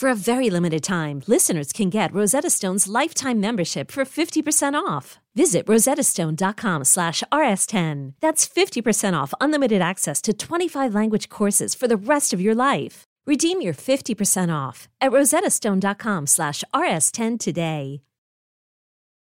For 0.00 0.08
a 0.08 0.14
very 0.14 0.48
limited 0.48 0.82
time, 0.82 1.24
listeners 1.26 1.74
can 1.74 1.90
get 1.90 2.14
Rosetta 2.14 2.48
Stone's 2.48 2.88
lifetime 2.88 3.38
membership 3.38 3.90
for 3.90 4.04
50% 4.06 4.72
off. 4.72 5.18
Visit 5.34 5.66
rosettastone.com 5.66 6.84
slash 6.84 7.22
rs10. 7.30 8.14
That's 8.18 8.48
50% 8.48 9.12
off 9.12 9.34
unlimited 9.42 9.82
access 9.82 10.22
to 10.22 10.32
25 10.32 10.94
language 10.94 11.28
courses 11.28 11.74
for 11.74 11.86
the 11.86 11.98
rest 11.98 12.32
of 12.32 12.40
your 12.40 12.54
life. 12.54 13.04
Redeem 13.26 13.60
your 13.60 13.74
50% 13.74 14.50
off 14.50 14.88
at 15.02 15.12
rosettastone.com 15.12 16.26
slash 16.26 16.64
rs10 16.72 17.38
today. 17.38 18.00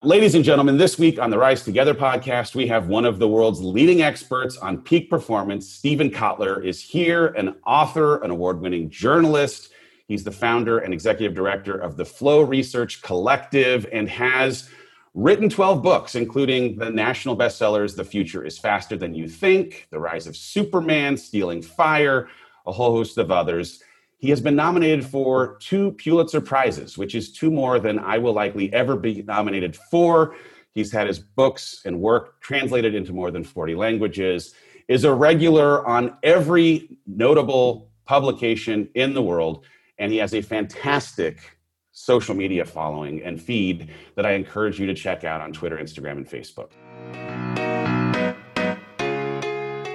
Ladies 0.02 0.34
and 0.34 0.45
gentlemen, 0.45 0.78
this 0.78 0.97
week 0.97 1.19
on 1.19 1.30
the 1.30 1.38
Rise 1.38 1.66
Together 1.66 1.94
podcast, 1.94 2.56
we 2.56 2.67
have 2.67 2.88
one 2.88 3.03
of 3.03 3.19
the 3.19 3.28
world's 3.28 3.61
leading 3.61 4.02
experts 4.02 4.56
on 4.56 4.78
peak 4.78 5.09
performance. 5.09 5.67
Steven 5.69 6.09
Kotler 6.09 6.64
is 6.64 6.81
here, 6.81 7.28
an 7.28 7.53
author, 7.66 8.23
an 8.23 8.31
award 8.31 8.61
winning 8.61 8.89
journalist. 8.89 9.72
He's 10.08 10.23
the 10.23 10.32
founder 10.32 10.80
and 10.80 10.94
executive 10.94 11.34
director 11.34 11.78
of 11.78 11.96
the 11.96 12.06
Flow 12.06 12.42
Research 12.42 13.02
Collective 13.02 13.88
and 13.92 14.09
has 14.09 14.70
written 15.14 15.50
12 15.50 15.82
books, 15.82 16.16
including 16.16 16.76
the 16.76 16.90
national 16.90 17.38
bestsellers 17.38 17.96
The 17.96 18.04
Future 18.04 18.44
is 18.44 18.58
Faster 18.58 18.98
Than 18.98 19.14
You 19.14 19.30
Think, 19.30 19.88
The 19.92 20.00
Rise 20.00 20.28
of 20.28 20.36
Superman, 20.36 21.16
Stealing 21.16 21.62
Fire, 21.62 22.30
a 22.66 22.72
whole 22.72 22.92
host 22.92 23.18
of 23.18 23.31
others. 23.31 23.81
He 24.18 24.30
has 24.30 24.42
been 24.42 24.56
nominated 24.56 25.06
for 25.06 25.58
two 25.59 25.92
Pulitzer 25.92 26.42
Prizes, 26.42 26.98
which 26.98 27.14
is 27.14 27.31
two 27.31 27.52
more 27.52 27.80
than 27.80 28.00
I 28.00 28.18
will 28.18 28.34
likely 28.34 28.74
ever 28.74 28.96
be 28.96 29.22
nominated 29.22 29.76
for. 29.76 30.36
He's 30.74 30.92
had 30.92 31.08
his 31.08 31.20
books 31.20 31.81
and 31.86 32.00
work 32.00 32.42
translated 32.42 32.96
into 32.96 33.14
more 33.14 33.31
than 33.31 33.44
40 33.44 33.76
languages, 33.76 34.54
is 34.88 35.04
a 35.04 35.14
regular 35.14 35.86
on 35.88 36.18
every 36.24 36.98
notable 37.06 37.90
publication 38.06 38.90
in 38.96 39.14
the 39.14 39.22
world, 39.22 39.66
and 40.03 40.12
he 40.12 40.18
has 40.18 40.34
a 40.34 40.41
fantastic 40.41 41.58
social 41.94 42.36
media 42.36 42.66
following 42.66 43.24
and 43.24 43.41
feed 43.41 43.90
that 44.18 44.25
I 44.25 44.34
encourage 44.34 44.78
you 44.78 44.86
to 44.88 44.94
check 44.94 45.24
out 45.24 45.40
on 45.40 45.53
Twitter, 45.53 45.78
Instagram, 45.78 46.18
and 46.18 46.28
Facebook. 46.28 46.72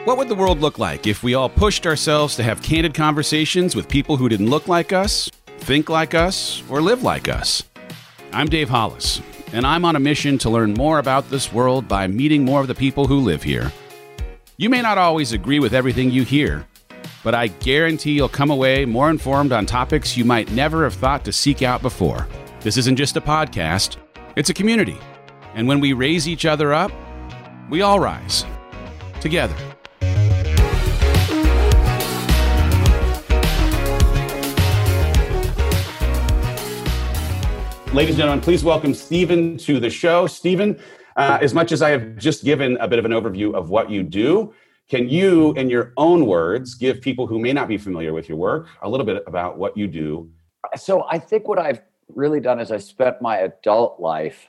What 0.06 0.16
would 0.16 0.30
the 0.30 0.34
world 0.34 0.60
look 0.60 0.78
like 0.78 1.06
if 1.06 1.22
we 1.22 1.34
all 1.34 1.50
pushed 1.50 1.86
ourselves 1.86 2.36
to 2.36 2.42
have 2.42 2.62
candid 2.62 2.94
conversations 2.94 3.76
with 3.76 3.86
people 3.86 4.16
who 4.16 4.30
didn't 4.30 4.48
look 4.48 4.66
like 4.66 4.94
us, 4.94 5.28
think 5.58 5.90
like 5.90 6.14
us, 6.14 6.62
or 6.70 6.80
live 6.80 7.02
like 7.02 7.28
us? 7.28 7.62
I'm 8.32 8.48
Dave 8.48 8.70
Hollis, 8.70 9.20
and 9.52 9.66
I'm 9.66 9.84
on 9.84 9.94
a 9.94 10.00
mission 10.00 10.38
to 10.38 10.48
learn 10.48 10.72
more 10.72 11.00
about 11.00 11.28
this 11.28 11.52
world 11.52 11.86
by 11.86 12.06
meeting 12.06 12.46
more 12.46 12.62
of 12.62 12.68
the 12.68 12.74
people 12.74 13.06
who 13.06 13.20
live 13.20 13.42
here. 13.42 13.70
You 14.56 14.70
may 14.70 14.80
not 14.80 14.96
always 14.96 15.32
agree 15.32 15.58
with 15.58 15.74
everything 15.74 16.10
you 16.10 16.22
hear, 16.22 16.66
but 17.28 17.34
I 17.34 17.48
guarantee 17.48 18.12
you'll 18.12 18.30
come 18.30 18.50
away 18.50 18.86
more 18.86 19.10
informed 19.10 19.52
on 19.52 19.66
topics 19.66 20.16
you 20.16 20.24
might 20.24 20.50
never 20.52 20.84
have 20.84 20.94
thought 20.94 21.26
to 21.26 21.30
seek 21.30 21.60
out 21.60 21.82
before. 21.82 22.26
This 22.62 22.78
isn't 22.78 22.96
just 22.96 23.18
a 23.18 23.20
podcast, 23.20 23.98
it's 24.34 24.48
a 24.48 24.54
community. 24.54 24.96
And 25.52 25.68
when 25.68 25.78
we 25.78 25.92
raise 25.92 26.26
each 26.26 26.46
other 26.46 26.72
up, 26.72 26.90
we 27.68 27.82
all 27.82 28.00
rise 28.00 28.46
together. 29.20 29.54
Ladies 37.92 38.14
and 38.14 38.16
gentlemen, 38.16 38.40
please 38.40 38.64
welcome 38.64 38.94
Steven 38.94 39.58
to 39.58 39.78
the 39.78 39.90
show. 39.90 40.26
Steven, 40.26 40.80
uh, 41.16 41.36
as 41.42 41.52
much 41.52 41.72
as 41.72 41.82
I 41.82 41.90
have 41.90 42.16
just 42.16 42.42
given 42.42 42.78
a 42.78 42.88
bit 42.88 42.98
of 42.98 43.04
an 43.04 43.12
overview 43.12 43.52
of 43.52 43.68
what 43.68 43.90
you 43.90 44.02
do, 44.02 44.54
can 44.88 45.08
you, 45.08 45.52
in 45.52 45.68
your 45.68 45.92
own 45.96 46.26
words, 46.26 46.74
give 46.74 47.00
people 47.00 47.26
who 47.26 47.38
may 47.38 47.52
not 47.52 47.68
be 47.68 47.76
familiar 47.76 48.12
with 48.14 48.28
your 48.28 48.38
work 48.38 48.68
a 48.82 48.88
little 48.88 49.04
bit 49.04 49.22
about 49.26 49.58
what 49.58 49.76
you 49.76 49.86
do? 49.86 50.30
So, 50.76 51.06
I 51.10 51.18
think 51.18 51.46
what 51.46 51.58
I've 51.58 51.82
really 52.08 52.40
done 52.40 52.58
is 52.58 52.70
I 52.70 52.78
spent 52.78 53.20
my 53.20 53.38
adult 53.38 54.00
life 54.00 54.48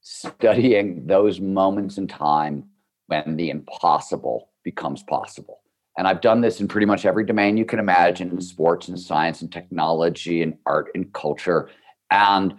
studying 0.00 1.06
those 1.06 1.40
moments 1.40 1.98
in 1.98 2.06
time 2.06 2.64
when 3.06 3.36
the 3.36 3.50
impossible 3.50 4.50
becomes 4.62 5.02
possible. 5.02 5.60
And 5.96 6.06
I've 6.06 6.20
done 6.20 6.40
this 6.40 6.60
in 6.60 6.68
pretty 6.68 6.86
much 6.86 7.04
every 7.04 7.24
domain 7.24 7.56
you 7.56 7.64
can 7.64 7.78
imagine 7.78 8.30
in 8.30 8.40
sports 8.40 8.88
and 8.88 8.98
science 8.98 9.42
and 9.42 9.52
technology 9.52 10.42
and 10.42 10.56
art 10.66 10.88
and 10.94 11.12
culture. 11.12 11.68
And 12.10 12.54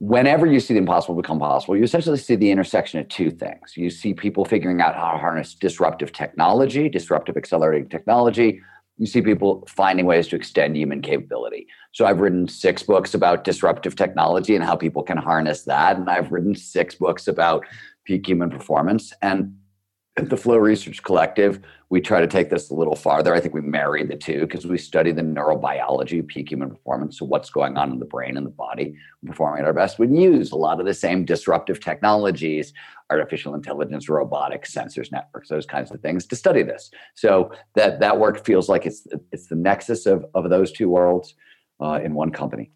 whenever 0.00 0.46
you 0.46 0.58
see 0.60 0.72
the 0.72 0.78
impossible 0.78 1.14
become 1.14 1.38
possible, 1.38 1.76
you 1.76 1.84
essentially 1.84 2.16
see 2.16 2.34
the 2.34 2.50
intersection 2.50 2.98
of 2.98 3.08
two 3.08 3.30
things. 3.30 3.76
You 3.76 3.90
see 3.90 4.14
people 4.14 4.46
figuring 4.46 4.80
out 4.80 4.96
how 4.96 5.12
to 5.12 5.18
harness 5.18 5.54
disruptive 5.54 6.10
technology, 6.12 6.88
disruptive 6.88 7.36
accelerating 7.36 7.90
technology. 7.90 8.62
You 8.96 9.06
see 9.06 9.20
people 9.20 9.62
finding 9.68 10.06
ways 10.06 10.26
to 10.28 10.36
extend 10.36 10.76
human 10.76 11.02
capability. 11.02 11.66
So 11.92 12.06
I've 12.06 12.20
written 12.20 12.48
six 12.48 12.82
books 12.82 13.12
about 13.12 13.44
disruptive 13.44 13.94
technology 13.94 14.54
and 14.56 14.64
how 14.64 14.74
people 14.74 15.02
can 15.02 15.18
harness 15.18 15.64
that. 15.64 15.98
And 15.98 16.08
I've 16.08 16.32
written 16.32 16.54
six 16.54 16.94
books 16.94 17.28
about 17.28 17.66
peak 18.04 18.26
human 18.26 18.48
performance. 18.48 19.12
And 19.20 19.54
at 20.16 20.28
the 20.28 20.36
Flow 20.36 20.56
Research 20.56 21.02
Collective, 21.02 21.60
we 21.88 22.00
try 22.00 22.20
to 22.20 22.26
take 22.26 22.50
this 22.50 22.70
a 22.70 22.74
little 22.74 22.96
farther. 22.96 23.34
I 23.34 23.40
think 23.40 23.54
we 23.54 23.60
marry 23.60 24.04
the 24.04 24.16
two 24.16 24.40
because 24.40 24.66
we 24.66 24.76
study 24.76 25.12
the 25.12 25.22
neurobiology 25.22 26.20
of 26.20 26.26
peak 26.26 26.50
human 26.50 26.70
performance. 26.70 27.18
So, 27.18 27.24
what's 27.24 27.50
going 27.50 27.76
on 27.76 27.92
in 27.92 27.98
the 27.98 28.04
brain 28.04 28.36
and 28.36 28.44
the 28.44 28.50
body 28.50 28.94
performing 29.24 29.60
at 29.60 29.66
our 29.66 29.72
best? 29.72 29.98
We 29.98 30.08
use 30.08 30.50
a 30.50 30.56
lot 30.56 30.80
of 30.80 30.86
the 30.86 30.94
same 30.94 31.24
disruptive 31.24 31.80
technologies, 31.80 32.72
artificial 33.08 33.54
intelligence, 33.54 34.08
robotics, 34.08 34.74
sensors, 34.74 35.12
networks, 35.12 35.48
those 35.48 35.66
kinds 35.66 35.90
of 35.90 36.00
things 36.00 36.26
to 36.26 36.36
study 36.36 36.62
this. 36.62 36.90
So, 37.14 37.52
that, 37.74 38.00
that 38.00 38.18
work 38.18 38.44
feels 38.44 38.68
like 38.68 38.86
it's, 38.86 39.06
it's 39.32 39.46
the 39.46 39.56
nexus 39.56 40.06
of, 40.06 40.26
of 40.34 40.50
those 40.50 40.72
two 40.72 40.88
worlds 40.88 41.34
uh, 41.80 42.00
in 42.02 42.14
one 42.14 42.30
company. 42.30 42.72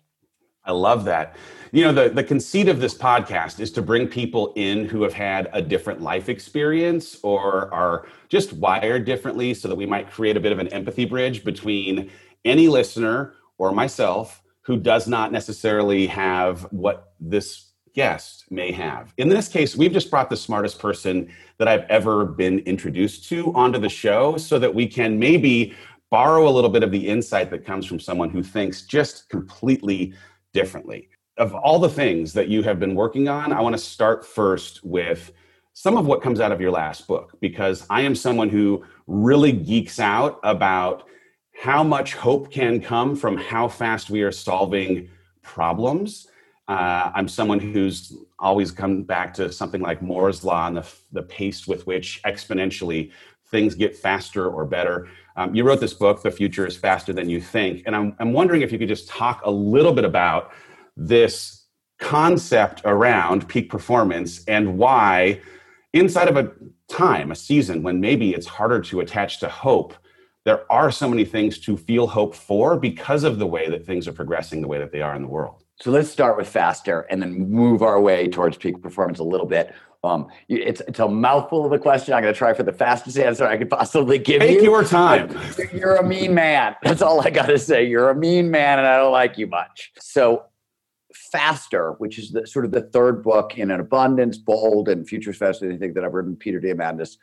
I 0.65 0.73
love 0.73 1.05
that. 1.05 1.37
You 1.73 1.85
know, 1.85 1.93
the, 1.93 2.09
the 2.09 2.25
conceit 2.25 2.69
of 2.69 2.81
this 2.81 2.95
podcast 2.95 3.61
is 3.61 3.71
to 3.73 3.83
bring 3.83 4.07
people 4.07 4.53
in 4.57 4.89
who 4.89 5.03
have 5.03 5.13
had 5.13 5.51
a 5.53 5.61
different 5.61 6.01
life 6.01 6.29
experience 6.29 7.19
or 7.23 7.73
are 7.75 8.07
just 8.29 8.53
wired 8.53 9.05
differently 9.05 9.55
so 9.55 9.69
that 9.69 9.75
we 9.75 9.87
might 9.87 10.11
create 10.11 10.37
a 10.37 10.41
bit 10.41 10.53
of 10.53 10.59
an 10.59 10.69
empathy 10.69 11.05
bridge 11.05 11.45
between 11.45 12.11
any 12.45 12.69
listener 12.69 13.35
or 13.59 13.73
myself 13.73 14.43
who 14.63 14.79
does 14.79 15.07
not 15.07 15.33
necessarily 15.33 16.07
have 16.07 16.63
what 16.73 17.13
this 17.21 17.73
guest 17.95 18.45
may 18.51 18.73
have. 18.73 19.13
In 19.19 19.29
this 19.29 19.49
case, 19.49 19.77
we've 19.77 19.93
just 19.93 20.11
brought 20.11 20.31
the 20.31 20.37
smartest 20.37 20.79
person 20.79 21.31
that 21.59 21.69
I've 21.69 21.85
ever 21.91 22.25
been 22.25 22.61
introduced 22.61 23.29
to 23.29 23.55
onto 23.55 23.79
the 23.79 23.89
show 23.89 24.37
so 24.37 24.59
that 24.59 24.75
we 24.75 24.87
can 24.87 25.19
maybe 25.19 25.75
borrow 26.11 26.49
a 26.49 26.51
little 26.51 26.71
bit 26.71 26.83
of 26.83 26.91
the 26.91 27.09
insight 27.09 27.51
that 27.51 27.65
comes 27.65 27.87
from 27.87 28.01
someone 28.01 28.31
who 28.31 28.43
thinks 28.43 28.83
just 28.83 29.29
completely 29.29 30.15
differently. 30.55 31.09
Of 31.37 31.55
all 31.55 31.79
the 31.79 31.89
things 31.91 32.33
that 32.33 32.49
you 32.49 32.63
have 32.63 32.79
been 32.81 32.95
working 32.95 33.29
on, 33.29 33.53
I 33.53 33.61
want 33.61 33.75
to 33.75 33.83
start 33.83 34.25
first 34.25 34.83
with 34.85 35.33
some 35.75 35.97
of 35.99 36.07
what 36.07 36.23
comes 36.23 36.41
out 36.41 36.53
of 36.53 36.61
your 36.61 36.71
last 36.71 37.07
book 37.07 37.37
because 37.41 37.85
I 37.91 38.01
am 38.03 38.15
someone 38.15 38.49
who 38.49 38.85
really 39.07 39.53
geeks 39.53 39.99
out 40.01 40.39
about 40.45 41.05
how 41.61 41.83
much 41.85 42.15
hope 42.15 42.51
can 42.53 42.81
come 42.81 43.17
from 43.17 43.37
how 43.37 43.69
fast 43.69 44.09
we 44.11 44.23
are 44.23 44.33
solving 44.33 45.11
problems 45.43 46.29
Uh, 46.67 47.11
I'm 47.15 47.29
someone 47.29 47.61
who's 47.61 48.17
always 48.39 48.71
come 48.73 49.03
back 49.03 49.35
to 49.35 49.53
something 49.53 49.83
like 49.83 50.01
Moore's 50.01 50.45
law 50.45 50.67
and 50.67 50.77
the, 50.79 50.87
the 51.13 51.23
pace 51.23 51.67
with 51.69 51.87
which 51.87 52.23
exponentially 52.25 53.11
things 53.51 53.75
get 53.75 53.95
faster 53.95 54.49
or 54.49 54.65
better. 54.65 55.09
Um, 55.37 55.55
you 55.55 55.65
wrote 55.65 55.81
this 55.81 55.95
book, 55.95 56.23
The 56.23 56.31
Future 56.31 56.67
is 56.67 56.77
Faster 56.77 57.13
Than 57.13 57.29
You 57.29 57.41
Think. 57.41 57.83
And 57.87 57.97
I'm, 57.97 58.17
I'm 58.21 58.33
wondering 58.33 58.63
if 58.63 58.71
you 58.71 58.79
could 58.79 58.89
just 58.89 59.09
talk 59.09 59.41
a 59.45 59.51
little 59.51 59.93
bit 59.93 60.05
about 60.05 60.53
this 60.97 61.65
concept 61.99 62.83
around 62.85 63.49
peak 63.49 63.69
performance 63.69 64.45
and 64.45 64.79
why, 64.79 65.41
inside 65.93 66.29
of 66.29 66.37
a 66.37 66.53
time, 66.89 67.33
a 67.33 67.35
season 67.35 67.83
when 67.83 68.01
maybe 68.01 68.33
it's 68.33 68.47
harder 68.47 68.81
to 68.81 69.01
attach 69.01 69.41
to 69.41 69.49
hope, 69.49 69.95
there 70.45 70.71
are 70.71 70.91
so 70.91 71.09
many 71.09 71.25
things 71.25 71.59
to 71.61 71.77
feel 71.77 72.07
hope 72.07 72.35
for 72.35 72.79
because 72.79 73.25
of 73.25 73.39
the 73.39 73.47
way 73.47 73.69
that 73.71 73.87
things 73.87 74.07
are 74.07 74.13
progressing 74.13 74.61
the 74.61 74.69
way 74.69 74.79
that 74.79 74.93
they 74.93 75.01
are 75.01 75.17
in 75.17 75.23
the 75.23 75.29
world. 75.29 75.65
So 75.81 75.91
let's 75.91 76.11
start 76.11 76.37
with 76.37 76.47
faster 76.47 77.01
and 77.11 77.21
then 77.21 77.51
move 77.51 77.83
our 77.83 78.01
way 78.01 78.29
towards 78.29 78.57
peak 78.57 78.81
performance 78.81 79.19
a 79.19 79.25
little 79.25 79.47
bit. 79.47 79.75
Um, 80.05 80.29
it's 80.49 80.83
it's 80.87 80.99
a 80.99 81.09
mouthful 81.09 81.65
of 81.65 81.73
a 81.73 81.79
question. 81.79 82.15
I'm 82.15 82.23
going 82.23 82.35
to 82.35 82.39
try 82.39 82.53
for 82.53 82.63
the 82.63 82.73
fastest 82.73 83.19
answer 83.19 83.47
I 83.47 83.57
could 83.57 83.71
possibly 83.71 84.19
give 84.19 84.41
Take 84.41 84.51
you. 84.51 84.57
Take 84.59 84.65
your 84.65 84.85
time. 84.85 85.37
You're 85.73 85.97
a 85.97 86.07
mean 86.07 86.35
man. 86.35 86.77
That's 86.83 87.03
all 87.03 87.21
I 87.21 87.31
got 87.31 87.47
to 87.47 87.59
say. 87.59 87.87
You're 87.87 88.11
a 88.11 88.15
mean 88.15 88.51
man, 88.51 88.79
and 88.79 88.87
I 88.87 88.99
don't 88.99 89.13
like 89.13 89.39
you 89.39 89.47
much. 89.47 89.93
So, 89.99 90.45
faster, 91.15 91.93
which 91.99 92.19
is 92.19 92.33
the, 92.33 92.47
sort 92.47 92.65
of 92.67 92.71
the 92.71 92.83
third 92.83 93.23
book 93.23 93.57
in 93.57 93.71
an 93.71 93.81
abundance, 93.81 94.37
bold, 94.37 94.89
and 94.89 95.09
futures 95.09 95.39
faster 95.39 95.65
than 95.65 95.75
you 95.75 95.79
think 95.79 95.95
that 95.95 96.05
I've 96.05 96.15
written. 96.15 96.37
Peter 96.37 96.61
Diamandis. 96.61 97.17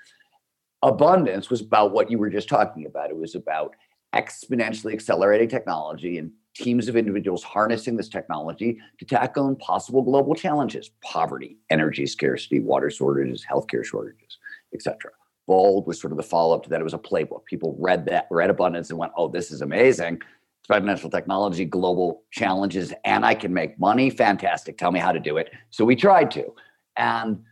Abundance 0.84 1.52
was 1.52 1.62
about 1.62 1.92
what 1.92 2.10
you 2.10 2.18
were 2.18 2.32
just 2.32 2.50
talking 2.50 2.88
about. 2.88 3.12
It 3.12 3.16
was 3.16 3.36
about 3.36 3.76
exponentially 4.16 4.94
accelerating 4.94 5.48
technology 5.48 6.18
and 6.18 6.32
teams 6.54 6.88
of 6.88 6.96
individuals 6.96 7.44
harnessing 7.44 7.96
this 7.96 8.10
technology 8.10 8.78
to 9.00 9.06
tackle 9.06 9.48
impossible 9.48 10.02
global 10.02 10.36
challenges 10.36 10.92
poverty 11.02 11.58
energy 11.70 12.06
scarcity 12.06 12.60
water 12.60 12.90
shortages 12.90 13.46
healthcare 13.50 13.86
shortages 13.86 14.38
etc 14.74 15.12
bold 15.52 15.86
was 15.88 16.00
sort 16.00 16.12
of 16.12 16.18
the 16.18 16.24
follow-up 16.24 16.64
to 16.64 16.70
that. 16.70 16.80
It 16.80 16.84
was 16.84 16.94
a 16.94 16.98
playbook. 16.98 17.44
People 17.46 17.76
read 17.78 18.06
that 18.06 18.28
read 18.32 18.50
abundance 18.50 18.90
and 18.90 18.98
went 18.98 19.12
oh 19.18 19.28
this 19.28 19.52
is 19.52 19.62
amazing. 19.62 20.16
It's 20.16 20.68
financial 20.68 21.10
technology 21.10 21.66
global 21.66 22.24
challenges 22.32 22.94
and 23.04 23.26
i 23.26 23.34
can 23.34 23.54
make 23.54 23.80
money. 23.80 24.10
Fantastic. 24.10 24.78
Tell 24.78 24.92
me 24.92 25.00
how 25.00 25.12
to 25.12 25.20
do 25.20 25.38
it. 25.38 25.52
So 25.70 25.84
we 25.84 25.96
tried 25.96 26.32
to. 26.32 26.54
And 26.96 27.44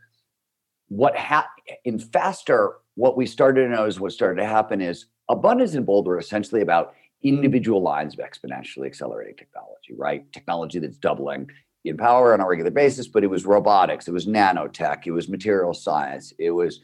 what 0.88 1.18
ha- 1.18 1.50
in 1.84 2.00
faster 2.00 2.76
what 2.96 3.18
we 3.18 3.26
started 3.26 3.64
to 3.64 3.70
know 3.70 3.86
is 3.86 4.00
what 4.00 4.12
started 4.12 4.42
to 4.42 4.48
happen 4.48 4.82
is 4.82 5.08
abundance 5.30 5.74
and 5.74 5.86
bold 5.86 6.08
were 6.08 6.20
essentially 6.20 6.62
about 6.62 6.94
individual 7.24 7.82
lines 7.82 8.18
of 8.18 8.20
exponentially 8.20 8.86
accelerating 8.86 9.36
technology, 9.36 9.94
right? 9.96 10.32
Technology 10.32 10.80
that's 10.80 10.98
doubling 10.98 11.50
in 11.86 11.98
power 11.98 12.34
on 12.34 12.42
a 12.42 12.48
regular 12.48 12.72
basis, 12.72 13.08
but 13.08 13.24
it 13.24 13.28
was 13.28 13.46
robotics, 13.46 14.08
it 14.08 14.12
was 14.12 14.26
nanotech, 14.26 15.06
it 15.06 15.12
was 15.12 15.30
material 15.30 15.74
science, 15.74 16.34
it 16.38 16.52
was 16.52 16.82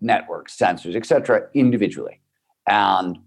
networks, 0.00 0.56
sensors, 0.56 0.94
etc., 0.94 1.48
individually. 1.54 2.20
And 2.68 3.18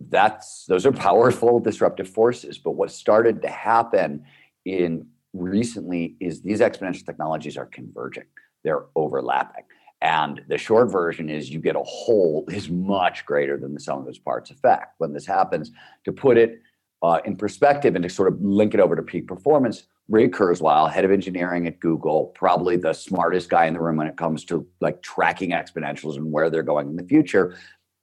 that's 0.00 0.64
those 0.66 0.86
are 0.86 0.92
powerful 0.92 1.60
disruptive 1.60 2.08
forces. 2.08 2.58
But 2.58 2.72
what 2.72 2.90
started 2.90 3.42
to 3.42 3.48
happen 3.48 4.24
in 4.64 5.06
recently 5.32 6.16
is 6.20 6.40
these 6.40 6.60
exponential 6.60 7.04
technologies 7.04 7.56
are 7.56 7.66
converging. 7.66 8.24
They're 8.62 8.84
overlapping. 8.94 9.64
And 10.04 10.42
the 10.48 10.58
short 10.58 10.92
version 10.92 11.30
is 11.30 11.50
you 11.50 11.60
get 11.60 11.76
a 11.76 11.82
whole 11.82 12.44
is 12.48 12.68
much 12.68 13.24
greater 13.24 13.56
than 13.56 13.72
the 13.72 13.80
sum 13.80 14.02
of 14.02 14.06
its 14.06 14.18
parts 14.18 14.50
effect. 14.50 14.94
When 14.98 15.14
this 15.14 15.24
happens, 15.24 15.72
to 16.04 16.12
put 16.12 16.36
it 16.36 16.60
uh, 17.02 17.20
in 17.24 17.36
perspective 17.36 17.94
and 17.94 18.02
to 18.02 18.10
sort 18.10 18.30
of 18.30 18.40
link 18.42 18.74
it 18.74 18.80
over 18.80 18.94
to 18.94 19.02
peak 19.02 19.26
performance, 19.26 19.84
Ray 20.08 20.28
Kurzweil, 20.28 20.92
head 20.92 21.06
of 21.06 21.10
engineering 21.10 21.66
at 21.66 21.80
Google, 21.80 22.26
probably 22.34 22.76
the 22.76 22.92
smartest 22.92 23.48
guy 23.48 23.64
in 23.64 23.72
the 23.72 23.80
room 23.80 23.96
when 23.96 24.06
it 24.06 24.18
comes 24.18 24.44
to 24.44 24.66
like 24.82 25.00
tracking 25.00 25.52
exponentials 25.52 26.16
and 26.16 26.30
where 26.30 26.50
they're 26.50 26.62
going 26.62 26.88
in 26.88 26.96
the 26.96 27.04
future, 27.04 27.56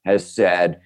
has 0.04 0.28
said, 0.28 0.82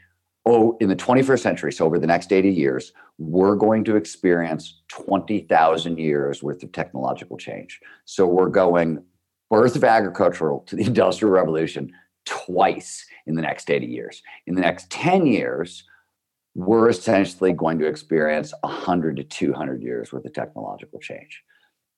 oh, 0.45 0.75
in 0.81 0.89
the 0.89 0.97
21st 0.97 1.39
century, 1.39 1.71
so 1.71 1.85
over 1.85 1.97
the 1.97 2.07
next 2.07 2.33
80 2.33 2.49
years, 2.49 2.91
we're 3.17 3.55
going 3.55 3.85
to 3.85 3.95
experience 3.95 4.81
20,000 4.89 5.97
years 5.97 6.43
worth 6.43 6.61
of 6.61 6.73
technological 6.73 7.37
change. 7.37 7.79
So 8.03 8.27
we're 8.27 8.49
going 8.49 9.01
birth 9.49 9.75
of 9.75 9.83
agricultural 9.83 10.61
to 10.67 10.75
the 10.75 10.83
industrial 10.85 11.33
revolution 11.33 11.91
twice 12.25 13.05
in 13.27 13.35
the 13.35 13.41
next 13.41 13.69
80 13.69 13.85
years. 13.85 14.23
In 14.47 14.55
the 14.55 14.61
next 14.61 14.89
10 14.89 15.25
years, 15.27 15.83
we're 16.55 16.89
essentially 16.89 17.53
going 17.53 17.79
to 17.79 17.85
experience 17.85 18.53
100 18.61 19.17
to 19.17 19.23
200 19.23 19.81
years 19.81 20.11
worth 20.11 20.25
of 20.25 20.33
technological 20.33 20.99
change. 20.99 21.43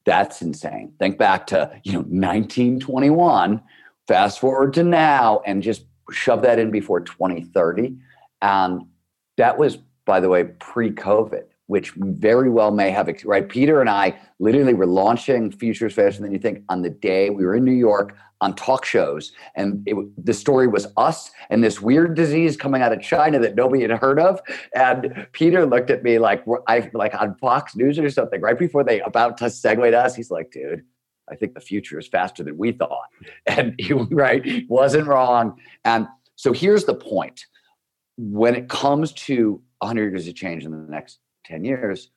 That's 0.06 0.42
insane. 0.42 0.94
Think 1.00 1.18
back 1.18 1.48
to, 1.48 1.80
you 1.84 1.94
know, 1.94 2.00
1921, 2.00 3.62
fast 4.08 4.40
forward 4.40 4.74
to 4.74 4.84
now 4.84 5.42
and 5.46 5.62
just 5.62 5.86
shove 6.12 6.42
that 6.42 6.60
in 6.60 6.72
before 6.72 7.02
2030 7.02 7.98
and 8.42 8.84
that 9.38 9.58
was 9.58 9.78
by 10.06 10.20
the 10.20 10.30
way 10.30 10.44
pre-COVID 10.46 11.44
which 11.68 11.92
very 11.96 12.50
well 12.50 12.72
may 12.72 12.90
have 12.90 13.10
right? 13.25 13.48
Peter 13.48 13.80
and 13.80 13.90
i 13.90 14.18
literally 14.40 14.74
were 14.74 14.86
launching 14.86 15.52
futures 15.52 15.94
faster 15.94 16.22
than 16.22 16.31
you 16.31 16.40
think 16.40 16.64
on 16.69 16.81
the 16.81 16.90
day 16.90 17.30
we 17.30 17.46
were 17.46 17.56
in 17.56 17.64
new 17.64 17.72
york 17.72 18.16
on 18.42 18.56
talk 18.56 18.86
shows. 18.86 19.31
And 19.56 19.81
it, 19.88 19.96
the 20.24 20.34
story 20.34 20.68
was 20.68 20.88
us 20.96 21.31
and 21.50 21.64
this 21.64 21.81
weird 21.81 22.16
disease 22.16 22.56
coming 22.56 22.81
out 22.81 22.94
of 22.94 23.02
china 23.02 23.40
that 23.40 23.56
nobody 23.56 23.81
had 23.81 23.92
heard 23.92 24.19
of. 24.19 24.40
And 24.75 25.28
peter 25.31 25.66
looked 25.66 25.90
at 25.90 26.04
me 26.04 26.19
like 26.19 26.44
i 26.68 26.90
like 26.94 27.14
on 27.19 27.36
fox 27.36 27.75
news 27.75 27.98
or 28.00 28.10
something 28.10 28.42
right 28.42 28.58
before 28.58 28.84
they 28.84 29.02
about 29.02 29.38
to 29.40 29.46
segue 29.46 29.92
to 29.92 29.98
us. 29.98 30.16
He's 30.16 30.31
like 30.31 30.52
dude 30.52 30.84
i 31.30 31.36
think 31.36 31.54
the 31.54 31.62
future 31.62 32.00
is 32.00 32.08
faster 32.08 32.44
than 32.44 32.58
we 32.58 32.72
thought. 32.72 33.10
And 33.48 33.75
he 33.80 33.94
right 33.94 34.63
wasn't 34.68 35.08
wrong. 35.08 35.60
And 35.84 36.08
so 36.36 36.54
here's 36.54 36.86
the 36.86 36.96
point. 36.96 37.46
When 38.20 38.56
it 38.56 38.68
comes 38.68 39.12
to 39.13 39.62
100 39.80 40.12
years 40.12 40.28
of 40.28 40.36
change 40.36 40.66
in 40.66 40.72
the 40.72 40.78
next 40.78 41.20
10 41.48 41.64
years 41.66 42.12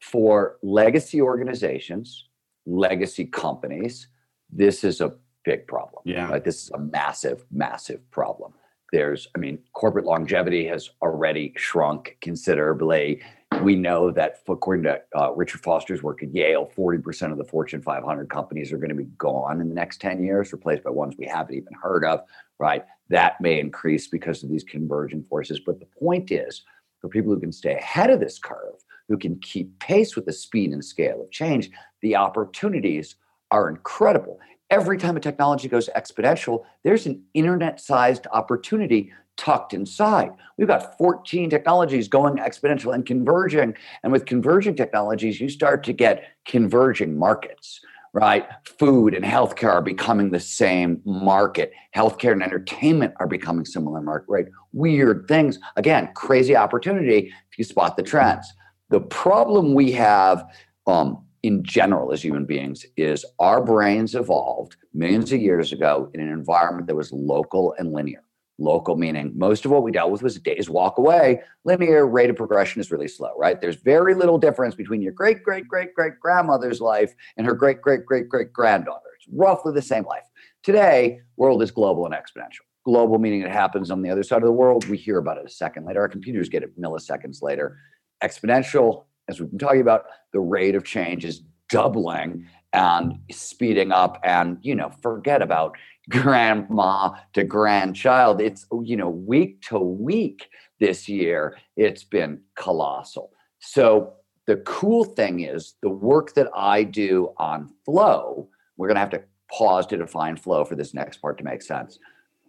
for 0.00 0.58
legacy 0.62 1.20
organizations, 1.20 2.28
legacy 2.66 3.24
companies, 3.24 4.08
this 4.50 4.84
is 4.84 5.00
a 5.00 5.14
big 5.44 5.66
problem. 5.66 6.02
Yeah. 6.04 6.30
Right? 6.30 6.44
This 6.44 6.64
is 6.64 6.70
a 6.70 6.78
massive, 6.78 7.44
massive 7.50 8.08
problem. 8.10 8.52
There's, 8.92 9.28
I 9.36 9.38
mean, 9.38 9.58
corporate 9.74 10.06
longevity 10.06 10.66
has 10.66 10.90
already 11.02 11.52
shrunk 11.56 12.16
considerably. 12.20 13.22
We 13.62 13.76
know 13.76 14.10
that, 14.12 14.38
according 14.48 14.84
to 14.84 15.00
uh, 15.14 15.32
Richard 15.32 15.62
Foster's 15.62 16.02
work 16.02 16.22
at 16.22 16.34
Yale, 16.34 16.70
40% 16.76 17.32
of 17.32 17.38
the 17.38 17.44
Fortune 17.44 17.82
500 17.82 18.30
companies 18.30 18.72
are 18.72 18.78
going 18.78 18.88
to 18.88 18.94
be 18.94 19.04
gone 19.18 19.60
in 19.60 19.68
the 19.68 19.74
next 19.74 20.00
10 20.00 20.22
years, 20.22 20.52
replaced 20.52 20.84
by 20.84 20.90
ones 20.90 21.16
we 21.18 21.26
haven't 21.26 21.54
even 21.54 21.72
heard 21.82 22.04
of, 22.04 22.22
right? 22.58 22.84
That 23.10 23.40
may 23.40 23.60
increase 23.60 24.06
because 24.06 24.42
of 24.42 24.48
these 24.48 24.64
converging 24.64 25.24
forces. 25.24 25.60
But 25.60 25.80
the 25.80 25.86
point 25.86 26.30
is, 26.30 26.62
for 27.00 27.08
people 27.08 27.32
who 27.32 27.40
can 27.40 27.52
stay 27.52 27.74
ahead 27.74 28.10
of 28.10 28.20
this 28.20 28.38
curve, 28.38 28.84
who 29.08 29.16
can 29.16 29.38
keep 29.40 29.78
pace 29.78 30.16
with 30.16 30.26
the 30.26 30.32
speed 30.32 30.72
and 30.72 30.84
scale 30.84 31.22
of 31.22 31.30
change, 31.30 31.70
the 32.02 32.16
opportunities 32.16 33.16
are 33.50 33.68
incredible. 33.68 34.38
Every 34.70 34.98
time 34.98 35.16
a 35.16 35.20
technology 35.20 35.68
goes 35.68 35.88
exponential, 35.96 36.64
there's 36.84 37.06
an 37.06 37.22
internet 37.34 37.80
sized 37.80 38.26
opportunity 38.32 39.12
tucked 39.38 39.72
inside. 39.72 40.30
We've 40.58 40.68
got 40.68 40.98
14 40.98 41.48
technologies 41.48 42.08
going 42.08 42.36
exponential 42.36 42.92
and 42.92 43.06
converging. 43.06 43.74
And 44.02 44.12
with 44.12 44.26
converging 44.26 44.74
technologies, 44.74 45.40
you 45.40 45.48
start 45.48 45.84
to 45.84 45.92
get 45.92 46.24
converging 46.44 47.16
markets 47.16 47.80
right? 48.12 48.46
Food 48.78 49.14
and 49.14 49.24
healthcare 49.24 49.70
are 49.70 49.82
becoming 49.82 50.30
the 50.30 50.40
same 50.40 51.00
market. 51.04 51.72
Healthcare 51.94 52.32
and 52.32 52.42
entertainment 52.42 53.14
are 53.20 53.26
becoming 53.26 53.64
similar 53.64 54.00
market, 54.00 54.26
right? 54.28 54.46
Weird 54.72 55.26
things. 55.28 55.58
Again, 55.76 56.10
crazy 56.14 56.56
opportunity 56.56 57.32
if 57.50 57.58
you 57.58 57.64
spot 57.64 57.96
the 57.96 58.02
trends. 58.02 58.52
The 58.90 59.00
problem 59.00 59.74
we 59.74 59.92
have 59.92 60.44
um, 60.86 61.24
in 61.42 61.62
general 61.62 62.12
as 62.12 62.24
human 62.24 62.46
beings 62.46 62.84
is 62.96 63.24
our 63.38 63.62
brains 63.62 64.14
evolved 64.14 64.76
millions 64.94 65.32
of 65.32 65.40
years 65.40 65.72
ago 65.72 66.10
in 66.14 66.20
an 66.20 66.28
environment 66.28 66.86
that 66.86 66.96
was 66.96 67.12
local 67.12 67.74
and 67.78 67.92
linear. 67.92 68.24
Local 68.60 68.96
meaning 68.96 69.32
most 69.36 69.64
of 69.64 69.70
what 69.70 69.84
we 69.84 69.92
dealt 69.92 70.10
with 70.10 70.22
was 70.22 70.34
a 70.34 70.40
day's 70.40 70.68
walk 70.68 70.98
away. 70.98 71.42
Linear 71.64 72.06
rate 72.08 72.28
of 72.28 72.36
progression 72.36 72.80
is 72.80 72.90
really 72.90 73.06
slow, 73.06 73.30
right? 73.38 73.60
There's 73.60 73.76
very 73.76 74.14
little 74.14 74.36
difference 74.36 74.74
between 74.74 75.00
your 75.00 75.12
great, 75.12 75.44
great, 75.44 75.68
great, 75.68 75.94
great 75.94 76.18
grandmother's 76.20 76.80
life 76.80 77.14
and 77.36 77.46
her 77.46 77.54
great, 77.54 77.80
great, 77.80 78.04
great, 78.04 78.28
great 78.28 78.52
granddaughter. 78.52 79.10
It's 79.16 79.28
roughly 79.32 79.72
the 79.72 79.82
same 79.82 80.04
life. 80.04 80.24
Today, 80.64 81.20
world 81.36 81.62
is 81.62 81.70
global 81.70 82.04
and 82.04 82.14
exponential. 82.14 82.66
Global 82.84 83.18
meaning 83.18 83.42
it 83.42 83.50
happens 83.50 83.92
on 83.92 84.02
the 84.02 84.10
other 84.10 84.24
side 84.24 84.42
of 84.42 84.46
the 84.46 84.52
world. 84.52 84.88
We 84.88 84.96
hear 84.96 85.18
about 85.18 85.38
it 85.38 85.46
a 85.46 85.50
second 85.50 85.84
later. 85.84 86.00
Our 86.00 86.08
computers 86.08 86.48
get 86.48 86.64
it 86.64 86.80
milliseconds 86.80 87.42
later. 87.42 87.78
Exponential, 88.24 89.04
as 89.28 89.38
we've 89.38 89.50
been 89.50 89.58
talking 89.60 89.82
about, 89.82 90.06
the 90.32 90.40
rate 90.40 90.74
of 90.74 90.82
change 90.82 91.24
is 91.24 91.42
doubling 91.68 92.46
and 92.72 93.18
speeding 93.30 93.92
up 93.92 94.18
and 94.24 94.58
you 94.62 94.74
know 94.74 94.90
forget 95.02 95.42
about 95.42 95.76
grandma 96.08 97.10
to 97.32 97.44
grandchild 97.44 98.40
it's 98.40 98.66
you 98.82 98.96
know 98.96 99.10
week 99.10 99.60
to 99.62 99.78
week 99.78 100.48
this 100.80 101.08
year 101.08 101.56
it's 101.76 102.04
been 102.04 102.40
colossal 102.54 103.30
so 103.60 104.14
The 104.48 104.56
cool 104.64 105.04
thing 105.04 105.40
is 105.40 105.74
the 105.82 105.90
work 105.90 106.32
that 106.32 106.48
I 106.56 106.82
do 106.82 107.34
on 107.36 107.68
flow, 107.84 108.48
we're 108.78 108.88
going 108.88 108.96
to 108.96 109.00
have 109.00 109.10
to 109.10 109.22
pause 109.52 109.86
to 109.88 109.98
define 109.98 110.36
flow 110.38 110.64
for 110.64 110.74
this 110.74 110.94
next 110.94 111.18
part 111.18 111.36
to 111.36 111.44
make 111.44 111.60
sense. 111.60 111.98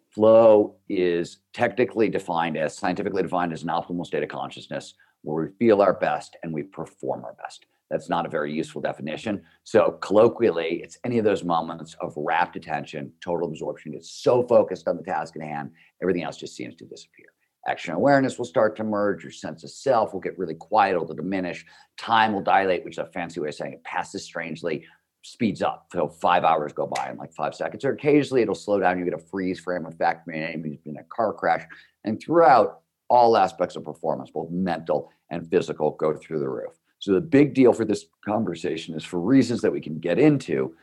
Flow 0.09 0.75
is 0.87 1.39
technically 1.51 2.07
defined 2.07 2.55
as 2.55 2.77
scientifically 2.77 3.21
defined 3.21 3.51
as 3.51 3.63
an 3.63 3.69
optimal 3.69 4.05
state 4.05 4.23
of 4.23 4.29
consciousness 4.29 4.93
where 5.23 5.43
we 5.43 5.51
feel 5.59 5.81
our 5.81 5.93
best 5.93 6.37
and 6.41 6.53
we 6.53 6.63
perform 6.63 7.25
our 7.25 7.33
best. 7.33 7.65
That's 7.89 8.09
not 8.09 8.25
a 8.25 8.29
very 8.29 8.53
useful 8.53 8.81
definition. 8.81 9.41
So, 9.63 9.97
colloquially, 10.01 10.81
it's 10.83 10.99
any 11.03 11.17
of 11.17 11.25
those 11.25 11.43
moments 11.43 11.95
of 12.01 12.13
rapt 12.15 12.55
attention, 12.55 13.11
total 13.23 13.47
absorption. 13.47 13.93
It's 13.93 14.11
so 14.11 14.43
focused 14.43 14.87
on 14.87 14.97
the 14.97 15.03
task 15.03 15.35
at 15.35 15.41
hand, 15.41 15.71
everything 16.01 16.23
else 16.23 16.37
just 16.37 16.55
seems 16.55 16.75
to 16.75 16.85
disappear. 16.85 17.27
Action 17.67 17.93
awareness 17.93 18.37
will 18.37 18.45
start 18.45 18.75
to 18.77 18.83
merge. 18.83 19.23
Your 19.23 19.31
sense 19.31 19.63
of 19.63 19.71
self 19.71 20.13
will 20.13 20.21
get 20.21 20.37
really 20.37 20.55
quiet, 20.55 20.93
it'll 20.93 21.13
diminish. 21.13 21.65
Time 21.97 22.33
will 22.33 22.41
dilate, 22.41 22.85
which 22.85 22.95
is 22.95 22.99
a 22.99 23.05
fancy 23.07 23.39
way 23.39 23.49
of 23.49 23.55
saying 23.55 23.73
it 23.73 23.83
passes 23.83 24.23
strangely, 24.23 24.85
speeds 25.23 25.61
up. 25.61 25.87
So 25.91 26.07
five 26.07 26.43
hours 26.43 26.73
go 26.73 26.87
by 26.87 27.09
in 27.11 27.17
like 27.17 27.33
five 27.33 27.53
seconds, 27.53 27.83
or 27.83 27.91
occasionally 27.91 28.43
it'll 28.43 28.55
slow 28.55 28.79
down. 28.79 28.97
You 28.97 29.05
get 29.05 29.13
a 29.13 29.17
freeze 29.17 29.59
frame 29.59 29.85
effect, 29.85 30.27
maybe 30.27 30.79
in 30.85 30.97
a 30.97 31.03
car 31.03 31.33
crash. 31.33 31.63
And 32.05 32.21
throughout, 32.21 32.81
all 33.09 33.35
aspects 33.35 33.75
of 33.75 33.83
performance, 33.83 34.29
both 34.31 34.51
mental 34.51 35.11
and 35.31 35.49
physical, 35.49 35.91
go 35.91 36.15
through 36.15 36.39
the 36.39 36.47
roof. 36.47 36.78
So 36.99 37.13
the 37.13 37.21
big 37.21 37.53
deal 37.53 37.73
for 37.73 37.85
this 37.85 38.05
conversation 38.25 38.95
is 38.95 39.03
for 39.03 39.19
reasons 39.19 39.61
that 39.61 39.71
we 39.71 39.81
can 39.81 39.99
get 39.99 40.19
into, 40.19 40.75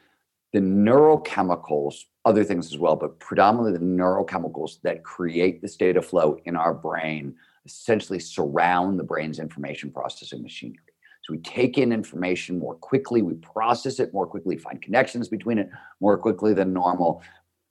the 0.52 0.60
neurochemicals, 0.60 2.04
other 2.24 2.42
things 2.42 2.72
as 2.72 2.78
well, 2.78 2.96
but 2.96 3.18
predominantly 3.20 3.72
the 3.78 3.84
neurochemicals 3.84 4.80
that 4.82 5.04
create 5.04 5.60
the 5.60 5.68
state 5.68 5.96
of 5.96 6.06
flow 6.06 6.38
in 6.46 6.56
our 6.56 6.72
brain 6.72 7.34
essentially 7.66 8.18
surround 8.18 8.98
the 8.98 9.04
brain's 9.04 9.38
information 9.38 9.90
processing 9.90 10.42
machinery. 10.42 10.78
So 11.22 11.32
we 11.32 11.38
take 11.40 11.76
in 11.76 11.92
information 11.92 12.58
more 12.58 12.76
quickly, 12.76 13.20
we 13.20 13.34
process 13.34 13.98
it 13.98 14.14
more 14.14 14.26
quickly, 14.26 14.56
find 14.56 14.80
connections 14.80 15.28
between 15.28 15.58
it 15.58 15.68
more 16.00 16.16
quickly 16.16 16.54
than 16.54 16.72
normal. 16.72 17.22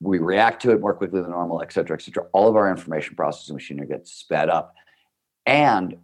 We 0.02 0.20
react 0.20 0.62
to 0.64 0.72
it 0.72 0.82
more 0.82 0.94
quickly 0.94 1.22
than 1.22 1.32
normal, 1.32 1.62
et 1.62 1.72
cetera, 1.72 1.96
et 1.96 2.02
cetera. 2.02 2.28
All 2.34 2.50
of 2.50 2.58
our 2.58 2.70
information 2.70 3.16
processing 3.16 3.56
machinery 3.56 3.88
gets 3.88 4.12
sped 4.12 4.50
up. 4.50 4.76
And 5.46 5.96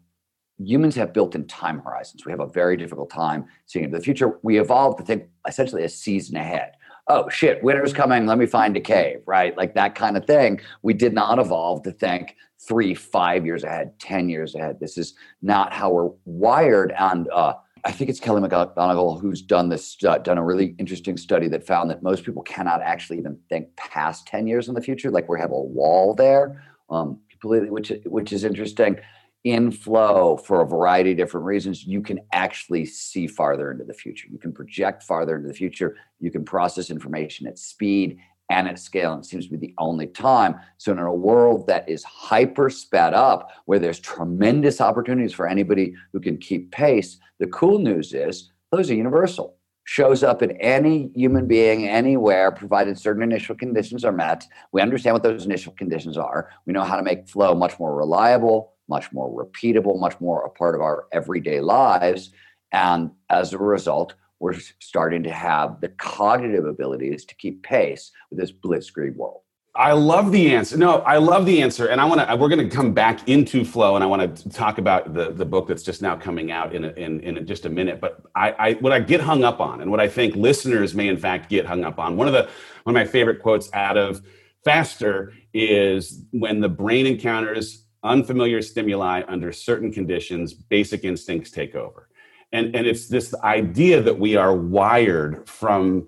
humans 0.65 0.95
have 0.95 1.13
built-in 1.13 1.47
time 1.47 1.79
horizons. 1.79 2.25
We 2.25 2.31
have 2.31 2.39
a 2.39 2.47
very 2.47 2.77
difficult 2.77 3.09
time 3.09 3.45
seeing 3.65 3.85
into 3.85 3.97
the 3.97 4.03
future. 4.03 4.39
We 4.43 4.59
evolved 4.59 4.97
to 4.99 5.03
think 5.03 5.29
essentially 5.47 5.83
a 5.83 5.89
season 5.89 6.35
ahead. 6.37 6.73
Oh 7.07 7.27
shit, 7.29 7.63
winter's 7.63 7.93
coming. 7.93 8.25
Let 8.25 8.37
me 8.37 8.45
find 8.45 8.77
a 8.77 8.79
cave, 8.79 9.21
right? 9.25 9.57
Like 9.57 9.73
that 9.75 9.95
kind 9.95 10.15
of 10.15 10.25
thing. 10.25 10.61
We 10.81 10.93
did 10.93 11.13
not 11.13 11.39
evolve 11.39 11.83
to 11.83 11.91
think 11.91 12.35
three, 12.67 12.93
five 12.93 13.45
years 13.45 13.63
ahead, 13.63 13.99
ten 13.99 14.29
years 14.29 14.55
ahead. 14.55 14.79
This 14.79 14.97
is 14.97 15.15
not 15.41 15.73
how 15.73 15.89
we're 15.89 16.11
wired. 16.25 16.93
And 16.97 17.27
uh, 17.31 17.55
I 17.83 17.91
think 17.91 18.09
it's 18.09 18.19
Kelly 18.19 18.41
McGonigal 18.41 19.19
who's 19.19 19.41
done 19.41 19.69
this, 19.69 19.97
uh, 20.07 20.19
done 20.19 20.37
a 20.37 20.45
really 20.45 20.75
interesting 20.77 21.17
study 21.17 21.47
that 21.49 21.65
found 21.65 21.89
that 21.89 22.03
most 22.03 22.23
people 22.23 22.43
cannot 22.43 22.81
actually 22.81 23.17
even 23.17 23.37
think 23.49 23.75
past 23.75 24.27
ten 24.27 24.45
years 24.45 24.67
in 24.69 24.75
the 24.75 24.81
future. 24.81 25.09
Like 25.09 25.27
we 25.27 25.39
have 25.39 25.51
a 25.51 25.59
wall 25.59 26.13
there, 26.13 26.63
um, 26.89 27.19
completely, 27.31 27.71
which 27.71 27.91
which 28.05 28.31
is 28.31 28.43
interesting 28.43 28.99
in 29.43 29.71
flow 29.71 30.37
for 30.37 30.61
a 30.61 30.67
variety 30.67 31.11
of 31.11 31.17
different 31.17 31.45
reasons, 31.45 31.83
you 31.83 32.01
can 32.01 32.19
actually 32.31 32.85
see 32.85 33.27
farther 33.27 33.71
into 33.71 33.83
the 33.83 33.93
future. 33.93 34.27
You 34.31 34.37
can 34.37 34.53
project 34.53 35.03
farther 35.03 35.35
into 35.35 35.47
the 35.47 35.53
future. 35.53 35.97
You 36.19 36.31
can 36.31 36.45
process 36.45 36.89
information 36.89 37.47
at 37.47 37.57
speed 37.57 38.19
and 38.51 38.67
at 38.67 38.77
scale. 38.77 39.13
And 39.13 39.23
it 39.23 39.27
seems 39.27 39.45
to 39.45 39.51
be 39.51 39.67
the 39.67 39.73
only 39.77 40.07
time. 40.07 40.55
So, 40.77 40.91
in 40.91 40.99
a 40.99 41.13
world 41.13 41.65
that 41.67 41.89
is 41.89 42.03
hyper 42.03 42.69
sped 42.69 43.13
up, 43.13 43.49
where 43.65 43.79
there's 43.79 43.99
tremendous 43.99 44.81
opportunities 44.81 45.33
for 45.33 45.47
anybody 45.47 45.95
who 46.13 46.19
can 46.19 46.37
keep 46.37 46.71
pace, 46.71 47.17
the 47.39 47.47
cool 47.47 47.79
news 47.79 48.13
is 48.13 48.51
those 48.71 48.91
are 48.91 48.95
universal. 48.95 49.55
Shows 49.85 50.23
up 50.23 50.43
in 50.43 50.51
any 50.57 51.09
human 51.15 51.47
being 51.47 51.87
anywhere, 51.87 52.51
provided 52.51 52.99
certain 52.99 53.23
initial 53.23 53.55
conditions 53.55 54.05
are 54.05 54.11
met. 54.11 54.45
We 54.71 54.81
understand 54.81 55.15
what 55.15 55.23
those 55.23 55.45
initial 55.45 55.73
conditions 55.73 56.17
are. 56.17 56.51
We 56.65 56.73
know 56.73 56.83
how 56.83 56.97
to 56.97 57.03
make 57.03 57.27
flow 57.27 57.55
much 57.55 57.79
more 57.79 57.95
reliable, 57.95 58.70
much 58.91 59.11
more 59.13 59.29
repeatable, 59.43 59.99
much 59.99 60.19
more 60.19 60.43
a 60.43 60.49
part 60.49 60.75
of 60.75 60.81
our 60.81 61.05
everyday 61.11 61.61
lives. 61.61 62.31
And 62.73 63.11
as 63.29 63.53
a 63.53 63.57
result, 63.57 64.13
we're 64.39 64.59
starting 64.79 65.23
to 65.23 65.31
have 65.31 65.79
the 65.81 65.89
cognitive 65.89 66.65
abilities 66.65 67.23
to 67.25 67.35
keep 67.35 67.63
pace 67.63 68.11
with 68.29 68.39
this 68.39 68.51
blitzkrieg 68.51 69.15
world. 69.15 69.41
I 69.73 69.93
love 69.93 70.33
the 70.33 70.53
answer. 70.53 70.77
No, 70.77 70.97
I 71.13 71.17
love 71.17 71.45
the 71.45 71.61
answer, 71.61 71.87
and 71.87 72.01
I 72.01 72.05
want 72.05 72.27
to. 72.27 72.35
We're 72.35 72.49
going 72.49 72.69
to 72.69 72.75
come 72.75 72.93
back 72.93 73.29
into 73.29 73.63
flow, 73.63 73.95
and 73.95 74.03
I 74.03 74.07
want 74.07 74.35
to 74.35 74.49
talk 74.49 74.79
about 74.79 75.13
the 75.13 75.31
the 75.31 75.45
book 75.45 75.69
that's 75.69 75.83
just 75.83 76.01
now 76.01 76.17
coming 76.17 76.51
out 76.51 76.75
in 76.75 76.83
a, 76.83 76.89
in 76.89 77.21
in 77.21 77.45
just 77.47 77.65
a 77.65 77.69
minute. 77.69 78.01
But 78.01 78.21
I, 78.35 78.51
I 78.51 78.73
what 78.73 78.91
I 78.91 78.99
get 78.99 79.21
hung 79.21 79.45
up 79.45 79.61
on, 79.61 79.79
and 79.81 79.89
what 79.89 80.01
I 80.01 80.09
think 80.09 80.35
listeners 80.35 80.93
may 80.93 81.07
in 81.07 81.15
fact 81.15 81.49
get 81.49 81.65
hung 81.65 81.85
up 81.85 81.99
on. 81.99 82.17
One 82.17 82.27
of 82.27 82.33
the 82.33 82.49
one 82.83 82.93
of 82.93 82.99
my 83.01 83.05
favorite 83.05 83.41
quotes 83.41 83.69
out 83.71 83.97
of 83.97 84.21
Faster 84.63 85.33
is 85.53 86.23
when 86.31 86.59
the 86.59 86.69
brain 86.69 87.07
encounters 87.07 87.85
unfamiliar 88.03 88.61
stimuli 88.61 89.23
under 89.27 89.51
certain 89.51 89.91
conditions, 89.91 90.53
basic 90.53 91.03
instincts 91.03 91.51
take 91.51 91.75
over. 91.75 92.09
And, 92.51 92.75
and 92.75 92.85
it's 92.85 93.07
this 93.07 93.33
idea 93.43 94.01
that 94.01 94.19
we 94.19 94.35
are 94.35 94.55
wired 94.55 95.47
from 95.47 96.07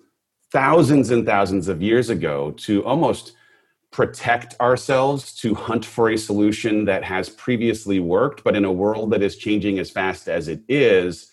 thousands 0.51 1.09
and 1.09 1.25
thousands 1.25 1.67
of 1.67 1.81
years 1.81 2.09
ago 2.09 2.51
to 2.51 2.83
almost 2.85 3.33
protect 3.91 4.59
ourselves, 4.59 5.33
to 5.35 5.53
hunt 5.53 5.85
for 5.85 6.09
a 6.09 6.17
solution 6.17 6.85
that 6.85 7.03
has 7.03 7.29
previously 7.29 7.99
worked, 7.99 8.43
but 8.43 8.55
in 8.55 8.65
a 8.65 8.71
world 8.71 9.11
that 9.11 9.21
is 9.21 9.37
changing 9.37 9.77
as 9.79 9.91
fast 9.91 10.27
as 10.27 10.47
it 10.47 10.61
is, 10.67 11.31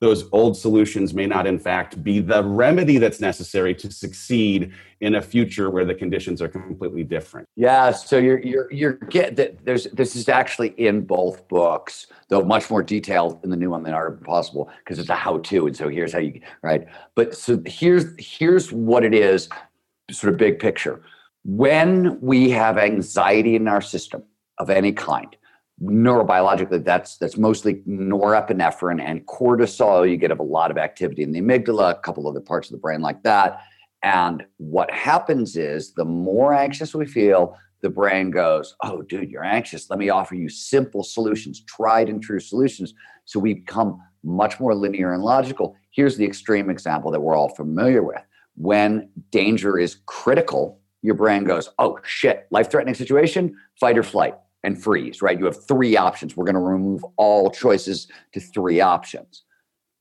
those 0.00 0.28
old 0.32 0.56
solutions 0.56 1.12
may 1.12 1.26
not 1.26 1.46
in 1.46 1.58
fact 1.58 2.02
be 2.02 2.20
the 2.20 2.42
remedy 2.42 2.98
that's 2.98 3.20
necessary 3.20 3.74
to 3.74 3.92
succeed 3.92 4.72
in 5.00 5.16
a 5.16 5.22
future 5.22 5.70
where 5.70 5.84
the 5.84 5.94
conditions 5.94 6.40
are 6.40 6.48
completely 6.48 7.04
different. 7.04 7.46
Yeah 7.56 7.90
so 7.92 8.18
you're 8.18 8.40
you're 8.40 8.72
you're 8.72 8.94
get 8.94 9.36
that 9.36 9.64
there's 9.64 9.84
this 9.92 10.16
is 10.16 10.28
actually 10.28 10.68
in 10.78 11.02
both 11.02 11.46
books 11.48 12.06
though 12.28 12.42
much 12.42 12.70
more 12.70 12.82
detailed 12.82 13.40
in 13.44 13.50
the 13.50 13.56
new 13.56 13.70
one 13.70 13.82
than 13.82 13.94
are 13.94 14.12
possible 14.12 14.70
because 14.78 14.98
it's 14.98 15.10
a 15.10 15.14
how-to 15.14 15.66
and 15.66 15.76
so 15.76 15.88
here's 15.88 16.12
how 16.12 16.18
you 16.18 16.40
right? 16.62 16.86
But 17.14 17.36
so 17.36 17.62
here's 17.66 18.06
here's 18.18 18.72
what 18.72 19.04
it 19.04 19.14
is 19.14 19.48
sort 20.10 20.32
of 20.32 20.38
big 20.38 20.58
picture. 20.58 21.02
When 21.44 22.20
we 22.20 22.50
have 22.50 22.78
anxiety 22.78 23.56
in 23.56 23.68
our 23.68 23.80
system 23.80 24.22
of 24.58 24.70
any 24.70 24.92
kind 24.92 25.34
neurobiologically 25.82 26.84
that's 26.84 27.16
that's 27.16 27.36
mostly 27.36 27.76
norepinephrine 27.88 29.00
and 29.00 29.26
cortisol. 29.26 30.08
You 30.08 30.16
get 30.16 30.30
a 30.30 30.42
lot 30.42 30.70
of 30.70 30.78
activity 30.78 31.22
in 31.22 31.32
the 31.32 31.40
amygdala 31.40 31.92
a 31.92 31.94
couple 32.00 32.28
other 32.28 32.40
parts 32.40 32.68
of 32.68 32.72
the 32.72 32.78
brain 32.80 33.00
like 33.00 33.22
that. 33.22 33.60
And 34.02 34.44
what 34.58 34.90
happens 34.90 35.56
is 35.56 35.92
the 35.94 36.04
more 36.04 36.54
anxious 36.54 36.94
we 36.94 37.06
feel 37.06 37.56
the 37.82 37.90
brain 37.90 38.30
goes 38.30 38.74
oh 38.82 39.02
dude 39.02 39.30
you're 39.30 39.44
anxious. 39.44 39.88
Let 39.88 39.98
me 39.98 40.10
offer 40.10 40.34
you 40.34 40.48
simple 40.48 41.02
solutions 41.02 41.64
tried 41.64 42.08
and 42.08 42.22
true 42.22 42.40
solutions. 42.40 42.92
So 43.24 43.40
we 43.40 43.54
become 43.54 44.00
much 44.22 44.60
more 44.60 44.74
linear 44.74 45.14
and 45.14 45.22
logical. 45.22 45.76
Here's 45.92 46.16
the 46.16 46.26
extreme 46.26 46.68
example 46.68 47.10
that 47.10 47.20
we're 47.20 47.36
all 47.36 47.54
familiar 47.54 48.02
with. 48.02 48.22
When 48.56 49.08
danger 49.30 49.78
is 49.78 49.98
critical 50.06 50.78
your 51.02 51.14
brain 51.14 51.44
goes 51.44 51.70
oh 51.78 51.98
shit 52.04 52.46
life 52.50 52.70
threatening 52.70 52.94
situation 52.94 53.56
fight 53.78 53.96
or 53.96 54.02
flight 54.02 54.34
and 54.62 54.82
freeze, 54.82 55.22
right? 55.22 55.38
You 55.38 55.46
have 55.46 55.66
three 55.66 55.96
options. 55.96 56.36
We're 56.36 56.44
going 56.44 56.54
to 56.54 56.60
remove 56.60 57.04
all 57.16 57.50
choices 57.50 58.08
to 58.32 58.40
three 58.40 58.80
options. 58.80 59.44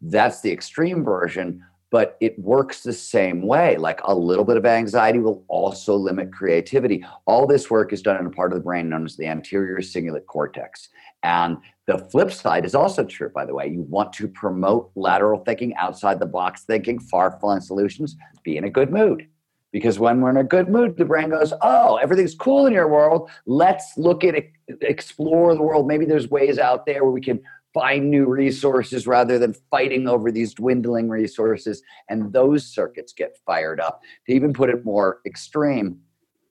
That's 0.02 0.42
the 0.42 0.52
extreme 0.52 1.04
version, 1.04 1.64
but 1.92 2.18
it 2.22 2.38
works 2.40 2.82
the 2.82 2.94
same 2.94 3.42
way. 3.42 3.78
Like 3.78 4.00
a 4.04 4.14
little 4.14 4.46
bit 4.46 4.58
of 4.58 4.66
anxiety 4.66 5.20
will 5.20 5.44
also 5.48 5.96
limit 5.96 6.32
creativity. 6.32 7.04
All 7.26 7.48
this 7.48 7.70
work 7.70 7.94
is 7.94 8.02
done 8.02 8.18
in 8.18 8.26
a 8.26 8.32
part 8.32 8.52
of 8.52 8.58
the 8.58 8.64
brain 8.64 8.90
known 8.90 9.06
as 9.06 9.18
the 9.18 9.28
anterior 9.28 9.78
cingulate 9.78 10.26
cortex. 10.26 10.90
And 11.24 11.58
the 11.88 11.98
flip 11.98 12.32
side 12.32 12.66
is 12.66 12.76
also 12.76 13.04
true, 13.04 13.30
by 13.34 13.46
the 13.46 13.54
way. 13.54 13.68
You 13.68 13.82
want 13.82 14.14
to 14.14 14.28
promote 14.28 14.92
lateral 14.96 15.44
thinking, 15.44 15.76
outside 15.76 16.20
the 16.20 16.26
box 16.26 16.64
thinking, 16.64 17.00
far 17.00 17.38
flung 17.40 17.60
solutions, 17.60 18.16
be 18.44 18.58
in 18.58 18.66
a 18.66 18.70
good 18.70 18.92
mood. 18.92 19.28
Because 19.72 20.00
when 20.00 20.22
we're 20.22 20.32
in 20.32 20.38
a 20.38 20.44
good 20.44 20.68
mood, 20.68 20.98
the 20.98 21.06
brain 21.06 21.30
goes, 21.30 21.54
Oh, 21.62 21.98
everything's 21.98 22.36
cool 22.36 22.66
in 22.66 22.74
your 22.74 22.88
world. 22.88 23.30
Let's 23.46 23.98
look 23.98 24.24
at 24.24 24.36
explore 24.82 25.56
the 25.56 25.62
world. 25.62 25.88
Maybe 25.88 26.06
there's 26.06 26.30
ways 26.30 26.58
out 26.58 26.86
there 26.86 27.04
where 27.04 27.14
we 27.14 27.22
can 27.22 27.40
find 27.74 28.10
new 28.10 28.26
resources 28.26 29.06
rather 29.06 29.38
than 29.38 29.54
fighting 29.70 30.08
over 30.08 30.32
these 30.32 30.54
dwindling 30.54 31.10
resources. 31.10 31.84
And 32.10 32.34
those 32.34 32.66
circuits 32.66 33.14
get 33.14 33.38
fired 33.46 33.80
up. 33.80 34.02
To 34.26 34.34
even 34.34 34.54
put 34.54 34.70
it 34.70 34.86
more 34.86 35.20
extreme, 35.26 36.00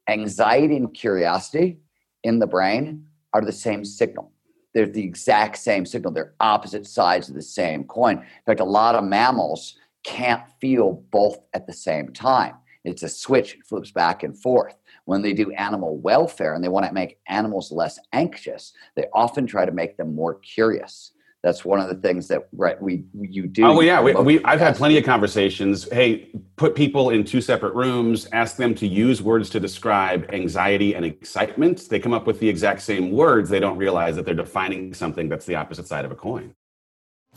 anxiety 0.08 0.76
and 0.76 0.92
curiosity 0.94 1.78
in 2.22 2.38
the 2.38 2.46
brain 2.46 3.04
are 3.32 3.44
the 3.44 3.52
same 3.52 3.84
signal. 3.84 4.32
They're 4.74 4.86
the 4.86 5.02
exact 5.02 5.58
same 5.58 5.86
signal. 5.86 6.12
They're 6.12 6.34
opposite 6.40 6.86
sides 6.86 7.28
of 7.28 7.34
the 7.34 7.42
same 7.42 7.84
coin. 7.84 8.18
In 8.18 8.44
fact, 8.46 8.60
a 8.60 8.64
lot 8.64 8.94
of 8.94 9.04
mammals 9.04 9.76
can't 10.04 10.42
feel 10.60 11.04
both 11.10 11.38
at 11.52 11.66
the 11.66 11.72
same 11.72 12.12
time. 12.12 12.54
It's 12.84 13.02
a 13.02 13.08
switch, 13.08 13.54
it 13.54 13.66
flips 13.66 13.90
back 13.90 14.22
and 14.22 14.36
forth. 14.36 14.76
When 15.04 15.22
they 15.22 15.32
do 15.32 15.50
animal 15.52 15.98
welfare 15.98 16.54
and 16.54 16.62
they 16.62 16.68
want 16.68 16.86
to 16.86 16.92
make 16.92 17.18
animals 17.28 17.72
less 17.72 17.98
anxious, 18.12 18.72
they 18.94 19.06
often 19.12 19.46
try 19.46 19.64
to 19.64 19.72
make 19.72 19.96
them 19.96 20.14
more 20.14 20.34
curious. 20.34 21.12
That's 21.42 21.64
one 21.64 21.78
of 21.80 21.88
the 21.88 21.94
things 21.94 22.26
that 22.28 22.48
right 22.52 22.80
we 22.82 23.04
you 23.14 23.46
do. 23.46 23.64
Oh 23.64 23.74
well, 23.74 23.82
yeah, 23.82 24.02
we, 24.02 24.12
we 24.14 24.44
I've 24.44 24.58
had 24.58 24.74
plenty 24.74 24.98
of 24.98 25.04
conversations. 25.04 25.88
Hey, 25.90 26.30
put 26.56 26.74
people 26.74 27.10
in 27.10 27.22
two 27.22 27.40
separate 27.40 27.74
rooms, 27.74 28.26
ask 28.32 28.56
them 28.56 28.74
to 28.74 28.88
use 28.88 29.22
words 29.22 29.48
to 29.50 29.60
describe 29.60 30.28
anxiety 30.32 30.94
and 30.94 31.04
excitement. 31.04 31.88
They 31.88 32.00
come 32.00 32.12
up 32.12 32.26
with 32.26 32.40
the 32.40 32.48
exact 32.48 32.82
same 32.82 33.12
words. 33.12 33.48
They 33.48 33.60
don't 33.60 33.78
realize 33.78 34.16
that 34.16 34.24
they're 34.24 34.34
defining 34.34 34.92
something 34.92 35.28
that's 35.28 35.46
the 35.46 35.54
opposite 35.54 35.86
side 35.86 36.04
of 36.04 36.10
a 36.10 36.16
coin. 36.16 36.54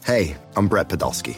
Hey, 0.04 0.36
I'm 0.56 0.68
Brett 0.68 0.90
Podolsky 0.90 1.38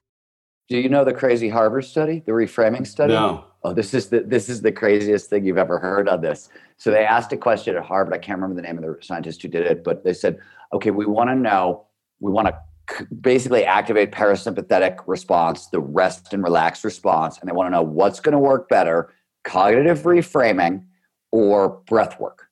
Do 0.71 0.79
you 0.79 0.87
know 0.87 1.03
the 1.03 1.11
crazy 1.11 1.49
Harvard 1.49 1.83
study, 1.83 2.23
the 2.25 2.31
reframing 2.31 2.87
study? 2.87 3.11
No. 3.11 3.43
Oh, 3.61 3.73
this 3.73 3.93
is 3.93 4.07
the 4.07 4.21
this 4.21 4.47
is 4.47 4.61
the 4.61 4.71
craziest 4.71 5.29
thing 5.29 5.43
you've 5.43 5.57
ever 5.57 5.77
heard 5.79 6.07
on 6.07 6.21
this. 6.21 6.47
So 6.77 6.91
they 6.91 7.03
asked 7.03 7.33
a 7.33 7.37
question 7.37 7.75
at 7.75 7.83
Harvard. 7.83 8.13
I 8.13 8.19
can't 8.19 8.39
remember 8.39 8.55
the 8.55 8.65
name 8.65 8.77
of 8.77 8.85
the 8.85 8.97
scientist 9.01 9.41
who 9.41 9.49
did 9.49 9.65
it, 9.65 9.83
but 9.83 10.05
they 10.05 10.13
said, 10.13 10.39
"Okay, 10.71 10.91
we 10.91 11.05
want 11.05 11.29
to 11.29 11.35
know. 11.35 11.87
We 12.21 12.31
want 12.31 12.47
to 12.47 13.05
basically 13.19 13.65
activate 13.65 14.13
parasympathetic 14.13 14.99
response, 15.07 15.67
the 15.67 15.81
rest 15.81 16.33
and 16.33 16.41
relax 16.41 16.85
response, 16.85 17.37
and 17.37 17.49
they 17.49 17.53
want 17.53 17.67
to 17.67 17.71
know 17.71 17.83
what's 17.83 18.21
going 18.21 18.31
to 18.31 18.39
work 18.39 18.69
better: 18.69 19.13
cognitive 19.43 20.03
reframing 20.03 20.85
or 21.33 21.81
breath 21.85 22.17
work." 22.17 22.47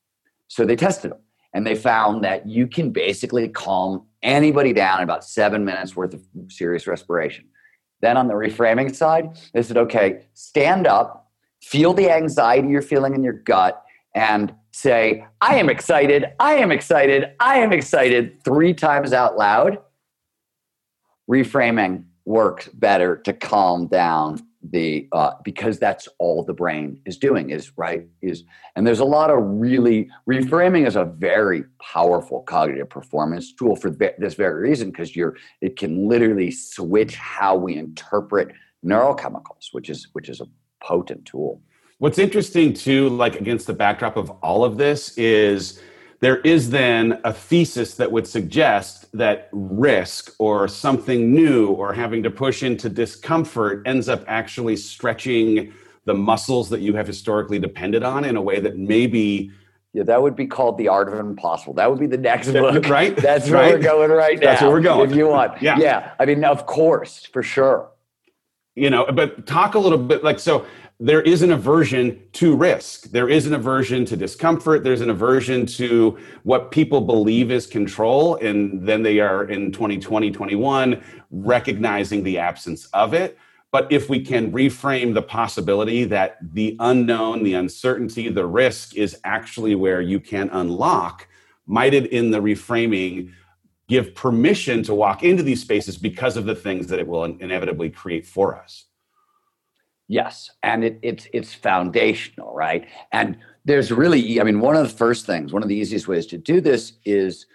So 0.49 0.65
they 0.65 0.75
tested 0.75 1.11
them, 1.11 1.19
and 1.53 1.65
they 1.65 1.75
found 1.75 2.25
that 2.25 2.45
you 2.45 2.67
can 2.67 2.91
basically 2.91 3.47
calm 3.47 4.05
anybody 4.21 4.73
down 4.73 4.97
in 4.97 5.05
about 5.05 5.23
seven 5.23 5.63
minutes 5.63 5.95
worth 5.95 6.13
of 6.13 6.21
serious 6.49 6.85
respiration. 6.85 7.45
Then 8.01 8.18
on 8.18 8.27
the 8.27 8.34
reframing 8.34 8.96
side, 8.96 9.38
they 9.53 9.62
said, 9.62 9.77
okay, 9.77 10.25
stand 10.34 10.88
up, 10.88 11.32
feel 11.62 11.94
the 11.94 12.10
anxiety 12.10 12.70
you're 12.70 12.82
feeling 12.82 13.13
in 13.13 13.24
your 13.24 13.34
gut, 13.34 13.84
and 14.15 14.53
say, 14.72 15.25
I 15.41 15.56
am 15.56 15.70
excited, 15.70 16.25
I 16.39 16.56
am 16.56 16.72
excited, 16.72 17.32
I 17.39 17.58
am 17.58 17.74
excited 17.74 18.44
three 18.44 18.74
times 18.74 19.13
out 19.13 19.38
loud. 19.38 19.79
Reframing 21.29 22.06
works 22.25 22.68
better 22.70 23.18
to 23.18 23.34
calm 23.34 23.88
down 23.88 24.49
the 24.61 25.07
uh, 25.13 25.31
because 25.43 25.79
that's 25.79 26.07
all 26.17 26.43
the 26.43 26.53
brain 26.53 26.99
is 27.05 27.17
doing 27.17 27.49
is 27.49 27.77
right 27.77 28.05
is 28.21 28.43
and 28.75 28.85
there's 28.85 28.99
a 28.99 29.05
lot 29.05 29.29
of 29.29 29.37
really 29.41 30.09
reframing 30.29 30.85
is 30.85 30.97
a 30.97 31.05
very 31.05 31.63
powerful 31.81 32.41
cognitive 32.41 32.89
performance 32.89 33.53
tool 33.53 33.75
for 33.75 33.89
this 33.89 34.33
very 34.33 34.69
reason 34.69 34.91
because 34.91 35.15
you're 35.15 35.37
it 35.61 35.77
can 35.77 36.09
literally 36.09 36.51
switch 36.51 37.15
how 37.15 37.55
we 37.55 37.77
interpret 37.77 38.49
neurochemicals 38.85 39.69
which 39.71 39.89
is 39.89 40.07
which 40.11 40.27
is 40.27 40.41
a 40.41 40.45
potent 40.81 41.25
tool. 41.25 41.61
What's 41.99 42.19
interesting 42.19 42.73
too 42.73 43.09
like 43.09 43.39
against 43.39 43.67
the 43.67 43.73
backdrop 43.73 44.17
of 44.17 44.29
all 44.41 44.63
of 44.63 44.77
this 44.77 45.17
is 45.17 45.81
there 46.19 46.38
is 46.38 46.69
then 46.69 47.19
a 47.23 47.33
thesis 47.33 47.95
that 47.95 48.11
would 48.11 48.27
suggest 48.27 49.05
that 49.13 49.49
risk 49.51 50.33
or 50.38 50.67
something 50.67 51.33
new 51.33 51.67
or 51.67 51.93
having 51.93 52.23
to 52.23 52.29
push 52.29 52.61
into 52.61 52.89
discomfort 52.89 53.83
ends 53.85 54.09
up 54.09 54.23
actually 54.27 54.75
stretching 54.75 55.73
the 56.05 56.13
muscles 56.13 56.69
that 56.69 56.81
you 56.81 56.95
have 56.95 57.07
historically 57.07 57.59
depended 57.59 58.03
on 58.03 58.25
in 58.25 58.35
a 58.35 58.41
way 58.41 58.59
that 58.59 58.77
maybe 58.77 59.51
yeah, 59.93 60.03
that 60.03 60.21
would 60.21 60.35
be 60.35 60.45
called 60.45 60.77
the 60.77 60.88
art 60.88 61.11
of 61.11 61.19
impossible. 61.19 61.73
That 61.73 61.89
would 61.89 61.99
be 61.99 62.05
the 62.05 62.17
next 62.17 62.51
book. 62.51 62.88
Right. 62.88 63.15
That's 63.17 63.50
where 63.50 63.59
right? 63.59 63.74
we're 63.74 63.81
going 63.81 64.11
right 64.11 64.39
now. 64.39 64.46
That's 64.46 64.61
where 64.61 64.70
we're 64.70 64.81
going. 64.81 65.09
If 65.09 65.15
you 65.15 65.27
want. 65.27 65.61
Yeah. 65.63 65.79
Yeah. 65.79 66.11
I 66.20 66.25
mean, 66.25 66.44
of 66.44 66.67
course, 66.67 67.25
for 67.25 67.41
sure. 67.41 67.89
You 68.75 68.91
know, 68.91 69.07
but 69.11 69.48
talk 69.48 69.74
a 69.74 69.79
little 69.79 69.98
bit 69.98 70.24
like 70.24 70.39
so 70.39 70.65
there 71.01 71.22
is 71.22 71.42
an 71.44 71.51
aversion 71.51 72.22
to 72.33 72.55
risk. 72.57 73.03
There 73.12 73.29
is 73.29 73.48
an 73.48 73.53
aversion 73.53 74.03
to 74.05 74.18
discomfort. 74.18 74.83
There's 74.83 75.00
an 75.00 75.09
aversion 75.09 75.66
to 75.68 76.18
what 76.44 76.72
people 76.72 77.00
believe 77.00 77.51
is 77.51 77.66
control. 77.66 78.35
And 78.35 78.85
then 78.85 79.01
they 79.01 79.22
are 79.22 79.46
in 79.46 79.72
2020, 79.72 80.29
21, 80.29 81.01
recognizing 81.31 82.24
the 82.24 82.38
absence 82.38 82.88
of 82.88 83.14
it. 83.14 83.38
But 83.72 83.90
if 83.90 84.09
we 84.09 84.20
can 84.20 84.51
reframe 84.51 85.14
the 85.14 85.22
possibility 85.22 86.03
that 86.05 86.38
the 86.42 86.75
unknown, 86.79 87.44
the 87.44 87.53
uncertainty, 87.53 88.27
the 88.27 88.46
risk 88.46 88.98
is 88.98 89.18
actually 89.24 89.75
where 89.75 90.01
you 90.01 90.20
can 90.20 90.50
unlock, 90.50 91.27
might 91.66 91.94
it 91.94 92.07
in 92.07 92.31
the 92.31 92.42
reframing 92.42 93.31
give 93.88 94.14
permission 94.16 94.83
to 94.83 94.94
walk 94.94 95.24
into 95.24 95.44
these 95.44 95.62
spaces 95.62 95.98
because 95.98 96.35
of 96.35 96.46
the 96.46 96.55
things 96.55 96.88
that 96.88 97.00
it 97.00 97.07
will 97.07 97.24
inevitably 97.24 97.90
create 97.90 98.27
for 98.27 98.55
us? 98.57 98.88
Yes, 100.11 100.50
and 100.63 100.83
it, 100.83 101.00
it's 101.03 101.27
it's 101.33 101.53
foundational, 101.53 102.51
right? 102.53 102.87
And 103.11 103.37
there's 103.63 103.91
really, 103.91 104.41
I 104.41 104.43
mean, 104.43 104.59
one 104.59 104.75
of 104.75 104.81
the 104.81 104.98
first 104.98 105.27
things, 105.27 105.53
one 105.53 105.61
of 105.61 105.69
the 105.69 105.75
easiest 105.75 106.07
ways 106.07 106.25
to 106.27 106.37
do 106.37 106.59
this 106.61 106.93
is 107.05 107.45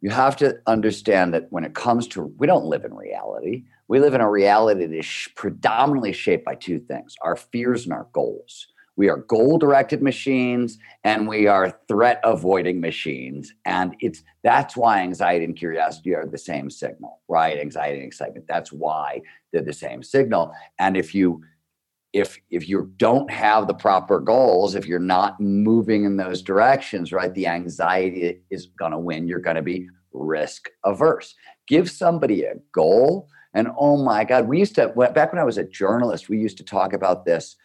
you 0.00 0.10
have 0.10 0.36
to 0.36 0.56
understand 0.68 1.34
that 1.34 1.48
when 1.50 1.64
it 1.64 1.74
comes 1.74 2.06
to, 2.08 2.32
we 2.38 2.46
don't 2.46 2.66
live 2.66 2.84
in 2.84 2.94
reality. 2.94 3.64
We 3.88 3.98
live 3.98 4.14
in 4.14 4.20
a 4.20 4.30
reality 4.30 4.86
that 4.86 4.96
is 4.96 5.28
predominantly 5.34 6.12
shaped 6.12 6.44
by 6.44 6.54
two 6.54 6.78
things: 6.78 7.16
our 7.22 7.34
fears 7.34 7.82
and 7.84 7.92
our 7.92 8.06
goals. 8.12 8.68
We 8.96 9.08
are 9.08 9.16
goal-directed 9.16 10.00
machines, 10.00 10.78
and 11.02 11.26
we 11.26 11.48
are 11.48 11.80
threat-avoiding 11.88 12.80
machines, 12.80 13.52
and 13.64 13.96
it's 13.98 14.22
that's 14.44 14.76
why 14.76 15.00
anxiety 15.00 15.46
and 15.46 15.56
curiosity 15.56 16.14
are 16.14 16.26
the 16.26 16.38
same 16.38 16.70
signal, 16.70 17.20
right? 17.28 17.58
Anxiety 17.58 17.96
and 17.98 18.06
excitement. 18.06 18.46
That's 18.46 18.72
why 18.72 19.20
they're 19.52 19.62
the 19.62 19.72
same 19.72 20.04
signal. 20.04 20.52
And 20.78 20.96
if 20.96 21.12
you 21.12 21.42
if 22.14 22.38
if 22.50 22.68
you 22.68 22.92
don't 22.96 23.28
have 23.28 23.66
the 23.66 23.74
proper 23.74 24.20
goals 24.20 24.76
if 24.76 24.86
you're 24.86 25.00
not 25.00 25.38
moving 25.40 26.04
in 26.04 26.16
those 26.16 26.40
directions 26.40 27.12
right 27.12 27.34
the 27.34 27.46
anxiety 27.46 28.40
is 28.50 28.66
going 28.78 28.92
to 28.92 28.98
win. 28.98 29.26
You're 29.26 29.40
going 29.40 29.56
to 29.56 29.62
be 29.62 29.88
risk 30.12 30.70
averse. 30.84 31.34
Give 31.66 31.90
somebody 31.90 32.44
a 32.44 32.54
goal 32.72 33.28
and 33.52 33.68
oh 33.78 34.02
my 34.02 34.24
god 34.24 34.48
we 34.48 34.58
used 34.60 34.76
to 34.76 34.88
back 34.88 35.32
when 35.32 35.40
i 35.40 35.44
was 35.44 35.58
a 35.58 35.64
journalist 35.64 36.28
we 36.28 36.38
used 36.38 36.56
to 36.56 36.64
talk 36.64 36.92
about 36.92 37.24
this 37.24 37.56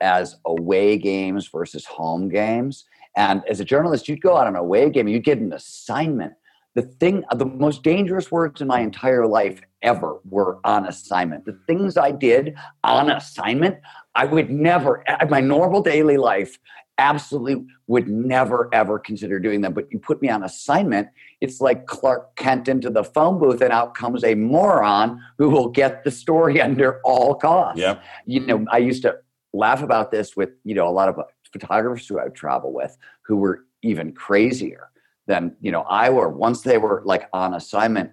as 0.00 0.36
away 0.46 0.96
games 0.96 1.48
versus 1.48 1.84
home 1.84 2.28
games. 2.28 2.84
And 3.16 3.42
as 3.48 3.60
a 3.60 3.64
journalist 3.64 4.08
you'd 4.08 4.22
go 4.22 4.36
out 4.36 4.46
on 4.46 4.54
an 4.54 4.56
away 4.56 4.88
game 4.88 5.06
you'd 5.06 5.24
get 5.24 5.38
an 5.38 5.52
assignment 5.52 6.32
the 6.74 6.82
thing 6.82 7.24
the 7.34 7.44
most 7.44 7.82
dangerous 7.82 8.30
words 8.30 8.60
in 8.60 8.68
my 8.68 8.80
entire 8.80 9.26
life 9.26 9.60
ever 9.82 10.20
were 10.28 10.58
on 10.64 10.86
assignment. 10.86 11.44
The 11.44 11.58
things 11.66 11.96
i 11.96 12.10
did 12.10 12.54
on 12.84 13.10
assignment 13.10 13.78
i 14.14 14.24
would 14.24 14.50
never 14.50 15.04
my 15.28 15.40
normal 15.40 15.82
daily 15.82 16.16
life 16.16 16.58
absolutely 16.98 17.64
would 17.86 18.08
never 18.08 18.68
ever 18.72 18.98
consider 18.98 19.38
doing 19.38 19.60
them. 19.60 19.72
But 19.72 19.86
you 19.90 19.98
put 19.98 20.20
me 20.20 20.28
on 20.28 20.42
assignment 20.42 21.08
it's 21.40 21.60
like 21.60 21.86
clark 21.86 22.34
kent 22.36 22.68
into 22.68 22.90
the 22.90 23.04
phone 23.04 23.38
booth 23.38 23.60
and 23.60 23.72
out 23.72 23.94
comes 23.94 24.24
a 24.24 24.34
moron 24.34 25.20
who 25.38 25.48
will 25.48 25.68
get 25.68 26.04
the 26.04 26.10
story 26.10 26.60
under 26.68 27.00
all 27.04 27.34
costs. 27.34 27.80
Yeah. 27.80 27.98
you 28.26 28.40
know 28.40 28.64
i 28.70 28.78
used 28.78 29.02
to 29.02 29.16
laugh 29.52 29.82
about 29.82 30.10
this 30.10 30.36
with 30.36 30.50
you 30.64 30.74
know 30.74 30.88
a 30.88 30.90
lot 30.90 31.08
of 31.08 31.18
uh, 31.18 31.24
photographers 31.52 32.06
who 32.06 32.18
i 32.18 32.24
would 32.24 32.34
travel 32.34 32.72
with 32.72 32.96
who 33.22 33.36
were 33.36 33.64
even 33.82 34.12
crazier 34.12 34.90
than 35.28 35.54
you 35.60 35.70
know 35.70 35.82
I 35.82 36.10
were. 36.10 36.28
Once 36.28 36.62
they 36.62 36.78
were 36.78 37.02
like 37.04 37.28
on 37.32 37.54
assignment, 37.54 38.10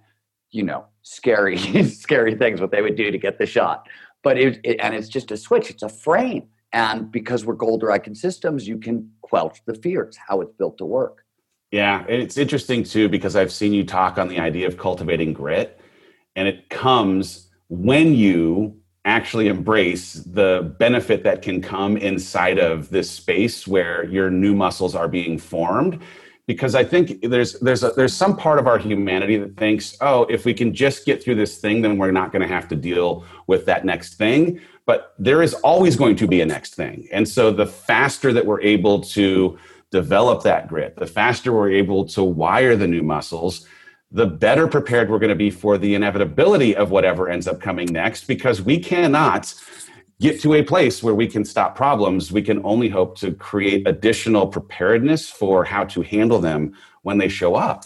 you 0.52 0.62
know, 0.62 0.86
scary, 1.02 1.58
scary 1.86 2.36
things 2.36 2.62
what 2.62 2.70
they 2.70 2.84
would 2.84 2.96
do 2.96 3.10
to 3.10 3.18
get 3.18 3.40
the 3.40 3.48
shot. 3.48 3.88
But 4.22 4.38
it, 4.38 4.60
it 4.64 4.80
and 4.80 4.94
it's 4.94 5.08
just 5.08 5.32
a 5.32 5.38
switch. 5.38 5.72
It's 5.72 5.82
a 5.82 5.90
frame, 5.90 6.50
and 6.72 7.12
because 7.12 7.46
we're 7.46 7.56
goal 7.56 7.80
directed 7.80 8.16
systems, 8.16 8.68
you 8.68 8.78
can 8.78 9.10
quelch 9.22 9.62
the 9.66 9.74
fears. 9.74 10.16
How 10.28 10.42
it's 10.42 10.54
built 10.54 10.78
to 10.78 10.86
work. 10.86 11.24
Yeah, 11.72 12.06
it's 12.08 12.38
interesting 12.38 12.84
too 12.84 13.10
because 13.10 13.36
I've 13.36 13.52
seen 13.52 13.74
you 13.74 13.84
talk 13.84 14.20
on 14.20 14.28
the 14.28 14.40
idea 14.40 14.68
of 14.68 14.78
cultivating 14.78 15.34
grit, 15.34 15.80
and 16.36 16.48
it 16.48 16.70
comes 16.70 17.50
when 17.70 18.14
you 18.14 18.78
actually 19.06 19.48
embrace 19.48 20.14
the 20.14 20.76
benefit 20.80 21.24
that 21.24 21.44
can 21.44 21.62
come 21.62 21.96
inside 21.96 22.58
of 22.58 22.90
this 22.90 23.10
space 23.10 23.68
where 23.68 24.04
your 24.06 24.32
new 24.32 24.56
muscles 24.56 24.96
are 24.96 25.08
being 25.08 25.38
formed 25.38 26.02
because 26.48 26.76
I 26.76 26.84
think 26.84 27.22
there's 27.22 27.60
there's 27.60 27.84
a, 27.84 27.92
there's 27.92 28.14
some 28.14 28.38
part 28.38 28.60
of 28.60 28.68
our 28.68 28.78
humanity 28.78 29.38
that 29.38 29.58
thinks, 29.58 29.98
oh, 30.02 30.24
if 30.24 30.46
we 30.46 30.54
can 30.54 30.74
just 30.74 31.06
get 31.06 31.24
through 31.24 31.36
this 31.36 31.58
thing, 31.58 31.82
then 31.82 31.98
we're 31.98 32.12
not 32.12 32.32
going 32.32 32.42
to 32.42 32.48
have 32.48 32.68
to 32.70 32.76
deal 32.76 33.26
with 33.48 33.66
that 33.66 33.86
next 33.86 34.16
thing. 34.16 34.60
But 34.86 35.16
there 35.18 35.42
is 35.42 35.56
always 35.56 35.96
going 35.96 36.16
to 36.18 36.28
be 36.28 36.42
a 36.42 36.46
next 36.46 36.76
thing, 36.76 37.08
and 37.12 37.28
so 37.28 37.52
the 37.52 37.66
faster 37.66 38.32
that 38.34 38.46
we're 38.46 38.62
able 38.62 39.02
to 39.02 39.58
develop 39.92 40.44
that 40.44 40.68
grit, 40.68 40.96
the 40.98 41.08
faster 41.08 41.52
we're 41.52 41.72
able 41.72 42.06
to 42.06 42.24
wire 42.24 42.76
the 42.76 42.88
new 42.88 43.02
muscles, 43.02 43.66
the 44.12 44.26
better 44.26 44.68
prepared 44.68 45.10
we're 45.10 45.20
going 45.20 45.30
to 45.30 45.36
be 45.36 45.50
for 45.50 45.78
the 45.78 45.96
inevitability 45.96 46.76
of 46.76 46.92
whatever 46.92 47.30
ends 47.30 47.48
up 47.48 47.60
coming 47.60 47.88
next 47.92 48.28
because 48.28 48.62
we 48.62 48.80
cannot 48.80 49.54
get 50.20 50.42
to 50.42 50.54
a 50.54 50.64
place 50.64 51.04
where 51.04 51.16
we 51.16 51.28
can 51.28 51.44
stop 51.44 51.76
problems. 51.76 52.32
We 52.32 52.42
can 52.42 52.64
only 52.64 52.90
hope 52.90 53.18
to 53.20 53.34
create 53.34 53.88
additional 53.88 54.48
preparedness 54.48 55.30
for 55.30 55.64
how 55.64 55.86
to 55.86 56.02
handle 56.02 56.40
them 56.40 56.74
when 57.02 57.18
they 57.18 57.28
show 57.28 57.56
up. 57.56 57.86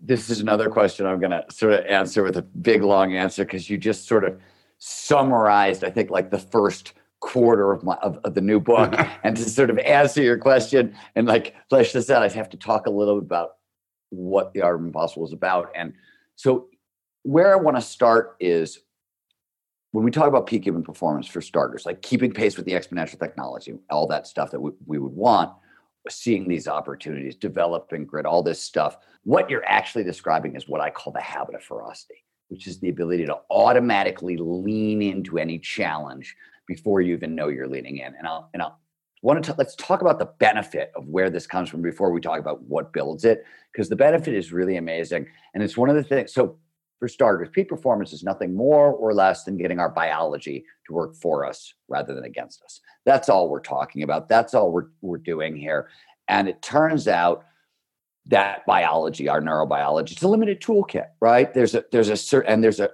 This 0.00 0.30
is 0.30 0.40
another 0.40 0.70
question 0.70 1.06
I'm 1.06 1.20
going 1.20 1.32
to 1.32 1.44
sort 1.50 1.72
of 1.72 1.84
answer 1.86 2.22
with 2.22 2.36
a 2.36 2.42
big 2.42 2.82
long 2.82 3.16
answer 3.16 3.44
because 3.44 3.68
you 3.68 3.76
just 3.76 4.06
sort 4.06 4.24
of 4.24 4.40
summarized, 4.78 5.84
I 5.84 5.90
think, 5.90 6.10
like 6.10 6.30
the 6.30 6.38
first 6.38 6.94
quarter 7.20 7.72
of 7.72 7.82
my 7.82 7.94
of, 7.96 8.18
of 8.24 8.34
the 8.34 8.40
new 8.40 8.60
book. 8.60 8.94
and 9.24 9.36
to 9.36 9.42
sort 9.42 9.70
of 9.70 9.78
answer 9.78 10.22
your 10.22 10.38
question 10.38 10.94
and 11.16 11.26
like 11.26 11.54
flesh 11.68 11.92
this 11.92 12.10
out, 12.10 12.22
I 12.22 12.28
have 12.28 12.48
to 12.50 12.56
talk 12.56 12.86
a 12.86 12.90
little 12.90 13.16
bit 13.16 13.24
about 13.24 13.56
what 14.10 14.52
the 14.54 14.62
art 14.62 14.76
of 14.76 14.86
impossible 14.86 15.26
is 15.26 15.32
about. 15.32 15.70
And 15.74 15.92
so 16.36 16.68
where 17.24 17.52
I 17.52 17.56
want 17.56 17.76
to 17.76 17.82
start 17.82 18.36
is 18.40 18.78
when 19.92 20.04
we 20.04 20.10
talk 20.10 20.28
about 20.28 20.46
peak 20.46 20.64
human 20.64 20.82
performance 20.82 21.26
for 21.26 21.40
starters, 21.40 21.86
like 21.86 22.02
keeping 22.02 22.32
pace 22.32 22.56
with 22.56 22.66
the 22.66 22.72
exponential 22.72 23.18
technology, 23.18 23.74
all 23.90 24.06
that 24.06 24.26
stuff 24.26 24.50
that 24.50 24.60
we, 24.60 24.70
we 24.86 24.98
would 24.98 25.12
want, 25.12 25.50
seeing 26.08 26.48
these 26.48 26.68
opportunities, 26.68 27.36
developing 27.36 28.04
grit, 28.04 28.26
all 28.26 28.42
this 28.42 28.60
stuff, 28.60 28.96
what 29.24 29.50
you're 29.50 29.64
actually 29.66 30.04
describing 30.04 30.56
is 30.56 30.68
what 30.68 30.80
I 30.80 30.90
call 30.90 31.12
the 31.12 31.20
habit 31.20 31.54
of 31.54 31.62
ferocity, 31.62 32.24
which 32.48 32.66
is 32.66 32.80
the 32.80 32.88
ability 32.88 33.26
to 33.26 33.38
automatically 33.50 34.36
lean 34.38 35.02
into 35.02 35.38
any 35.38 35.58
challenge 35.58 36.34
before 36.66 37.00
you 37.00 37.14
even 37.14 37.34
know 37.34 37.48
you're 37.48 37.68
leaning 37.68 37.98
in. 37.98 38.14
And 38.14 38.26
I'll 38.26 38.50
and 38.54 38.62
I'll 38.62 38.78
want 39.22 39.42
to 39.44 39.54
let's 39.58 39.74
talk 39.74 40.00
about 40.00 40.18
the 40.18 40.30
benefit 40.38 40.92
of 40.94 41.06
where 41.08 41.28
this 41.28 41.46
comes 41.46 41.68
from 41.68 41.82
before 41.82 42.12
we 42.12 42.20
talk 42.20 42.38
about 42.38 42.62
what 42.62 42.92
builds 42.92 43.24
it, 43.24 43.44
because 43.72 43.88
the 43.88 43.96
benefit 43.96 44.34
is 44.34 44.52
really 44.52 44.76
amazing. 44.76 45.26
And 45.54 45.62
it's 45.62 45.76
one 45.76 45.88
of 45.88 45.96
the 45.96 46.04
things. 46.04 46.32
So 46.32 46.56
for 46.98 47.08
starters, 47.08 47.48
peak 47.52 47.68
performance 47.68 48.12
is 48.12 48.24
nothing 48.24 48.54
more 48.54 48.92
or 48.92 49.14
less 49.14 49.44
than 49.44 49.56
getting 49.56 49.78
our 49.78 49.88
biology 49.88 50.64
to 50.86 50.92
work 50.92 51.14
for 51.14 51.46
us 51.46 51.72
rather 51.88 52.14
than 52.14 52.24
against 52.24 52.62
us. 52.62 52.80
That's 53.04 53.28
all 53.28 53.48
we're 53.48 53.60
talking 53.60 54.02
about. 54.02 54.28
That's 54.28 54.54
all 54.54 54.72
we're, 54.72 54.88
we're 55.00 55.18
doing 55.18 55.56
here. 55.56 55.88
And 56.26 56.48
it 56.48 56.60
turns 56.60 57.06
out 57.06 57.44
that 58.26 58.66
biology, 58.66 59.28
our 59.28 59.40
neurobiology, 59.40 60.12
it's 60.12 60.22
a 60.22 60.28
limited 60.28 60.60
toolkit, 60.60 61.06
right? 61.20 61.52
There's 61.54 61.74
a 61.74 61.84
there's 61.90 62.10
a 62.10 62.16
certain 62.16 62.52
and 62.52 62.64
there's 62.64 62.80
a 62.80 62.90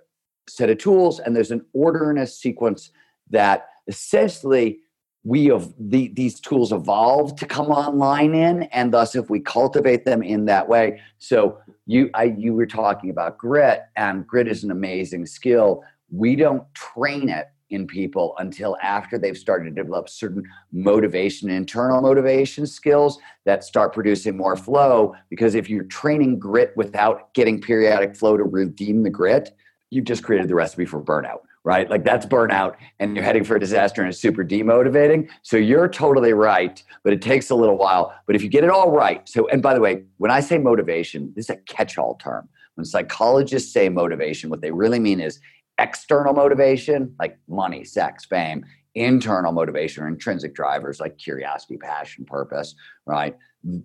set 0.48 0.70
of 0.70 0.78
tools 0.78 1.18
and 1.18 1.34
there's 1.34 1.50
an 1.50 1.64
order 1.72 2.10
and 2.10 2.18
a 2.18 2.26
sequence 2.26 2.90
that 3.30 3.66
essentially 3.88 4.80
we 5.24 5.46
have 5.46 5.72
the, 5.78 6.08
these 6.08 6.38
tools 6.38 6.70
evolve 6.70 7.34
to 7.36 7.46
come 7.46 7.68
online 7.68 8.34
in 8.34 8.64
and 8.64 8.92
thus 8.92 9.14
if 9.14 9.30
we 9.30 9.40
cultivate 9.40 10.04
them 10.04 10.22
in 10.22 10.44
that 10.44 10.68
way. 10.68 11.00
So 11.18 11.58
you 11.86 12.10
I, 12.14 12.24
you 12.24 12.52
were 12.52 12.66
talking 12.66 13.10
about 13.10 13.38
grit 13.38 13.82
and 13.96 14.26
grit 14.26 14.46
is 14.48 14.64
an 14.64 14.70
amazing 14.70 15.26
skill. 15.26 15.82
We 16.10 16.36
don't 16.36 16.62
train 16.74 17.30
it 17.30 17.46
in 17.70 17.86
people 17.86 18.34
until 18.38 18.76
after 18.82 19.18
they've 19.18 19.36
started 19.36 19.74
to 19.74 19.82
develop 19.82 20.08
certain 20.10 20.44
motivation 20.72 21.48
internal 21.48 22.02
motivation 22.02 22.66
skills 22.66 23.18
that 23.46 23.64
start 23.64 23.94
producing 23.94 24.36
more 24.36 24.56
flow. 24.56 25.14
Because 25.30 25.54
if 25.54 25.70
you're 25.70 25.84
training 25.84 26.38
grit 26.38 26.72
without 26.76 27.32
getting 27.32 27.60
periodic 27.60 28.14
flow 28.14 28.36
to 28.36 28.44
redeem 28.44 29.02
the 29.02 29.10
grit 29.10 29.56
you've 29.90 30.04
just 30.04 30.24
created 30.24 30.48
the 30.48 30.54
recipe 30.54 30.84
for 30.84 31.00
burnout 31.00 31.40
right? 31.64 31.88
Like 31.88 32.04
that's 32.04 32.26
burnout 32.26 32.76
and 33.00 33.16
you're 33.16 33.24
heading 33.24 33.42
for 33.42 33.56
a 33.56 33.60
disaster 33.60 34.02
and 34.02 34.10
it's 34.10 34.20
super 34.20 34.44
demotivating. 34.44 35.28
So 35.42 35.56
you're 35.56 35.88
totally 35.88 36.34
right, 36.34 36.82
but 37.02 37.12
it 37.12 37.22
takes 37.22 37.50
a 37.50 37.54
little 37.54 37.78
while. 37.78 38.14
But 38.26 38.36
if 38.36 38.42
you 38.42 38.48
get 38.48 38.64
it 38.64 38.70
all 38.70 38.90
right, 38.90 39.26
so, 39.28 39.48
and 39.48 39.62
by 39.62 39.74
the 39.74 39.80
way, 39.80 40.04
when 40.18 40.30
I 40.30 40.40
say 40.40 40.58
motivation, 40.58 41.32
this 41.34 41.46
is 41.46 41.50
a 41.50 41.56
catch 41.56 41.96
all 41.96 42.16
term. 42.16 42.48
When 42.74 42.84
psychologists 42.84 43.72
say 43.72 43.88
motivation, 43.88 44.50
what 44.50 44.60
they 44.60 44.70
really 44.70 44.98
mean 44.98 45.20
is 45.20 45.40
external 45.78 46.34
motivation, 46.34 47.14
like 47.18 47.38
money, 47.48 47.84
sex, 47.84 48.26
fame, 48.26 48.64
internal 48.94 49.52
motivation 49.52 50.04
or 50.04 50.08
intrinsic 50.08 50.54
drivers 50.54 51.00
like 51.00 51.18
curiosity, 51.18 51.76
passion, 51.76 52.24
purpose, 52.24 52.74
right? 53.06 53.36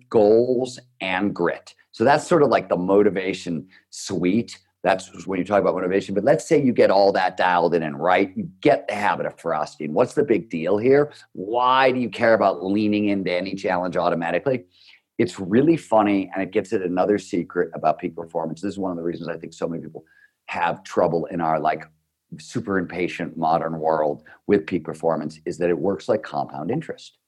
Goals 0.08 0.78
and 1.00 1.34
grit. 1.34 1.74
So 1.92 2.04
that's 2.04 2.26
sort 2.28 2.42
of 2.42 2.50
like 2.50 2.68
the 2.68 2.76
motivation 2.76 3.66
suite 3.90 4.58
that's 4.82 5.26
when 5.26 5.38
you 5.38 5.44
talk 5.44 5.60
about 5.60 5.74
motivation. 5.74 6.14
But 6.14 6.24
let's 6.24 6.48
say 6.48 6.62
you 6.62 6.72
get 6.72 6.90
all 6.90 7.12
that 7.12 7.36
dialed 7.36 7.74
in 7.74 7.82
and 7.82 8.00
right, 8.00 8.32
you 8.34 8.48
get 8.60 8.88
the 8.88 8.94
habit 8.94 9.26
of 9.26 9.38
ferocity. 9.38 9.84
And 9.84 9.94
what's 9.94 10.14
the 10.14 10.24
big 10.24 10.48
deal 10.48 10.78
here? 10.78 11.12
Why 11.32 11.92
do 11.92 12.00
you 12.00 12.08
care 12.08 12.34
about 12.34 12.64
leaning 12.64 13.08
into 13.08 13.30
any 13.30 13.54
challenge 13.54 13.96
automatically? 13.96 14.64
It's 15.18 15.38
really 15.38 15.76
funny, 15.76 16.30
and 16.32 16.42
it 16.42 16.50
gets 16.50 16.72
at 16.72 16.80
another 16.80 17.18
secret 17.18 17.70
about 17.74 17.98
peak 17.98 18.16
performance. 18.16 18.62
This 18.62 18.72
is 18.72 18.78
one 18.78 18.90
of 18.90 18.96
the 18.96 19.02
reasons 19.02 19.28
I 19.28 19.36
think 19.36 19.52
so 19.52 19.68
many 19.68 19.82
people 19.82 20.04
have 20.46 20.82
trouble 20.82 21.26
in 21.26 21.42
our 21.42 21.60
like 21.60 21.84
super 22.38 22.78
impatient 22.78 23.36
modern 23.36 23.78
world 23.80 24.22
with 24.46 24.66
peak 24.66 24.84
performance 24.84 25.38
is 25.44 25.58
that 25.58 25.68
it 25.68 25.78
works 25.78 26.08
like 26.08 26.22
compound 26.22 26.70
interest. 26.70 27.18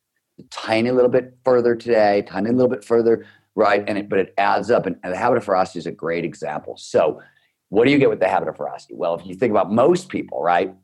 A 0.41 0.43
tiny 0.45 0.91
little 0.91 1.11
bit 1.11 1.37
further 1.45 1.75
today, 1.75 2.25
tiny 2.27 2.51
little 2.51 2.71
bit 2.71 2.83
further, 2.85 3.27
right? 3.55 3.85
And 3.87 3.99
it, 3.99 4.09
but 4.09 4.19
it 4.19 4.33
adds 4.39 4.71
up. 4.71 4.87
And, 4.87 4.97
and 5.03 5.13
the 5.13 5.19
habit 5.19 5.37
of 5.37 5.45
ferocity 5.45 5.81
is 5.81 5.87
a 5.87 5.93
great 5.93 6.25
example. 6.25 6.77
So 6.79 7.21
what 7.73 7.87
do 7.87 7.91
you 7.91 7.97
get 7.97 8.11
with 8.11 8.21
the 8.21 8.29
habit 8.29 8.51
of 8.51 8.57
ferocity? 8.59 8.93
Well, 8.95 9.15
if 9.15 9.25
you 9.25 9.35
think 9.35 9.51
about 9.51 9.73
most 9.73 10.11
people, 10.11 10.43
right? 10.43 10.75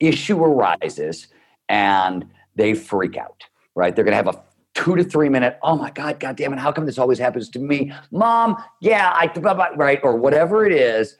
Issue 0.00 0.42
arises 0.42 1.28
and 1.68 2.24
they 2.56 2.72
freak 2.72 3.18
out, 3.18 3.44
right? 3.74 3.94
They're 3.94 4.02
going 4.02 4.12
to 4.12 4.16
have 4.16 4.34
a 4.34 4.42
two 4.72 4.96
to 4.96 5.04
three 5.04 5.28
minute, 5.28 5.58
oh 5.62 5.76
my 5.76 5.90
God, 5.90 6.18
God 6.18 6.36
damn 6.36 6.54
it, 6.54 6.58
how 6.58 6.72
come 6.72 6.86
this 6.86 6.96
always 6.96 7.18
happens 7.18 7.50
to 7.50 7.58
me? 7.58 7.92
Mom, 8.10 8.56
yeah, 8.80 9.12
I, 9.14 9.30
right? 9.76 10.00
Or 10.02 10.16
whatever 10.16 10.64
it 10.64 10.72
is. 10.72 11.18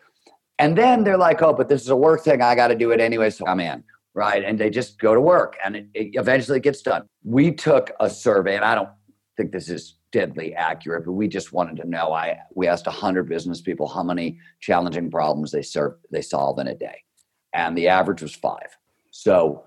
And 0.59 0.79
then 0.79 1.05
they're 1.05 1.18
like, 1.18 1.42
oh, 1.42 1.53
but 1.53 1.68
this 1.68 1.83
is 1.83 1.90
a 1.90 1.96
work 1.96 2.25
thing. 2.25 2.40
I 2.40 2.55
got 2.55 2.68
to 2.68 2.75
do 2.75 2.90
it 2.90 2.98
anyway. 2.98 3.29
So 3.29 3.46
I'm 3.46 3.61
in, 3.61 3.85
right? 4.14 4.42
And 4.42 4.59
they 4.59 4.70
just 4.70 4.98
go 4.98 5.14
to 5.14 5.20
work 5.20 5.59
and 5.62 5.77
it, 5.77 5.88
it 5.92 6.11
eventually 6.14 6.59
gets 6.59 6.81
done. 6.81 7.07
We 7.22 7.53
took 7.53 7.90
a 8.01 8.09
survey, 8.09 8.57
and 8.57 8.64
I 8.64 8.75
don't 8.75 8.88
think 9.37 9.53
this 9.53 9.68
is 9.68 9.98
deadly 10.12 10.55
accurate, 10.55 11.05
but 11.05 11.12
we 11.12 11.27
just 11.27 11.53
wanted 11.53 11.77
to 11.83 11.88
know. 11.88 12.12
I 12.12 12.38
we 12.55 12.68
asked 12.68 12.87
hundred 12.87 13.29
business 13.29 13.61
people 13.61 13.88
how 13.88 14.03
many 14.03 14.38
challenging 14.61 15.11
problems 15.11 15.51
they 15.51 15.62
serve 15.62 15.94
they 16.11 16.22
solve 16.22 16.59
in 16.59 16.68
a 16.68 16.75
day, 16.75 17.03
and 17.53 17.77
the 17.77 17.88
average 17.88 18.22
was 18.22 18.35
five. 18.35 18.77
So 19.11 19.64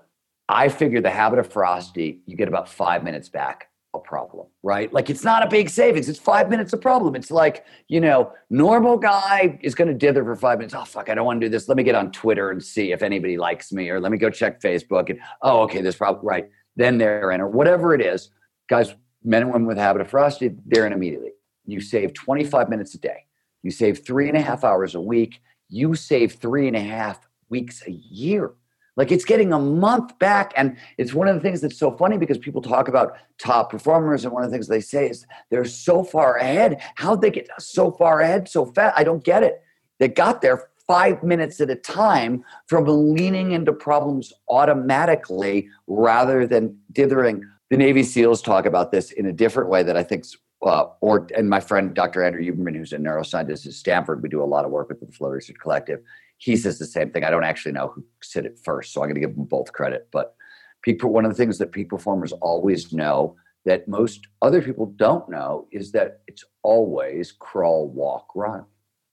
I 0.48 0.68
figured 0.68 1.04
the 1.04 1.10
habit 1.10 1.38
of 1.38 1.52
ferocity, 1.52 2.20
you 2.26 2.36
get 2.36 2.48
about 2.48 2.68
five 2.68 3.02
minutes 3.02 3.28
back 3.28 3.68
a 3.94 3.98
problem, 3.98 4.46
right? 4.62 4.92
Like 4.92 5.10
it's 5.10 5.24
not 5.24 5.42
a 5.42 5.48
big 5.48 5.68
savings. 5.68 6.08
It's 6.08 6.18
five 6.18 6.48
minutes 6.48 6.72
a 6.72 6.76
problem. 6.76 7.16
It's 7.16 7.30
like, 7.30 7.64
you 7.88 8.00
know, 8.00 8.32
normal 8.50 8.96
guy 8.96 9.58
is 9.62 9.74
going 9.74 9.88
to 9.88 9.94
dither 9.94 10.22
for 10.22 10.36
five 10.36 10.58
minutes. 10.58 10.74
Oh, 10.74 10.84
fuck, 10.84 11.08
I 11.08 11.14
don't 11.14 11.24
want 11.24 11.40
to 11.40 11.46
do 11.46 11.50
this. 11.50 11.68
Let 11.68 11.76
me 11.76 11.82
get 11.82 11.94
on 11.94 12.12
Twitter 12.12 12.50
and 12.50 12.62
see 12.62 12.92
if 12.92 13.02
anybody 13.02 13.36
likes 13.36 13.72
me, 13.72 13.88
or 13.88 13.98
let 13.98 14.12
me 14.12 14.18
go 14.18 14.30
check 14.30 14.60
Facebook. 14.60 15.10
And, 15.10 15.18
oh, 15.42 15.62
okay, 15.62 15.80
this 15.80 15.96
problem, 15.96 16.24
right. 16.24 16.48
Then 16.76 16.98
they're 16.98 17.32
in, 17.32 17.40
or 17.40 17.48
whatever 17.48 17.94
it 17.94 18.00
is. 18.00 18.30
Guys, 18.68 18.94
men 19.26 19.42
and 19.42 19.52
women 19.52 19.66
with 19.66 19.76
habit 19.76 20.00
of 20.00 20.08
ferocity, 20.08 20.54
they're 20.64 20.86
in 20.86 20.92
immediately. 20.92 21.32
You 21.66 21.80
save 21.80 22.14
25 22.14 22.68
minutes 22.70 22.94
a 22.94 22.98
day. 22.98 23.26
You 23.62 23.70
save 23.70 24.06
three 24.06 24.28
and 24.28 24.36
a 24.36 24.40
half 24.40 24.62
hours 24.62 24.94
a 24.94 25.00
week. 25.00 25.42
You 25.68 25.96
save 25.96 26.34
three 26.34 26.68
and 26.68 26.76
a 26.76 26.80
half 26.80 27.26
weeks 27.48 27.82
a 27.86 27.90
year. 27.90 28.52
Like 28.96 29.12
it's 29.12 29.24
getting 29.24 29.52
a 29.52 29.58
month 29.58 30.18
back. 30.18 30.52
And 30.56 30.76
it's 30.96 31.12
one 31.12 31.28
of 31.28 31.34
the 31.34 31.40
things 31.40 31.60
that's 31.60 31.78
so 31.78 31.90
funny 31.90 32.16
because 32.16 32.38
people 32.38 32.62
talk 32.62 32.88
about 32.88 33.16
top 33.38 33.70
performers. 33.70 34.24
And 34.24 34.32
one 34.32 34.44
of 34.44 34.50
the 34.50 34.54
things 34.54 34.68
they 34.68 34.80
say 34.80 35.10
is 35.10 35.26
they're 35.50 35.64
so 35.64 36.02
far 36.04 36.36
ahead. 36.36 36.80
How'd 36.94 37.20
they 37.20 37.30
get 37.30 37.48
so 37.58 37.90
far 37.90 38.20
ahead 38.20 38.48
so 38.48 38.64
fast? 38.64 38.96
I 38.96 39.04
don't 39.04 39.24
get 39.24 39.42
it. 39.42 39.60
They 39.98 40.08
got 40.08 40.40
there 40.40 40.68
five 40.86 41.22
minutes 41.22 41.60
at 41.60 41.68
a 41.68 41.74
time 41.74 42.44
from 42.68 42.84
leaning 42.86 43.52
into 43.52 43.72
problems 43.72 44.32
automatically 44.48 45.68
rather 45.88 46.46
than 46.46 46.78
dithering 46.92 47.42
the 47.70 47.76
Navy 47.76 48.02
SEALs 48.02 48.42
talk 48.42 48.66
about 48.66 48.92
this 48.92 49.10
in 49.10 49.26
a 49.26 49.32
different 49.32 49.68
way 49.68 49.82
that 49.82 49.96
I 49.96 50.02
think, 50.02 50.24
uh, 50.62 50.86
or 51.00 51.26
and 51.36 51.50
my 51.50 51.60
friend 51.60 51.94
Dr. 51.94 52.22
Andrew 52.22 52.42
Huberman, 52.42 52.76
who's 52.76 52.92
a 52.92 52.98
neuroscientist 52.98 53.66
at 53.66 53.72
Stanford, 53.72 54.22
we 54.22 54.28
do 54.28 54.42
a 54.42 54.44
lot 54.44 54.64
of 54.64 54.70
work 54.70 54.88
with 54.88 55.00
the 55.00 55.12
Flow 55.12 55.30
Research 55.30 55.56
Collective. 55.60 56.00
He 56.38 56.56
says 56.56 56.78
the 56.78 56.86
same 56.86 57.10
thing. 57.10 57.24
I 57.24 57.30
don't 57.30 57.44
actually 57.44 57.72
know 57.72 57.88
who 57.88 58.04
said 58.22 58.46
it 58.46 58.58
first, 58.64 58.92
so 58.92 59.02
I'm 59.02 59.08
going 59.08 59.14
to 59.14 59.20
give 59.20 59.34
them 59.34 59.44
both 59.44 59.72
credit. 59.72 60.08
But 60.12 60.36
people, 60.82 61.10
one 61.10 61.24
of 61.24 61.30
the 61.30 61.36
things 61.36 61.58
that 61.58 61.72
peak 61.72 61.88
performers 61.88 62.32
always 62.32 62.92
know 62.92 63.36
that 63.64 63.88
most 63.88 64.20
other 64.42 64.62
people 64.62 64.86
don't 64.96 65.28
know 65.28 65.66
is 65.72 65.92
that 65.92 66.20
it's 66.28 66.44
always 66.62 67.32
crawl, 67.32 67.88
walk, 67.88 68.28
run. 68.34 68.64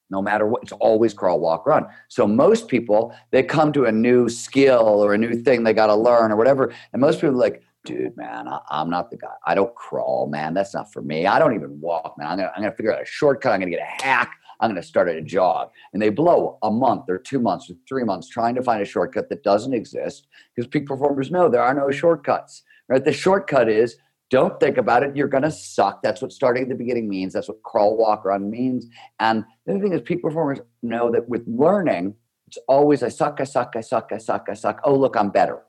No 0.09 0.21
matter 0.21 0.45
what, 0.45 0.61
it's 0.61 0.73
always 0.73 1.13
crawl, 1.13 1.39
walk, 1.39 1.65
run. 1.65 1.87
So 2.07 2.27
most 2.27 2.67
people, 2.67 3.15
they 3.31 3.41
come 3.41 3.73
to 3.73 3.85
a 3.85 3.91
new 3.91 4.29
skill 4.29 5.03
or 5.03 5.15
a 5.15 5.17
new 5.17 5.33
thing 5.33 5.63
they 5.63 5.73
got 5.73 5.87
to 5.87 5.95
learn 5.95 6.31
or 6.31 6.35
whatever, 6.35 6.71
and 6.91 7.01
most 7.01 7.19
people 7.19 7.35
like, 7.35 7.63
dude, 7.85 8.15
man, 8.15 8.47
I, 8.47 8.59
am 8.71 8.89
not 8.89 9.11
the 9.11 9.17
guy. 9.17 9.33
I 9.45 9.55
don't 9.55 9.73
crawl, 9.75 10.27
man. 10.27 10.53
That's 10.53 10.73
not 10.73 10.91
for 10.91 11.01
me. 11.01 11.25
I 11.25 11.39
don't 11.39 11.53
even 11.53 11.79
walk, 11.79 12.15
man. 12.17 12.27
I'm 12.27 12.37
gonna, 12.37 12.51
I'm 12.55 12.63
gonna 12.63 12.75
figure 12.75 12.93
out 12.93 13.01
a 13.01 13.05
shortcut. 13.05 13.51
I'm 13.51 13.59
gonna 13.59 13.71
get 13.71 13.81
a 13.81 14.03
hack. 14.03 14.33
I'm 14.59 14.69
gonna 14.69 14.83
start 14.83 15.09
at 15.09 15.17
a 15.17 15.21
jog. 15.21 15.71
And 15.91 16.01
they 16.01 16.09
blow 16.09 16.57
a 16.63 16.71
month 16.71 17.09
or 17.09 17.17
two 17.17 17.39
months 17.39 17.69
or 17.69 17.73
three 17.87 18.03
months 18.03 18.29
trying 18.29 18.55
to 18.55 18.63
find 18.63 18.81
a 18.81 18.85
shortcut 18.85 19.29
that 19.29 19.43
doesn't 19.43 19.73
exist 19.73 20.27
because 20.55 20.67
peak 20.67 20.85
performers 20.85 21.31
know 21.31 21.49
there 21.49 21.63
are 21.63 21.73
no 21.73 21.91
shortcuts. 21.91 22.63
Right? 22.87 23.03
The 23.03 23.13
shortcut 23.13 23.69
is 23.69 23.97
don't 24.29 24.59
think 24.59 24.77
about 24.77 25.03
it. 25.03 25.15
You're 25.15 25.27
to 25.27 25.51
suck. 25.51 26.01
That's 26.01 26.21
what 26.21 26.31
starting 26.31 26.63
at 26.63 26.69
the 26.69 26.75
beginning 26.75 27.07
means. 27.07 27.33
That's 27.33 27.49
what 27.49 27.61
crawl, 27.61 27.95
walk, 27.97 28.25
run 28.25 28.49
means. 28.49 28.87
And 29.19 29.45
the 29.65 29.73
other 29.73 29.83
thing 29.83 29.93
is, 29.93 30.01
peak 30.01 30.23
performers 30.23 30.59
know 30.81 31.11
that 31.11 31.29
with 31.29 31.43
learning, 31.45 32.15
it's 32.47 32.57
always 32.67 33.03
I 33.03 33.09
suck, 33.09 33.39
I 33.41 33.43
suck, 33.43 33.73
I 33.75 33.81
suck, 33.81 34.09
I 34.11 34.17
suck, 34.17 34.47
I 34.49 34.53
suck. 34.55 34.81
Oh, 34.85 34.95
look, 34.95 35.15
I'm 35.15 35.29
better. 35.29 35.61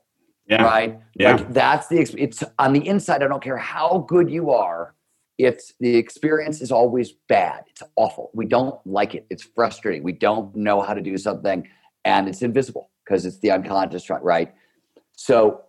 Yeah. 0.47 0.63
Right? 0.63 0.99
Yeah. 1.15 1.35
Like 1.35 1.53
that's 1.53 1.87
the 1.87 1.99
it's 2.17 2.43
on 2.59 2.73
the 2.73 2.87
inside. 2.87 3.23
I 3.23 3.27
don't 3.27 3.43
care 3.43 3.57
how 3.57 4.05
good 4.07 4.29
you 4.29 4.51
are. 4.51 4.93
It's 5.37 5.73
the 5.79 5.95
experience 5.97 6.61
is 6.61 6.71
always 6.71 7.11
bad. 7.27 7.63
It's 7.67 7.83
awful. 7.95 8.29
We 8.33 8.45
don't 8.45 8.75
like 8.85 9.15
it. 9.15 9.25
It's 9.29 9.43
frustrating. 9.43 10.03
We 10.03 10.13
don't 10.13 10.55
know 10.55 10.81
how 10.81 10.93
to 10.93 11.01
do 11.01 11.17
something, 11.17 11.67
and 12.05 12.27
it's 12.29 12.41
invisible 12.41 12.89
because 13.03 13.25
it's 13.25 13.39
the 13.39 13.51
unconscious, 13.51 14.09
right? 14.09 14.53
So 15.13 15.61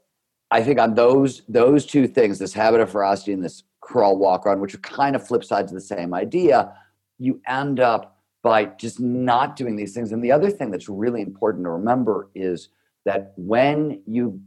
I 0.50 0.62
think 0.62 0.78
on 0.78 0.94
those 0.94 1.42
those 1.48 1.86
two 1.86 2.06
things, 2.06 2.38
this 2.38 2.52
habit 2.52 2.80
of 2.80 2.90
ferocity 2.90 3.32
and 3.32 3.44
this 3.44 3.64
crawl 3.80 4.18
walk 4.18 4.44
run, 4.44 4.60
which 4.60 4.74
are 4.74 4.78
kind 4.78 5.16
of 5.16 5.26
flip 5.26 5.42
sides 5.42 5.72
of 5.72 5.74
the 5.74 5.80
same 5.80 6.12
idea, 6.12 6.72
you 7.18 7.40
end 7.48 7.80
up 7.80 8.18
by 8.42 8.66
just 8.66 9.00
not 9.00 9.56
doing 9.56 9.74
these 9.74 9.92
things. 9.92 10.12
And 10.12 10.22
the 10.22 10.30
other 10.30 10.50
thing 10.50 10.70
that's 10.70 10.88
really 10.88 11.22
important 11.22 11.64
to 11.64 11.70
remember 11.70 12.30
is 12.34 12.68
that 13.04 13.32
when 13.36 14.02
you 14.06 14.40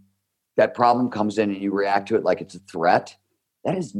that 0.60 0.74
problem 0.74 1.10
comes 1.10 1.38
in 1.38 1.50
and 1.52 1.62
you 1.62 1.72
react 1.72 2.10
to 2.10 2.16
it 2.16 2.24
like 2.24 2.42
it's 2.42 2.54
a 2.54 2.60
threat, 2.60 3.16
that 3.64 3.78
is 3.78 3.96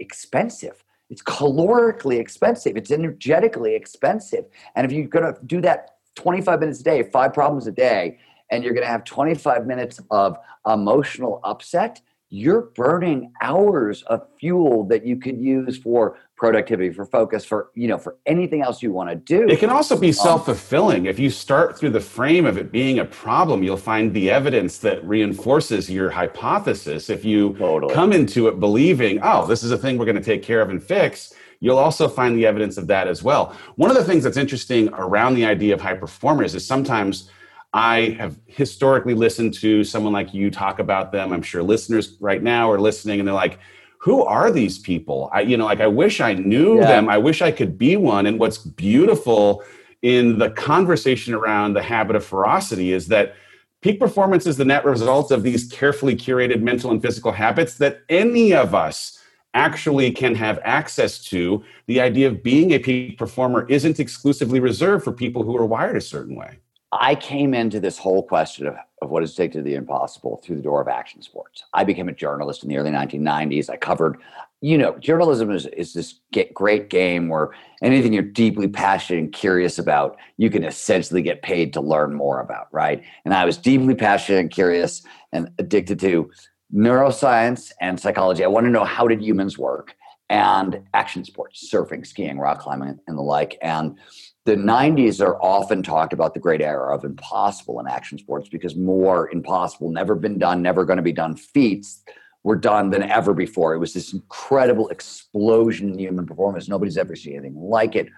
expensive. 0.00 0.82
It's 1.10 1.22
calorically 1.22 2.18
expensive. 2.18 2.76
It's 2.76 2.90
energetically 2.90 3.74
expensive. 3.76 4.46
And 4.74 4.84
if 4.84 4.92
you're 4.92 5.06
going 5.06 5.32
to 5.32 5.40
do 5.46 5.60
that 5.60 5.90
25 6.16 6.58
minutes 6.58 6.80
a 6.80 6.84
day, 6.84 7.02
five 7.04 7.32
problems 7.32 7.66
a 7.68 7.72
day, 7.72 8.18
and 8.50 8.64
you're 8.64 8.74
going 8.74 8.84
to 8.84 8.90
have 8.90 9.04
25 9.04 9.66
minutes 9.66 10.00
of 10.10 10.36
emotional 10.66 11.40
upset, 11.44 12.00
you're 12.30 12.62
burning 12.74 13.32
hours 13.40 14.02
of 14.04 14.26
fuel 14.40 14.84
that 14.88 15.06
you 15.06 15.16
could 15.16 15.38
use 15.38 15.78
for 15.78 16.18
productivity 16.42 16.92
for 16.92 17.04
focus 17.04 17.44
for 17.44 17.70
you 17.76 17.86
know 17.86 17.96
for 17.96 18.16
anything 18.26 18.62
else 18.62 18.82
you 18.82 18.90
want 18.90 19.08
to 19.08 19.14
do 19.14 19.46
it 19.48 19.60
can 19.60 19.70
also 19.70 19.96
be 19.96 20.08
um, 20.08 20.12
self-fulfilling 20.12 21.06
if 21.06 21.16
you 21.16 21.30
start 21.30 21.78
through 21.78 21.88
the 21.88 22.00
frame 22.00 22.46
of 22.46 22.58
it 22.58 22.72
being 22.72 22.98
a 22.98 23.04
problem 23.04 23.62
you'll 23.62 23.76
find 23.76 24.12
the 24.12 24.28
evidence 24.28 24.78
that 24.78 24.98
reinforces 25.04 25.88
your 25.88 26.10
hypothesis 26.10 27.08
if 27.08 27.24
you 27.24 27.54
totally. 27.58 27.94
come 27.94 28.12
into 28.12 28.48
it 28.48 28.58
believing 28.58 29.20
oh 29.22 29.46
this 29.46 29.62
is 29.62 29.70
a 29.70 29.78
thing 29.78 29.96
we're 29.96 30.04
going 30.04 30.16
to 30.16 30.20
take 30.20 30.42
care 30.42 30.60
of 30.60 30.68
and 30.68 30.82
fix 30.82 31.32
you'll 31.60 31.78
also 31.78 32.08
find 32.08 32.36
the 32.36 32.44
evidence 32.44 32.76
of 32.76 32.88
that 32.88 33.06
as 33.06 33.22
well 33.22 33.56
one 33.76 33.88
of 33.88 33.96
the 33.96 34.02
things 34.02 34.24
that's 34.24 34.36
interesting 34.36 34.88
around 34.94 35.34
the 35.34 35.44
idea 35.44 35.72
of 35.72 35.80
high 35.80 35.94
performers 35.94 36.56
is 36.56 36.66
sometimes 36.66 37.30
I 37.72 38.16
have 38.18 38.36
historically 38.48 39.14
listened 39.14 39.54
to 39.60 39.84
someone 39.84 40.12
like 40.12 40.34
you 40.34 40.50
talk 40.50 40.78
about 40.78 41.10
them. 41.10 41.32
I'm 41.32 41.40
sure 41.40 41.62
listeners 41.62 42.18
right 42.20 42.42
now 42.42 42.70
are 42.70 42.78
listening 42.78 43.18
and 43.18 43.26
they're 43.26 43.34
like, 43.34 43.58
who 44.02 44.24
are 44.24 44.50
these 44.50 44.80
people? 44.80 45.30
I, 45.32 45.42
you 45.42 45.56
know, 45.56 45.64
like 45.64 45.80
I 45.80 45.86
wish 45.86 46.20
I 46.20 46.34
knew 46.34 46.80
yeah. 46.80 46.86
them. 46.88 47.08
I 47.08 47.18
wish 47.18 47.40
I 47.40 47.52
could 47.52 47.78
be 47.78 47.96
one. 47.96 48.26
And 48.26 48.36
what's 48.36 48.58
beautiful 48.58 49.62
in 50.02 50.38
the 50.38 50.50
conversation 50.50 51.34
around 51.34 51.74
the 51.74 51.84
habit 51.84 52.16
of 52.16 52.24
ferocity 52.24 52.92
is 52.92 53.06
that 53.08 53.36
peak 53.80 54.00
performance 54.00 54.44
is 54.44 54.56
the 54.56 54.64
net 54.64 54.84
result 54.84 55.30
of 55.30 55.44
these 55.44 55.70
carefully 55.70 56.16
curated 56.16 56.62
mental 56.62 56.90
and 56.90 57.00
physical 57.00 57.30
habits 57.30 57.74
that 57.74 58.00
any 58.08 58.52
of 58.52 58.74
us 58.74 59.20
actually 59.54 60.10
can 60.10 60.34
have 60.34 60.58
access 60.64 61.22
to. 61.26 61.62
The 61.86 62.00
idea 62.00 62.26
of 62.26 62.42
being 62.42 62.72
a 62.72 62.80
peak 62.80 63.16
performer 63.16 63.68
isn't 63.68 64.00
exclusively 64.00 64.58
reserved 64.58 65.04
for 65.04 65.12
people 65.12 65.44
who 65.44 65.56
are 65.56 65.64
wired 65.66 65.96
a 65.96 66.00
certain 66.00 66.34
way. 66.34 66.58
I 66.92 67.14
came 67.14 67.54
into 67.54 67.80
this 67.80 67.96
whole 67.96 68.22
question 68.22 68.66
of, 68.66 68.76
of 69.00 69.10
it 69.10 69.34
take 69.34 69.52
to 69.52 69.62
the 69.62 69.74
impossible 69.74 70.42
through 70.44 70.56
the 70.56 70.62
door 70.62 70.82
of 70.82 70.88
action 70.88 71.22
sports. 71.22 71.64
I 71.72 71.84
became 71.84 72.08
a 72.08 72.12
journalist 72.12 72.62
in 72.62 72.68
the 72.68 72.76
early 72.76 72.90
1990s. 72.90 73.70
I 73.70 73.78
covered, 73.78 74.18
you 74.60 74.76
know, 74.76 74.98
journalism 74.98 75.50
is, 75.50 75.66
is 75.66 75.94
this 75.94 76.20
great 76.52 76.90
game 76.90 77.28
where 77.28 77.50
anything 77.82 78.12
you're 78.12 78.22
deeply 78.22 78.68
passionate 78.68 79.20
and 79.20 79.32
curious 79.32 79.78
about, 79.78 80.18
you 80.36 80.50
can 80.50 80.64
essentially 80.64 81.22
get 81.22 81.40
paid 81.40 81.72
to 81.72 81.80
learn 81.80 82.12
more 82.12 82.40
about, 82.40 82.68
right? 82.72 83.02
And 83.24 83.32
I 83.32 83.46
was 83.46 83.56
deeply 83.56 83.94
passionate 83.94 84.40
and 84.40 84.50
curious 84.50 85.02
and 85.32 85.50
addicted 85.58 85.98
to 86.00 86.30
neuroscience 86.74 87.72
and 87.80 87.98
psychology. 87.98 88.44
I 88.44 88.48
want 88.48 88.66
to 88.66 88.70
know 88.70 88.84
how 88.84 89.08
did 89.08 89.22
humans 89.22 89.56
work 89.56 89.96
and 90.28 90.82
action 90.94 91.24
sports, 91.24 91.70
surfing, 91.72 92.06
skiing, 92.06 92.38
rock 92.38 92.60
climbing, 92.60 92.98
and 93.06 93.18
the 93.18 93.22
like. 93.22 93.58
And 93.62 93.98
the 94.44 94.56
90s 94.56 95.24
are 95.24 95.40
often 95.40 95.82
talked 95.82 96.12
about 96.12 96.34
the 96.34 96.40
great 96.40 96.60
era 96.60 96.94
of 96.94 97.04
impossible 97.04 97.78
in 97.78 97.86
action 97.86 98.18
sports 98.18 98.48
because 98.48 98.74
more 98.74 99.30
impossible, 99.30 99.90
never 99.90 100.14
been 100.14 100.38
done, 100.38 100.62
never 100.62 100.84
going 100.84 100.96
to 100.96 101.02
be 101.02 101.12
done 101.12 101.36
feats 101.36 102.02
were 102.42 102.56
done 102.56 102.90
than 102.90 103.04
ever 103.04 103.34
before. 103.34 103.72
It 103.72 103.78
was 103.78 103.94
this 103.94 104.12
incredible 104.12 104.88
explosion 104.88 105.90
in 105.90 105.98
human 105.98 106.26
performance. 106.26 106.68
Nobody's 106.68 106.98
ever 106.98 107.14
seen 107.14 107.34
anything 107.34 107.56
like 107.56 107.94
it. 107.94 108.08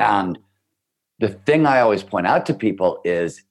And 0.00 0.36
the 1.20 1.28
thing 1.28 1.64
I 1.64 1.80
always 1.80 2.02
point 2.02 2.26
out 2.26 2.44
to 2.46 2.54
people 2.54 3.00
is 3.04 3.42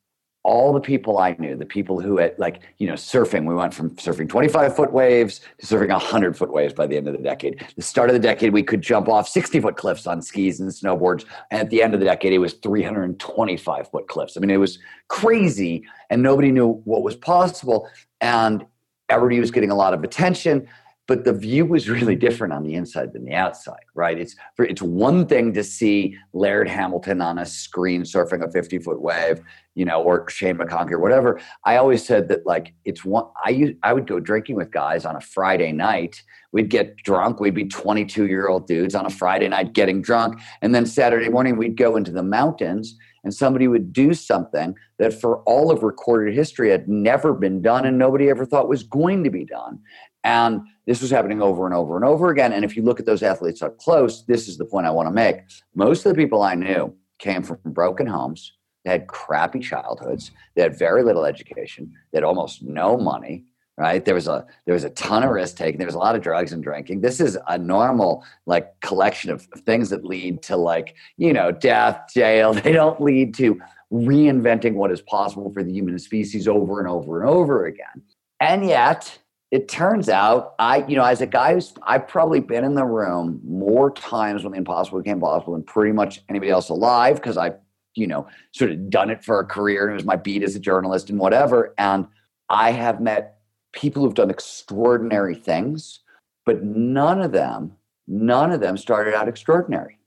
all 0.45 0.71
the 0.71 0.79
people 0.79 1.17
I 1.17 1.35
knew, 1.39 1.55
the 1.55 1.65
people 1.65 1.99
who 1.99 2.19
at 2.19 2.37
like, 2.39 2.61
you 2.77 2.85
know, 2.85 2.93
surfing, 2.93 3.45
we 3.45 3.55
went 3.55 3.73
from 3.73 3.89
surfing 3.95 4.29
25 4.29 4.75
foot 4.75 4.93
waves 4.93 5.41
to 5.57 5.65
surfing 5.65 5.89
100 5.89 6.37
foot 6.37 6.53
waves 6.53 6.71
by 6.71 6.85
the 6.85 6.95
end 6.95 7.07
of 7.07 7.17
the 7.17 7.23
decade. 7.23 7.65
The 7.75 7.81
start 7.81 8.11
of 8.11 8.13
the 8.13 8.19
decade, 8.19 8.53
we 8.53 8.61
could 8.61 8.81
jump 8.81 9.09
off 9.09 9.27
60 9.27 9.59
foot 9.59 9.75
cliffs 9.75 10.05
on 10.05 10.21
skis 10.21 10.59
and 10.59 10.69
snowboards. 10.69 11.25
And 11.49 11.61
at 11.61 11.71
the 11.71 11.81
end 11.81 11.95
of 11.95 11.99
the 11.99 12.05
decade, 12.05 12.31
it 12.31 12.37
was 12.37 12.53
325 12.53 13.89
foot 13.89 14.07
cliffs. 14.07 14.37
I 14.37 14.39
mean, 14.39 14.51
it 14.51 14.57
was 14.57 14.77
crazy 15.07 15.83
and 16.11 16.21
nobody 16.21 16.51
knew 16.51 16.79
what 16.85 17.01
was 17.01 17.15
possible. 17.15 17.89
And 18.21 18.67
everybody 19.09 19.39
was 19.39 19.49
getting 19.49 19.71
a 19.71 19.75
lot 19.75 19.95
of 19.95 20.03
attention 20.03 20.67
but 21.07 21.23
the 21.23 21.33
view 21.33 21.65
was 21.65 21.87
really 21.89 22.15
different 22.15 22.53
on 22.53 22.63
the 22.63 22.73
inside 22.73 23.13
than 23.13 23.25
the 23.25 23.33
outside, 23.33 23.83
right? 23.93 24.17
It's 24.17 24.35
it's 24.57 24.81
one 24.81 25.27
thing 25.27 25.53
to 25.53 25.63
see 25.63 26.17
Laird 26.33 26.67
Hamilton 26.67 27.21
on 27.21 27.37
a 27.37 27.45
screen 27.45 28.03
surfing 28.03 28.43
a 28.43 28.51
50 28.51 28.79
foot 28.79 29.01
wave, 29.01 29.41
you 29.75 29.85
know, 29.85 30.01
or 30.01 30.27
Shane 30.29 30.57
McConkey 30.57 30.91
or 30.91 30.99
whatever. 30.99 31.39
I 31.63 31.77
always 31.77 32.05
said 32.05 32.27
that 32.29 32.45
like 32.45 32.73
it's 32.85 33.05
one. 33.05 33.25
I 33.43 33.75
I 33.83 33.93
would 33.93 34.07
go 34.07 34.19
drinking 34.19 34.55
with 34.55 34.71
guys 34.71 35.05
on 35.05 35.15
a 35.15 35.21
Friday 35.21 35.71
night. 35.71 36.23
We'd 36.51 36.69
get 36.69 36.97
drunk. 36.97 37.39
We'd 37.39 37.53
be 37.53 37.65
22 37.65 38.27
year 38.27 38.47
old 38.47 38.67
dudes 38.67 38.95
on 38.95 39.05
a 39.05 39.09
Friday 39.09 39.47
night 39.47 39.73
getting 39.73 40.01
drunk, 40.01 40.39
and 40.61 40.73
then 40.73 40.85
Saturday 40.85 41.29
morning 41.29 41.57
we'd 41.57 41.77
go 41.77 41.95
into 41.95 42.11
the 42.11 42.23
mountains 42.23 42.97
and 43.25 43.33
somebody 43.33 43.67
would 43.67 43.91
do 43.91 44.13
something 44.13 44.75
that 44.99 45.19
for 45.19 45.39
all 45.39 45.71
of 45.71 45.83
recorded 45.83 46.33
history 46.33 46.69
had 46.69 46.87
never 46.87 47.33
been 47.33 47.61
done 47.61 47.85
and 47.85 47.97
nobody 47.97 48.29
ever 48.29 48.45
thought 48.45 48.69
was 48.69 48.83
going 48.83 49.23
to 49.25 49.29
be 49.29 49.43
done. 49.43 49.79
And 50.23 50.61
this 50.85 51.01
was 51.01 51.11
happening 51.11 51.41
over 51.41 51.65
and 51.65 51.75
over 51.75 51.95
and 51.95 52.05
over 52.05 52.29
again. 52.29 52.53
And 52.53 52.63
if 52.63 52.77
you 52.77 52.83
look 52.83 52.99
at 52.99 53.05
those 53.05 53.23
athletes 53.23 53.61
up 53.61 53.77
close, 53.79 54.23
this 54.25 54.47
is 54.47 54.57
the 54.57 54.65
point 54.65 54.85
I 54.85 54.91
want 54.91 55.07
to 55.07 55.13
make. 55.13 55.37
Most 55.73 56.05
of 56.05 56.15
the 56.15 56.21
people 56.21 56.41
I 56.41 56.55
knew 56.55 56.95
came 57.19 57.43
from 57.43 57.57
broken 57.65 58.07
homes. 58.07 58.53
They 58.85 58.91
had 58.91 59.07
crappy 59.07 59.59
childhoods. 59.59 60.31
They 60.55 60.61
had 60.61 60.77
very 60.77 61.03
little 61.03 61.25
education. 61.25 61.91
They 62.11 62.17
had 62.17 62.23
almost 62.23 62.63
no 62.63 62.97
money. 62.97 63.45
Right? 63.77 64.05
There 64.05 64.15
was 64.15 64.27
a 64.27 64.45
there 64.65 64.73
was 64.73 64.85
a 64.85 64.89
ton 64.91 65.23
of 65.23 65.31
risk 65.31 65.57
taking. 65.57 65.79
There 65.79 65.87
was 65.87 65.95
a 65.95 65.99
lot 65.99 66.15
of 66.15 66.21
drugs 66.21 66.53
and 66.53 66.63
drinking. 66.63 67.01
This 67.01 67.19
is 67.19 67.37
a 67.47 67.57
normal 67.57 68.23
like 68.45 68.79
collection 68.79 69.31
of 69.31 69.43
things 69.65 69.89
that 69.89 70.05
lead 70.05 70.41
to 70.43 70.55
like 70.55 70.95
you 71.17 71.33
know 71.33 71.51
death, 71.51 72.09
jail. 72.13 72.53
They 72.65 72.71
don't 72.71 73.01
lead 73.01 73.33
to 73.35 73.59
reinventing 73.91 74.73
what 74.73 74.91
is 74.91 75.01
possible 75.01 75.51
for 75.51 75.63
the 75.63 75.71
human 75.71 75.99
species 75.99 76.47
over 76.47 76.79
and 76.79 76.87
over 76.87 77.21
and 77.21 77.29
over 77.29 77.65
again. 77.65 78.01
And 78.39 78.65
yet, 78.65 79.17
it 79.51 79.67
turns 79.67 80.09
out 80.09 80.55
I, 80.59 80.85
you 80.85 80.95
know, 80.95 81.03
as 81.03 81.21
a 81.21 81.27
guy 81.27 81.53
who's 81.53 81.73
I've 81.83 82.07
probably 82.07 82.39
been 82.39 82.63
in 82.63 82.75
the 82.75 82.85
room 82.85 83.39
more 83.43 83.91
times 83.91 84.43
when 84.43 84.51
the 84.51 84.57
impossible 84.57 84.99
became 85.01 85.19
possible 85.19 85.53
than 85.53 85.63
pretty 85.63 85.91
much 85.91 86.21
anybody 86.29 86.51
else 86.51 86.69
alive 86.69 87.17
because 87.17 87.37
I've, 87.37 87.55
you 87.93 88.07
know, 88.07 88.27
sort 88.51 88.71
of 88.71 88.89
done 88.89 89.09
it 89.09 89.23
for 89.23 89.39
a 89.39 89.45
career 89.45 89.83
and 89.83 89.91
it 89.91 89.95
was 89.95 90.05
my 90.05 90.15
beat 90.15 90.43
as 90.43 90.55
a 90.55 90.59
journalist 90.59 91.09
and 91.09 91.19
whatever. 91.19 91.73
And 91.77 92.07
I 92.49 92.71
have 92.71 92.99
met 92.99 93.34
people 93.75 94.03
who've 94.03 94.15
done 94.15 94.29
extraordinary 94.29 95.35
things, 95.35 95.99
but 96.45 96.63
none 96.63 97.21
of 97.21 97.31
them, 97.31 97.73
none 98.07 98.51
of 98.51 98.61
them 98.61 98.77
started 98.77 99.13
out 99.13 99.27
extraordinary. 99.27 99.99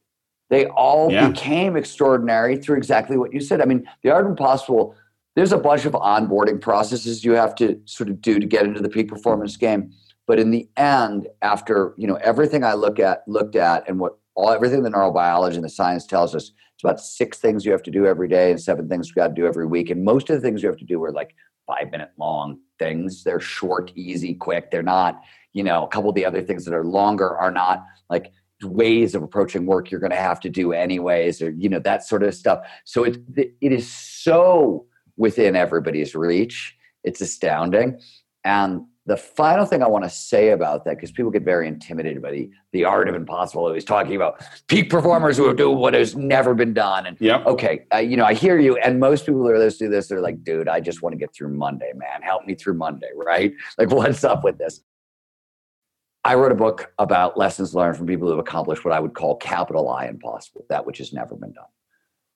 They 0.50 0.66
all 0.66 1.12
yeah. 1.12 1.28
became 1.28 1.76
extraordinary 1.76 2.56
through 2.56 2.78
exactly 2.78 3.16
what 3.16 3.32
you 3.32 3.40
said. 3.40 3.60
I 3.60 3.66
mean, 3.66 3.88
the 4.02 4.10
art 4.10 4.24
of 4.24 4.30
impossible 4.30 4.96
there's 5.38 5.52
a 5.52 5.58
bunch 5.58 5.84
of 5.84 5.92
onboarding 5.92 6.60
processes 6.60 7.24
you 7.24 7.30
have 7.30 7.54
to 7.54 7.80
sort 7.84 8.08
of 8.08 8.20
do 8.20 8.40
to 8.40 8.46
get 8.46 8.64
into 8.64 8.80
the 8.80 8.88
peak 8.88 9.06
performance 9.06 9.56
game 9.56 9.92
but 10.26 10.40
in 10.40 10.50
the 10.50 10.68
end 10.76 11.28
after 11.42 11.94
you 11.96 12.08
know 12.08 12.16
everything 12.16 12.64
i 12.64 12.74
look 12.74 12.98
at 12.98 13.22
looked 13.28 13.54
at 13.54 13.88
and 13.88 14.00
what 14.00 14.18
all 14.34 14.50
everything 14.50 14.82
the 14.82 14.90
neurobiology 14.90 15.54
and 15.54 15.62
the 15.62 15.68
science 15.68 16.06
tells 16.06 16.34
us 16.34 16.50
it's 16.74 16.82
about 16.82 17.00
six 17.00 17.38
things 17.38 17.64
you 17.64 17.70
have 17.70 17.84
to 17.84 17.90
do 17.92 18.04
every 18.04 18.26
day 18.26 18.50
and 18.50 18.60
seven 18.60 18.88
things 18.88 19.08
you 19.08 19.14
got 19.14 19.28
to 19.28 19.34
do 19.34 19.46
every 19.46 19.64
week 19.64 19.90
and 19.90 20.04
most 20.04 20.28
of 20.28 20.34
the 20.34 20.42
things 20.42 20.60
you 20.60 20.68
have 20.68 20.78
to 20.78 20.84
do 20.84 21.02
are 21.04 21.12
like 21.12 21.36
five 21.68 21.90
minute 21.92 22.10
long 22.16 22.58
things 22.78 23.22
they're 23.22 23.38
short 23.40 23.92
easy 23.94 24.34
quick 24.34 24.70
they're 24.70 24.82
not 24.82 25.20
you 25.52 25.62
know 25.62 25.84
a 25.84 25.88
couple 25.88 26.08
of 26.08 26.16
the 26.16 26.24
other 26.24 26.42
things 26.42 26.64
that 26.64 26.74
are 26.74 26.84
longer 26.84 27.36
are 27.36 27.52
not 27.52 27.84
like 28.10 28.32
ways 28.64 29.14
of 29.14 29.22
approaching 29.22 29.66
work 29.66 29.90
you're 29.90 30.00
going 30.00 30.10
to 30.10 30.16
have 30.16 30.40
to 30.40 30.48
do 30.48 30.72
anyways 30.72 31.40
or 31.40 31.50
you 31.50 31.68
know 31.68 31.78
that 31.78 32.02
sort 32.02 32.22
of 32.24 32.34
stuff 32.34 32.58
so 32.84 33.04
it 33.04 33.18
it 33.36 33.72
is 33.72 33.88
so 33.88 34.86
within 35.18 35.56
everybody's 35.56 36.14
reach. 36.14 36.74
It's 37.04 37.20
astounding. 37.20 38.00
And 38.44 38.82
the 39.08 39.16
final 39.16 39.64
thing 39.64 39.82
I 39.82 39.88
want 39.88 40.04
to 40.04 40.10
say 40.10 40.50
about 40.50 40.84
that, 40.84 40.96
because 40.96 41.10
people 41.10 41.30
get 41.30 41.42
very 41.42 41.66
intimidated 41.66 42.20
by 42.20 42.30
the, 42.30 42.50
the 42.72 42.84
art 42.84 43.08
of 43.08 43.14
impossible. 43.14 43.72
He's 43.72 43.84
talking 43.84 44.14
about 44.14 44.44
peak 44.68 44.90
performers 44.90 45.38
who 45.38 45.54
do 45.54 45.70
what 45.70 45.94
has 45.94 46.14
never 46.14 46.54
been 46.54 46.74
done. 46.74 47.06
And 47.06 47.16
Yep. 47.18 47.46
okay, 47.46 47.86
uh, 47.92 47.98
you 47.98 48.18
know, 48.18 48.26
I 48.26 48.34
hear 48.34 48.58
you. 48.58 48.76
And 48.76 49.00
most 49.00 49.24
people 49.24 49.40
who 49.40 49.48
are 49.48 49.58
listening 49.58 49.90
to 49.90 49.96
this, 49.96 50.08
they're 50.08 50.20
like, 50.20 50.44
dude, 50.44 50.68
I 50.68 50.80
just 50.80 51.00
want 51.00 51.14
to 51.14 51.18
get 51.18 51.34
through 51.34 51.54
Monday, 51.54 51.90
man. 51.94 52.20
Help 52.20 52.46
me 52.46 52.54
through 52.54 52.74
Monday, 52.74 53.08
right? 53.16 53.52
Like, 53.78 53.90
what's 53.90 54.24
up 54.24 54.44
with 54.44 54.58
this? 54.58 54.82
I 56.24 56.34
wrote 56.34 56.52
a 56.52 56.56
book 56.56 56.92
about 56.98 57.38
lessons 57.38 57.74
learned 57.74 57.96
from 57.96 58.06
people 58.06 58.28
who 58.28 58.32
have 58.36 58.40
accomplished 58.40 58.84
what 58.84 58.92
I 58.92 59.00
would 59.00 59.14
call 59.14 59.36
capital 59.36 59.88
I 59.88 60.06
impossible, 60.08 60.66
that 60.68 60.84
which 60.84 60.98
has 60.98 61.14
never 61.14 61.34
been 61.34 61.52
done. 61.52 61.64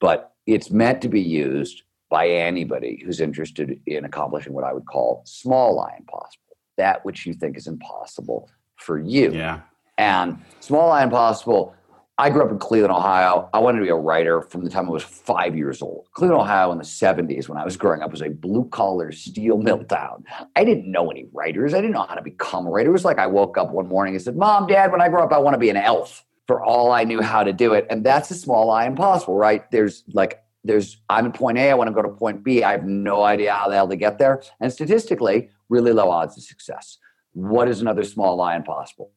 But 0.00 0.32
it's 0.46 0.70
meant 0.70 1.02
to 1.02 1.10
be 1.10 1.20
used 1.20 1.82
by 2.08 2.28
anybody 2.28 3.02
who's 3.04 3.20
interested 3.20 3.78
in 3.86 4.04
accomplishing 4.06 4.54
what 4.54 4.64
I 4.64 4.72
would 4.72 4.86
call 4.86 5.22
small 5.26 5.80
I 5.80 5.96
impossible, 5.98 6.51
that 6.76 7.04
which 7.04 7.26
you 7.26 7.34
think 7.34 7.56
is 7.56 7.66
impossible 7.66 8.50
for 8.76 8.98
you. 8.98 9.32
Yeah. 9.32 9.60
And 9.98 10.38
small 10.60 10.90
I 10.90 11.02
impossible. 11.02 11.74
I 12.18 12.30
grew 12.30 12.44
up 12.44 12.50
in 12.50 12.58
Cleveland, 12.58 12.92
Ohio. 12.92 13.48
I 13.54 13.58
wanted 13.58 13.78
to 13.78 13.84
be 13.84 13.90
a 13.90 13.96
writer 13.96 14.42
from 14.42 14.64
the 14.64 14.70
time 14.70 14.86
I 14.86 14.90
was 14.90 15.02
five 15.02 15.56
years 15.56 15.80
old. 15.80 16.06
Cleveland, 16.12 16.42
Ohio, 16.42 16.70
in 16.70 16.78
the 16.78 16.84
70s, 16.84 17.48
when 17.48 17.58
I 17.58 17.64
was 17.64 17.76
growing 17.76 18.02
up, 18.02 18.10
was 18.10 18.22
a 18.22 18.28
blue 18.28 18.68
collar 18.68 19.12
steel 19.12 19.56
mill 19.56 19.82
town. 19.84 20.24
I 20.54 20.64
didn't 20.64 20.90
know 20.90 21.10
any 21.10 21.26
writers. 21.32 21.72
I 21.72 21.78
didn't 21.78 21.92
know 21.92 22.02
how 22.02 22.14
to 22.14 22.22
become 22.22 22.66
a 22.66 22.70
writer. 22.70 22.90
It 22.90 22.92
was 22.92 23.04
like 23.04 23.18
I 23.18 23.26
woke 23.26 23.56
up 23.56 23.70
one 23.70 23.88
morning 23.88 24.14
and 24.14 24.22
said, 24.22 24.36
Mom, 24.36 24.66
Dad, 24.66 24.92
when 24.92 25.00
I 25.00 25.08
grow 25.08 25.24
up, 25.24 25.32
I 25.32 25.38
want 25.38 25.54
to 25.54 25.58
be 25.58 25.70
an 25.70 25.76
elf 25.76 26.24
for 26.46 26.62
all 26.62 26.92
I 26.92 27.04
knew 27.04 27.22
how 27.22 27.42
to 27.42 27.52
do 27.52 27.72
it. 27.72 27.86
And 27.88 28.04
that's 28.04 28.30
a 28.30 28.34
small 28.34 28.70
I 28.70 28.86
impossible, 28.86 29.36
right? 29.36 29.68
There's 29.70 30.04
like, 30.12 30.42
there's, 30.64 31.00
I'm 31.08 31.26
at 31.26 31.34
point 31.34 31.58
A, 31.58 31.70
I 31.70 31.74
want 31.74 31.88
to 31.88 31.94
go 31.94 32.02
to 32.02 32.08
point 32.08 32.44
B. 32.44 32.62
I 32.62 32.72
have 32.72 32.84
no 32.84 33.22
idea 33.22 33.52
how 33.52 33.68
the 33.68 33.74
hell 33.74 33.88
to 33.88 33.96
get 33.96 34.18
there. 34.18 34.42
And 34.60 34.72
statistically, 34.72 35.50
really 35.68 35.92
low 35.92 36.10
odds 36.10 36.36
of 36.36 36.44
success. 36.44 36.98
What 37.32 37.68
is 37.68 37.80
another 37.80 38.04
small 38.04 38.40
I 38.40 38.56
impossible? 38.56 39.10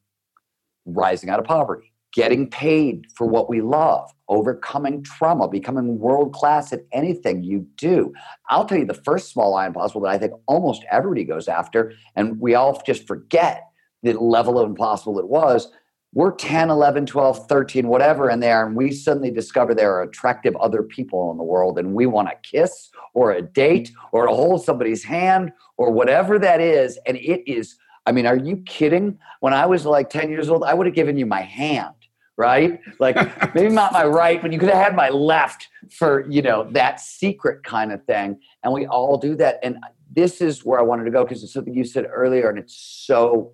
Rising 0.84 1.30
out 1.30 1.38
of 1.38 1.44
poverty 1.44 1.92
getting 2.16 2.48
paid 2.48 3.06
for 3.14 3.26
what 3.26 3.50
we 3.50 3.60
love, 3.60 4.10
overcoming 4.28 5.02
trauma, 5.02 5.46
becoming 5.46 5.98
world 5.98 6.32
class 6.32 6.72
at 6.72 6.80
anything 6.90 7.44
you 7.44 7.66
do. 7.76 8.10
I'll 8.48 8.64
tell 8.64 8.78
you 8.78 8.86
the 8.86 8.94
first 8.94 9.30
small 9.30 9.54
I 9.54 9.66
impossible 9.66 10.00
that 10.00 10.12
I 10.12 10.18
think 10.18 10.32
almost 10.46 10.82
everybody 10.90 11.24
goes 11.24 11.46
after, 11.46 11.92
and 12.16 12.40
we 12.40 12.54
all 12.54 12.80
just 12.86 13.06
forget 13.06 13.64
the 14.02 14.14
level 14.14 14.58
of 14.58 14.66
impossible 14.66 15.18
it 15.18 15.28
was. 15.28 15.70
We're 16.16 16.34
10, 16.34 16.70
11, 16.70 17.04
12, 17.04 17.46
13, 17.46 17.88
whatever 17.88 18.30
in 18.30 18.40
there, 18.40 18.64
and 18.64 18.74
we 18.74 18.90
suddenly 18.90 19.30
discover 19.30 19.74
there 19.74 19.92
are 19.92 20.02
attractive 20.02 20.56
other 20.56 20.82
people 20.82 21.30
in 21.30 21.36
the 21.36 21.44
world, 21.44 21.78
and 21.78 21.92
we 21.92 22.06
want 22.06 22.30
to 22.30 22.50
kiss 22.50 22.88
or 23.12 23.32
a 23.32 23.42
date 23.42 23.92
or 24.12 24.26
to 24.26 24.32
hold 24.32 24.64
somebody's 24.64 25.04
hand 25.04 25.52
or 25.76 25.90
whatever 25.90 26.38
that 26.38 26.58
is. 26.58 26.98
And 27.06 27.18
it 27.18 27.46
is, 27.46 27.76
I 28.06 28.12
mean, 28.12 28.24
are 28.24 28.34
you 28.34 28.56
kidding? 28.64 29.18
When 29.40 29.52
I 29.52 29.66
was 29.66 29.84
like 29.84 30.08
10 30.08 30.30
years 30.30 30.48
old, 30.48 30.64
I 30.64 30.72
would 30.72 30.86
have 30.86 30.96
given 30.96 31.18
you 31.18 31.26
my 31.26 31.42
hand 31.42 31.92
right? 32.38 32.80
Like 32.98 33.16
maybe 33.54 33.72
not 33.72 33.94
my 33.94 34.04
right, 34.04 34.42
but 34.42 34.52
you 34.52 34.58
could 34.58 34.68
have 34.68 34.84
had 34.84 34.94
my 34.94 35.08
left 35.08 35.68
for, 35.90 36.28
you 36.28 36.42
know, 36.42 36.68
that 36.72 37.00
secret 37.00 37.64
kind 37.64 37.92
of 37.92 38.04
thing. 38.04 38.38
And 38.62 38.74
we 38.74 38.86
all 38.86 39.16
do 39.16 39.34
that. 39.36 39.58
And 39.62 39.78
this 40.14 40.42
is 40.42 40.62
where 40.62 40.78
I 40.78 40.82
wanted 40.82 41.04
to 41.04 41.10
go 41.10 41.24
because 41.24 41.42
it's 41.42 41.54
something 41.54 41.74
you 41.74 41.84
said 41.84 42.06
earlier 42.12 42.50
and 42.50 42.58
it's 42.58 42.74
so 42.74 43.52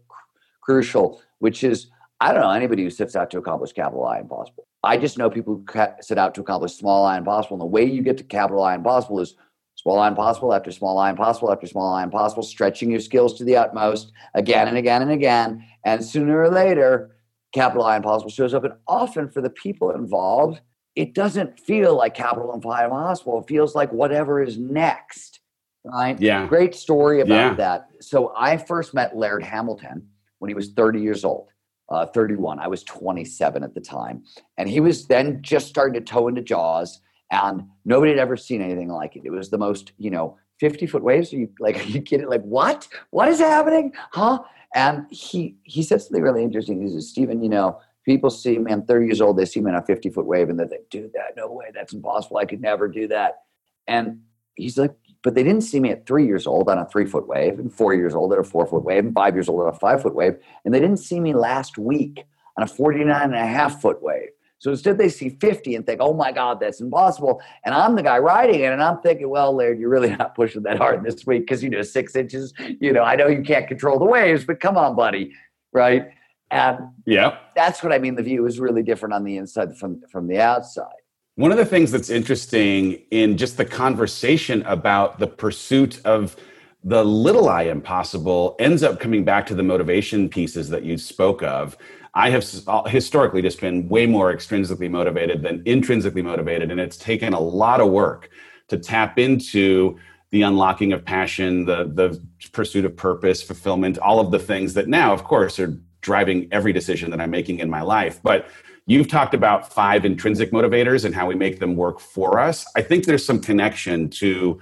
crucial, 0.63 1.23
which 1.39 1.63
is 1.63 1.93
I 2.23 2.33
don't 2.33 2.43
know 2.43 2.51
anybody 2.53 2.85
who 2.85 2.91
sets 2.91 3.17
out 3.17 3.33
to 3.33 3.39
accomplish 3.39 3.73
capital 3.73 4.07
I 4.07 4.21
impossible. 4.21 4.65
I 4.85 4.97
just 4.97 5.19
know 5.19 5.29
people 5.29 5.57
who 5.57 5.85
set 6.01 6.19
out 6.19 6.37
to 6.37 6.41
accomplish 6.41 6.75
small 6.75 7.05
I 7.05 7.19
impossible. 7.19 7.57
And 7.57 7.63
the 7.63 7.67
way 7.67 7.85
you 7.85 8.01
get 8.01 8.17
to 8.19 8.23
capital 8.25 8.63
I 8.63 8.77
impossible 8.77 9.19
is 9.19 9.35
small 9.75 9.99
I 9.99 10.07
impossible 10.07 10.55
after 10.55 10.71
small 10.71 10.99
I 10.99 11.11
impossible 11.11 11.51
after 11.51 11.67
small 11.67 11.93
I 11.93 12.05
impossible, 12.05 12.45
stretching 12.45 12.93
your 12.93 13.01
skills 13.01 13.37
to 13.39 13.45
the 13.45 13.57
utmost 13.57 14.13
again 14.35 14.69
and 14.69 14.77
again 14.77 15.03
and 15.03 15.11
again. 15.11 15.65
And 15.85 16.05
sooner 16.05 16.41
or 16.41 16.49
later, 16.49 17.17
capital 17.53 17.85
I 17.85 17.97
impossible 17.97 18.31
shows 18.31 18.55
up. 18.55 18.63
And 18.63 18.75
often 18.87 19.29
for 19.29 19.41
the 19.41 19.51
people 19.51 19.91
involved, 19.91 20.61
it 20.95 21.15
doesn't 21.15 21.59
feel 21.59 21.97
like 21.97 22.15
capital 22.15 22.53
I 22.53 22.85
impossible. 22.85 23.41
It 23.41 23.49
feels 23.49 23.75
like 23.75 23.93
whatever 23.93 24.41
is 24.41 24.59
next. 24.59 25.41
Right? 25.85 26.21
Yeah. 26.21 26.47
Great 26.47 26.77
story 26.77 27.21
about 27.21 27.35
Yeah. 27.35 27.55
that. 27.55 27.89
So 28.01 28.33
I 28.37 28.59
first 28.59 28.95
met 28.95 29.17
Laird 29.17 29.43
Hamilton 29.43 30.07
when 30.39 30.49
he 30.49 30.55
was 30.55 30.73
30 30.73 31.01
years 31.01 31.25
old. 31.25 31.49
Uh, 31.93 32.07
31. 32.07 32.59
I 32.59 32.69
was 32.69 32.83
27 32.85 33.63
at 33.63 33.75
the 33.75 33.81
time. 33.81 34.25
And 34.57 34.67
he 34.67 34.81
was 34.81 35.09
then 35.09 35.43
just 35.43 35.67
starting 35.67 35.93
to 35.93 36.01
tow 36.01 36.27
into 36.27 36.41
Jaws, 36.41 37.01
and 37.31 37.65
nobody 37.85 38.13
had 38.13 38.19
ever 38.19 38.35
seen 38.35 38.63
anything 38.63 38.89
like 38.89 39.15
it. 39.15 39.27
It 39.27 39.31
was 39.31 39.51
the 39.51 39.59
most, 39.59 39.93
you 39.99 40.11
know, 40.11 40.39
50 40.59 40.87
foot 40.87 41.03
waves. 41.03 41.35
Are 41.35 41.37
you 41.37 41.51
like, 41.61 41.77
are 41.77 41.83
you 41.83 42.01
kidding? 42.01 42.29
Like, 42.29 42.43
what? 42.43 42.89
What 43.11 43.29
is 43.29 43.41
happening? 43.41 43.93
Huh? 44.13 44.43
And 44.75 45.05
he 45.11 45.57
he 45.65 45.83
said 45.83 46.01
something 46.01 46.23
really 46.23 46.43
interesting. 46.43 46.81
He 46.81 46.89
says, 46.89 47.11
Steven, 47.11 47.43
you 47.43 47.51
know, 47.51 47.79
people 48.05 48.31
see 48.31 48.59
me, 48.59 48.73
I'm 48.73 48.87
30 48.87 49.07
years 49.07 49.21
old, 49.21 49.37
they 49.37 49.45
see 49.45 49.61
me 49.61 49.71
on 49.71 49.77
a 49.77 49.85
50 49.85 50.09
foot 50.11 50.25
wave 50.25 50.49
and 50.49 50.59
they 50.59 50.67
think, 50.67 50.89
dude, 50.89 51.13
that 51.13 51.37
no 51.37 51.53
way, 51.53 51.67
that's 51.75 51.93
impossible. 51.93 52.39
I 52.39 52.47
could 52.47 52.63
never 52.63 52.89
do 52.89 53.07
that. 53.09 53.43
And 53.87 54.21
he's 54.55 54.79
like, 54.79 54.95
but 55.23 55.35
they 55.35 55.43
didn't 55.43 55.63
see 55.63 55.81
me 55.81 55.91
at 55.91 56.07
three 56.07 56.27
years 56.27 56.47
old 56.47 56.69
on 56.69 56.79
a 56.79 56.87
three 56.87 57.07
foot 57.07 57.27
wave, 57.29 57.59
and 57.59 57.73
four 57.73 57.95
years 57.95 58.15
old 58.15 58.33
at 58.33 58.39
a 58.39 58.45
four 58.45 58.67
foot 58.67 58.85
wave, 58.85 59.05
and 59.05 59.15
five 59.15 59.35
years 59.35 59.49
old 59.49 59.61
on 59.63 59.69
a 59.69 59.79
five 59.79 60.03
foot 60.03 60.15
wave. 60.15 60.37
And 60.65 60.73
they 60.75 60.81
didn't 60.81 60.99
see 60.99 61.21
me 61.21 61.35
last 61.35 61.79
week 61.79 62.25
on 62.57 62.65
a 62.65 62.67
49 62.67 63.23
and 63.23 63.35
a 63.35 63.47
half 63.47 63.81
foot 63.81 64.03
wave. 64.03 64.29
So 64.59 64.71
instead, 64.71 64.97
they 64.97 65.09
see 65.09 65.31
50 65.31 65.75
and 65.75 65.85
think, 65.85 66.01
oh 66.01 66.13
my 66.15 66.31
God, 66.31 66.61
that's 66.61 66.81
impossible. 66.81 67.43
And 67.65 67.75
I'm 67.75 67.97
the 67.97 68.03
guy 68.03 68.19
riding 68.19 68.61
it. 68.61 68.73
And 68.73 68.81
I'm 68.81 69.01
thinking, 69.01 69.29
well, 69.29 69.53
Laird, 69.57 69.81
you're 69.81 69.89
really 69.91 70.11
not 70.17 70.37
pushing 70.37 70.63
that 70.63 70.79
hard 70.79 71.03
this 71.03 71.27
week 71.27 71.43
because, 71.43 71.65
you 71.65 71.71
know, 71.71 71.83
six 71.83 72.15
inches, 72.15 72.55
you 72.81 72.93
know, 72.93 73.03
I 73.03 73.17
know 73.17 73.27
you 73.27 73.43
can't 73.43 73.67
control 73.67 73.99
the 73.99 74.05
waves, 74.05 74.45
but 74.45 74.61
come 74.61 74.77
on, 74.77 74.95
buddy. 74.95 75.33
Right. 75.73 76.11
And 76.53 76.79
Yeah. 77.07 77.39
that's 77.57 77.83
what 77.83 77.93
I 77.93 77.99
mean. 77.99 78.15
The 78.15 78.23
view 78.23 78.47
is 78.47 78.61
really 78.61 78.85
different 78.85 79.15
on 79.15 79.25
the 79.25 79.37
inside 79.37 79.77
from, 79.77 80.01
from 80.13 80.29
the 80.29 80.39
outside. 80.39 80.87
One 81.37 81.51
of 81.51 81.57
the 81.57 81.65
things 81.65 81.91
that's 81.91 82.11
interesting 82.11 83.05
in 83.11 83.39
just 83.39 83.57
the 83.57 83.65
conversation 83.65 84.63
about 84.65 85.19
the 85.19 85.27
pursuit 85.27 85.99
of 86.05 86.37
the 86.85 87.03
little 87.03 87.49
I 87.49 87.63
impossible 87.63 88.55
ends 88.59 88.83
up 88.83 89.01
coming 89.01 89.25
back 89.25 89.47
to 89.47 89.55
the 89.55 89.63
motivation 89.63 90.29
pieces 90.29 90.69
that 90.69 90.83
you 90.83 90.99
spoke 90.99 91.43
of. 91.43 91.79
I 92.13 92.29
have 92.29 92.45
uh, 92.67 92.85
historically 92.85 93.41
just 93.41 93.63
been 93.63 93.89
way 93.89 94.05
more 94.05 94.35
extrinsically 94.35 94.91
motivated 94.91 95.43
than 95.43 95.63
intrinsically 95.65 96.21
motivated, 96.21 96.71
and 96.71 96.79
it's 96.79 96.99
taken 96.99 97.33
a 97.33 97.41
lot 97.41 97.81
of 97.81 97.89
work 97.89 98.29
to 98.69 98.77
tap 98.77 99.19
into 99.19 99.99
the 100.33 100.43
unlocking 100.43 100.93
of 100.93 101.03
passion, 101.03 101.65
the 101.65 101.91
the 101.95 102.23
pursuit 102.53 102.85
of 102.85 102.95
purpose, 102.95 103.43
fulfillment, 103.43 103.97
all 103.97 104.21
of 104.21 104.31
the 104.31 104.39
things 104.39 104.75
that 104.75 104.87
now, 104.87 105.15
of 105.15 105.25
course, 105.25 105.59
are 105.59 105.81
driving 106.03 106.49
every 106.53 106.75
decision 106.75 107.11
that 107.11 107.23
I'm 107.23 107.31
making 107.31 107.61
in 107.61 107.71
my 107.71 107.81
life. 107.81 108.21
But 108.23 108.49
you've 108.93 109.09
talked 109.09 109.33
about 109.33 109.73
five 109.73 110.05
intrinsic 110.05 110.53
motivators 110.53 111.05
and 111.05 111.15
how 111.15 111.27
we 111.27 111.35
make 111.35 111.59
them 111.59 111.75
work 111.75 111.99
for 111.99 112.39
us. 112.39 112.67
I 112.77 112.83
think 112.83 113.07
there's 113.07 113.25
some 113.25 113.41
connection 113.41 114.11
to 114.11 114.61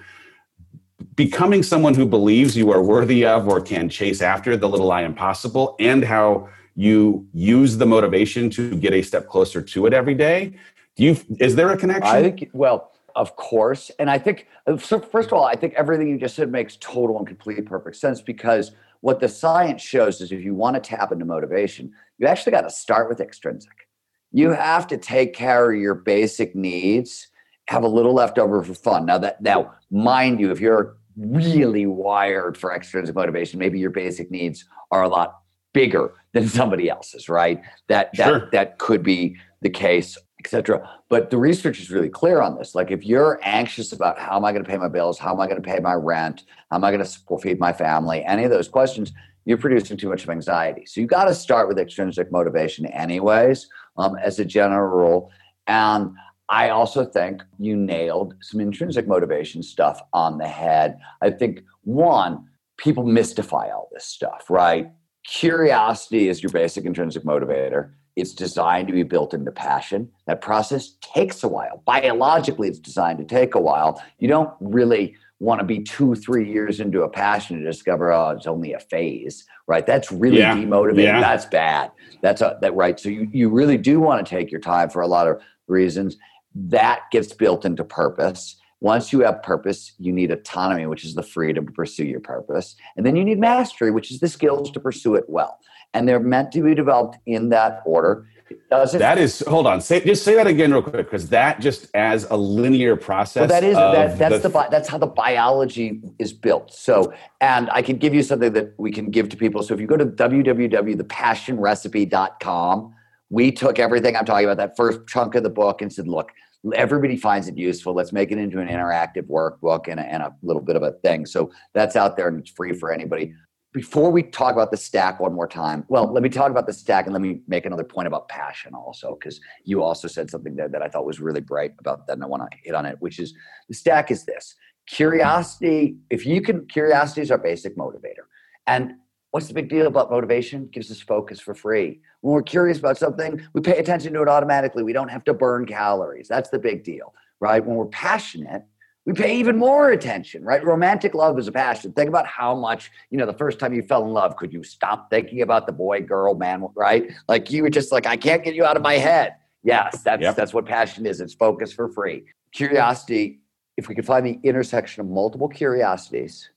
becoming 1.16 1.62
someone 1.62 1.94
who 1.94 2.06
believes 2.06 2.56
you 2.56 2.70
are 2.70 2.82
worthy 2.82 3.26
of 3.26 3.48
or 3.48 3.60
can 3.60 3.88
chase 3.88 4.22
after 4.22 4.56
the 4.56 4.68
little 4.68 4.92
I 4.92 5.02
impossible 5.02 5.74
and 5.80 6.04
how 6.04 6.48
you 6.76 7.26
use 7.34 7.76
the 7.76 7.86
motivation 7.86 8.48
to 8.50 8.76
get 8.76 8.92
a 8.92 9.02
step 9.02 9.26
closer 9.26 9.60
to 9.60 9.86
it 9.86 9.92
every 9.92 10.14
day. 10.14 10.54
Do 10.96 11.04
you 11.04 11.16
is 11.40 11.56
there 11.56 11.70
a 11.70 11.76
connection? 11.76 12.14
I 12.14 12.22
think, 12.22 12.50
well, 12.52 12.92
of 13.16 13.34
course. 13.34 13.90
And 13.98 14.08
I 14.08 14.18
think, 14.18 14.46
so 14.78 15.00
first 15.00 15.28
of 15.28 15.32
all, 15.32 15.44
I 15.44 15.56
think 15.56 15.74
everything 15.74 16.08
you 16.08 16.18
just 16.18 16.36
said 16.36 16.52
makes 16.52 16.76
total 16.80 17.18
and 17.18 17.26
complete 17.26 17.66
perfect 17.66 17.96
sense 17.96 18.22
because 18.22 18.72
what 19.00 19.18
the 19.18 19.28
science 19.28 19.82
shows 19.82 20.20
is 20.20 20.30
if 20.30 20.42
you 20.42 20.54
want 20.54 20.74
to 20.76 20.80
tap 20.80 21.10
into 21.10 21.24
motivation, 21.24 21.92
you 22.18 22.26
actually 22.26 22.52
got 22.52 22.62
to 22.62 22.70
start 22.70 23.08
with 23.08 23.20
extrinsic. 23.20 23.89
You 24.32 24.50
have 24.50 24.86
to 24.88 24.96
take 24.96 25.34
care 25.34 25.72
of 25.72 25.78
your 25.78 25.94
basic 25.94 26.54
needs, 26.54 27.28
have 27.68 27.82
a 27.82 27.88
little 27.88 28.14
left 28.14 28.38
over 28.38 28.62
for 28.62 28.74
fun. 28.74 29.06
Now 29.06 29.18
that 29.18 29.40
now, 29.40 29.74
mind 29.90 30.40
you, 30.40 30.50
if 30.50 30.60
you're 30.60 30.96
really 31.16 31.86
wired 31.86 32.56
for 32.56 32.72
extrinsic 32.72 33.14
motivation, 33.14 33.58
maybe 33.58 33.78
your 33.78 33.90
basic 33.90 34.30
needs 34.30 34.64
are 34.90 35.02
a 35.02 35.08
lot 35.08 35.40
bigger 35.72 36.14
than 36.32 36.48
somebody 36.48 36.88
else's, 36.88 37.28
right? 37.28 37.60
That 37.88 38.10
that 38.16 38.26
Sure. 38.26 38.48
that 38.52 38.78
could 38.78 39.02
be 39.02 39.36
the 39.62 39.70
case, 39.70 40.16
etc. 40.38 40.88
But 41.08 41.30
the 41.30 41.36
research 41.36 41.80
is 41.80 41.90
really 41.90 42.08
clear 42.08 42.40
on 42.40 42.56
this. 42.56 42.74
Like 42.74 42.90
if 42.90 43.04
you're 43.04 43.40
anxious 43.42 43.92
about 43.92 44.18
how 44.18 44.36
am 44.36 44.44
I 44.44 44.52
going 44.52 44.64
to 44.64 44.70
pay 44.70 44.78
my 44.78 44.88
bills, 44.88 45.18
how 45.18 45.32
am 45.32 45.40
I 45.40 45.46
going 45.46 45.60
to 45.60 45.68
pay 45.68 45.80
my 45.80 45.94
rent, 45.94 46.44
how 46.70 46.76
am 46.76 46.84
I 46.84 46.90
going 46.90 47.02
to 47.02 47.06
support 47.06 47.42
feed 47.42 47.58
my 47.58 47.72
family, 47.72 48.24
any 48.24 48.44
of 48.44 48.50
those 48.50 48.68
questions, 48.68 49.12
you're 49.44 49.58
producing 49.58 49.96
too 49.96 50.08
much 50.08 50.22
of 50.22 50.30
anxiety. 50.30 50.86
So 50.86 51.00
you 51.00 51.06
got 51.06 51.24
to 51.24 51.34
start 51.34 51.68
with 51.68 51.78
extrinsic 51.78 52.30
motivation, 52.30 52.86
anyways, 52.86 53.68
um, 54.00 54.16
as 54.16 54.38
a 54.38 54.44
general 54.44 54.88
rule. 54.88 55.30
And 55.66 56.12
I 56.48 56.70
also 56.70 57.04
think 57.04 57.42
you 57.58 57.76
nailed 57.76 58.34
some 58.40 58.60
intrinsic 58.60 59.06
motivation 59.06 59.62
stuff 59.62 60.00
on 60.12 60.38
the 60.38 60.48
head. 60.48 60.98
I 61.22 61.30
think 61.30 61.62
one, 61.82 62.46
people 62.76 63.04
mystify 63.04 63.70
all 63.70 63.88
this 63.92 64.04
stuff, 64.04 64.46
right? 64.50 64.90
Curiosity 65.26 66.28
is 66.28 66.42
your 66.42 66.50
basic 66.50 66.84
intrinsic 66.84 67.24
motivator. 67.24 67.92
It's 68.16 68.34
designed 68.34 68.88
to 68.88 68.92
be 68.92 69.04
built 69.04 69.32
into 69.32 69.52
passion. 69.52 70.10
That 70.26 70.40
process 70.40 70.96
takes 71.00 71.44
a 71.44 71.48
while. 71.48 71.82
Biologically, 71.86 72.68
it's 72.68 72.80
designed 72.80 73.18
to 73.18 73.24
take 73.24 73.54
a 73.54 73.60
while. 73.60 74.02
You 74.18 74.28
don't 74.28 74.50
really 74.60 75.16
want 75.40 75.58
to 75.58 75.64
be 75.64 75.80
two, 75.80 76.14
three 76.14 76.48
years 76.48 76.80
into 76.80 77.02
a 77.02 77.08
passion 77.08 77.58
to 77.58 77.64
discover, 77.64 78.12
oh, 78.12 78.30
it's 78.30 78.46
only 78.46 78.74
a 78.74 78.78
phase, 78.78 79.44
right? 79.66 79.86
That's 79.86 80.12
really 80.12 80.38
Yeah. 80.38 80.54
demotivating. 80.54 81.04
Yeah. 81.04 81.20
That's 81.20 81.46
bad. 81.46 81.90
That's 82.22 82.42
a, 82.42 82.58
that 82.60 82.74
right. 82.74 83.00
So 83.00 83.08
you, 83.08 83.28
you 83.32 83.48
really 83.48 83.78
do 83.78 83.98
want 84.00 84.24
to 84.24 84.30
take 84.30 84.50
your 84.50 84.60
time 84.60 84.90
for 84.90 85.00
a 85.00 85.06
lot 85.06 85.26
of 85.26 85.40
reasons. 85.66 86.18
That 86.54 87.00
gets 87.10 87.32
built 87.32 87.64
into 87.64 87.84
purpose. 87.84 88.56
Once 88.82 89.12
you 89.12 89.20
have 89.20 89.42
purpose, 89.42 89.92
you 89.98 90.12
need 90.12 90.30
autonomy, 90.30 90.86
which 90.86 91.04
is 91.04 91.14
the 91.14 91.22
freedom 91.22 91.66
to 91.66 91.72
pursue 91.72 92.04
your 92.04 92.20
purpose. 92.20 92.76
And 92.96 93.04
then 93.06 93.16
you 93.16 93.24
need 93.24 93.38
mastery, 93.38 93.90
which 93.90 94.10
is 94.10 94.20
the 94.20 94.28
skills 94.28 94.70
to 94.72 94.80
pursue 94.80 95.14
it 95.14 95.24
well. 95.28 95.58
And 95.94 96.06
they're 96.06 96.20
meant 96.20 96.52
to 96.52 96.62
be 96.62 96.74
developed 96.74 97.16
in 97.26 97.48
that 97.48 97.82
order. 97.84 98.26
It 98.50 98.68
doesn't 98.68 98.98
That 98.98 99.16
is, 99.16 99.44
hold 99.46 99.68
on, 99.68 99.80
say 99.80 100.04
just 100.04 100.24
say 100.24 100.34
that 100.34 100.48
again 100.48 100.72
real 100.72 100.82
quick, 100.82 100.96
because 100.96 101.28
that 101.28 101.60
just 101.60 101.86
as 101.94 102.24
a 102.30 102.36
linear 102.36 102.96
process. 102.96 103.42
Well, 103.42 103.48
that 103.48 103.62
is 103.62 103.76
that, 103.76 104.18
that's 104.18 104.42
the, 104.42 104.48
bi- 104.48 104.66
that's 104.68 104.88
how 104.88 104.98
the 104.98 105.06
biology 105.06 106.00
is 106.18 106.32
built. 106.32 106.74
So, 106.74 107.14
and 107.40 107.70
I 107.70 107.80
can 107.80 107.96
give 107.96 108.12
you 108.12 108.24
something 108.24 108.52
that 108.52 108.74
we 108.76 108.90
can 108.90 109.10
give 109.10 109.28
to 109.28 109.36
people. 109.36 109.62
So, 109.62 109.72
if 109.72 109.78
you 109.80 109.86
go 109.86 109.96
to 109.96 110.06
www.thepassionrecipe.com, 110.06 112.94
we 113.30 113.52
took 113.52 113.78
everything 113.78 114.16
I'm 114.16 114.24
talking 114.24 114.46
about, 114.46 114.56
that 114.56 114.76
first 114.76 115.06
chunk 115.06 115.36
of 115.36 115.44
the 115.44 115.50
book, 115.50 115.80
and 115.80 115.92
said, 115.92 116.08
look, 116.08 116.32
everybody 116.74 117.16
finds 117.16 117.48
it 117.48 117.56
useful. 117.56 117.94
Let's 117.94 118.12
make 118.12 118.32
it 118.32 118.38
into 118.38 118.60
an 118.60 118.68
interactive 118.68 119.28
workbook 119.28 119.88
and 119.88 120.00
a, 120.00 120.02
and 120.02 120.22
a 120.22 120.34
little 120.42 120.62
bit 120.62 120.76
of 120.76 120.82
a 120.82 120.92
thing. 120.92 121.26
So 121.26 121.50
that's 121.72 121.96
out 121.96 122.16
there 122.16 122.28
and 122.28 122.40
it's 122.40 122.50
free 122.50 122.74
for 122.74 122.92
anybody. 122.92 123.34
Before 123.72 124.10
we 124.10 124.24
talk 124.24 124.52
about 124.52 124.72
the 124.72 124.76
stack 124.76 125.20
one 125.20 125.32
more 125.32 125.46
time, 125.46 125.84
well, 125.88 126.06
mm-hmm. 126.06 126.14
let 126.14 126.22
me 126.24 126.28
talk 126.28 126.50
about 126.50 126.66
the 126.66 126.72
stack 126.72 127.06
and 127.06 127.12
let 127.12 127.22
me 127.22 127.40
make 127.46 127.66
another 127.66 127.84
point 127.84 128.08
about 128.08 128.28
passion 128.28 128.74
also, 128.74 129.16
because 129.18 129.40
you 129.64 129.82
also 129.82 130.08
said 130.08 130.28
something 130.28 130.56
there 130.56 130.68
that 130.68 130.82
I 130.82 130.88
thought 130.88 131.06
was 131.06 131.20
really 131.20 131.40
bright 131.40 131.74
about 131.78 132.06
that, 132.08 132.14
and 132.14 132.24
I 132.24 132.26
want 132.26 132.50
to 132.50 132.58
hit 132.62 132.74
on 132.74 132.84
it, 132.84 132.96
which 133.00 133.20
is 133.20 133.32
the 133.68 133.74
stack 133.74 134.10
is 134.10 134.24
this 134.24 134.56
curiosity. 134.86 135.96
If 136.10 136.26
you 136.26 136.42
can, 136.42 136.66
curiosity 136.66 137.20
is 137.20 137.30
our 137.30 137.38
basic 137.38 137.76
motivator. 137.76 138.26
And 138.66 138.94
what's 139.30 139.46
the 139.46 139.54
big 139.54 139.68
deal 139.68 139.86
about 139.86 140.10
motivation? 140.10 140.68
gives 140.72 140.90
us 140.90 141.00
focus 141.00 141.38
for 141.38 141.54
free. 141.54 142.00
When 142.22 142.34
we're 142.34 142.42
curious 142.42 142.78
about 142.78 142.98
something, 142.98 143.40
we 143.52 143.60
pay 143.60 143.78
attention 143.78 144.12
to 144.14 144.22
it 144.22 144.28
automatically. 144.28 144.82
We 144.82 144.92
don't 144.92 145.08
have 145.08 145.24
to 145.24 145.34
burn 145.34 145.64
calories. 145.66 146.26
That's 146.26 146.50
the 146.50 146.58
big 146.58 146.82
deal, 146.82 147.14
right? 147.38 147.64
When 147.64 147.76
we're 147.76 147.86
passionate, 147.86 148.64
we 149.06 149.12
pay 149.14 149.38
even 149.38 149.56
more 149.56 149.90
attention, 149.90 150.44
right? 150.44 150.62
Romantic 150.64 151.14
love 151.14 151.38
is 151.38 151.48
a 151.48 151.52
passion. 151.52 151.92
Think 151.92 152.08
about 152.08 152.26
how 152.26 152.54
much, 152.54 152.90
you 153.10 153.18
know, 153.18 153.26
the 153.26 153.32
first 153.32 153.58
time 153.58 153.72
you 153.72 153.82
fell 153.82 154.04
in 154.04 154.10
love, 154.10 154.36
could 154.36 154.52
you 154.52 154.62
stop 154.62 155.08
thinking 155.10 155.40
about 155.42 155.66
the 155.66 155.72
boy, 155.72 156.02
girl, 156.02 156.34
man, 156.34 156.66
right? 156.74 157.10
Like 157.28 157.50
you 157.50 157.62
were 157.62 157.70
just 157.70 157.92
like, 157.92 158.06
I 158.06 158.16
can't 158.16 158.44
get 158.44 158.54
you 158.54 158.64
out 158.64 158.76
of 158.76 158.82
my 158.82 158.94
head. 158.94 159.36
Yes, 159.62 160.02
that's 160.02 160.22
Yep. 160.22 160.36
that's 160.36 160.54
what 160.54 160.66
passion 160.66 161.06
is. 161.06 161.20
It's 161.20 161.34
focus 161.34 161.72
for 161.72 161.88
free. 161.88 162.24
Curiosity, 162.52 163.40
if 163.76 163.88
we 163.88 163.94
could 163.94 164.06
find 164.06 164.24
the 164.26 164.38
intersection 164.42 165.00
of 165.00 165.08
multiple 165.08 165.48
curiosities 165.48 166.50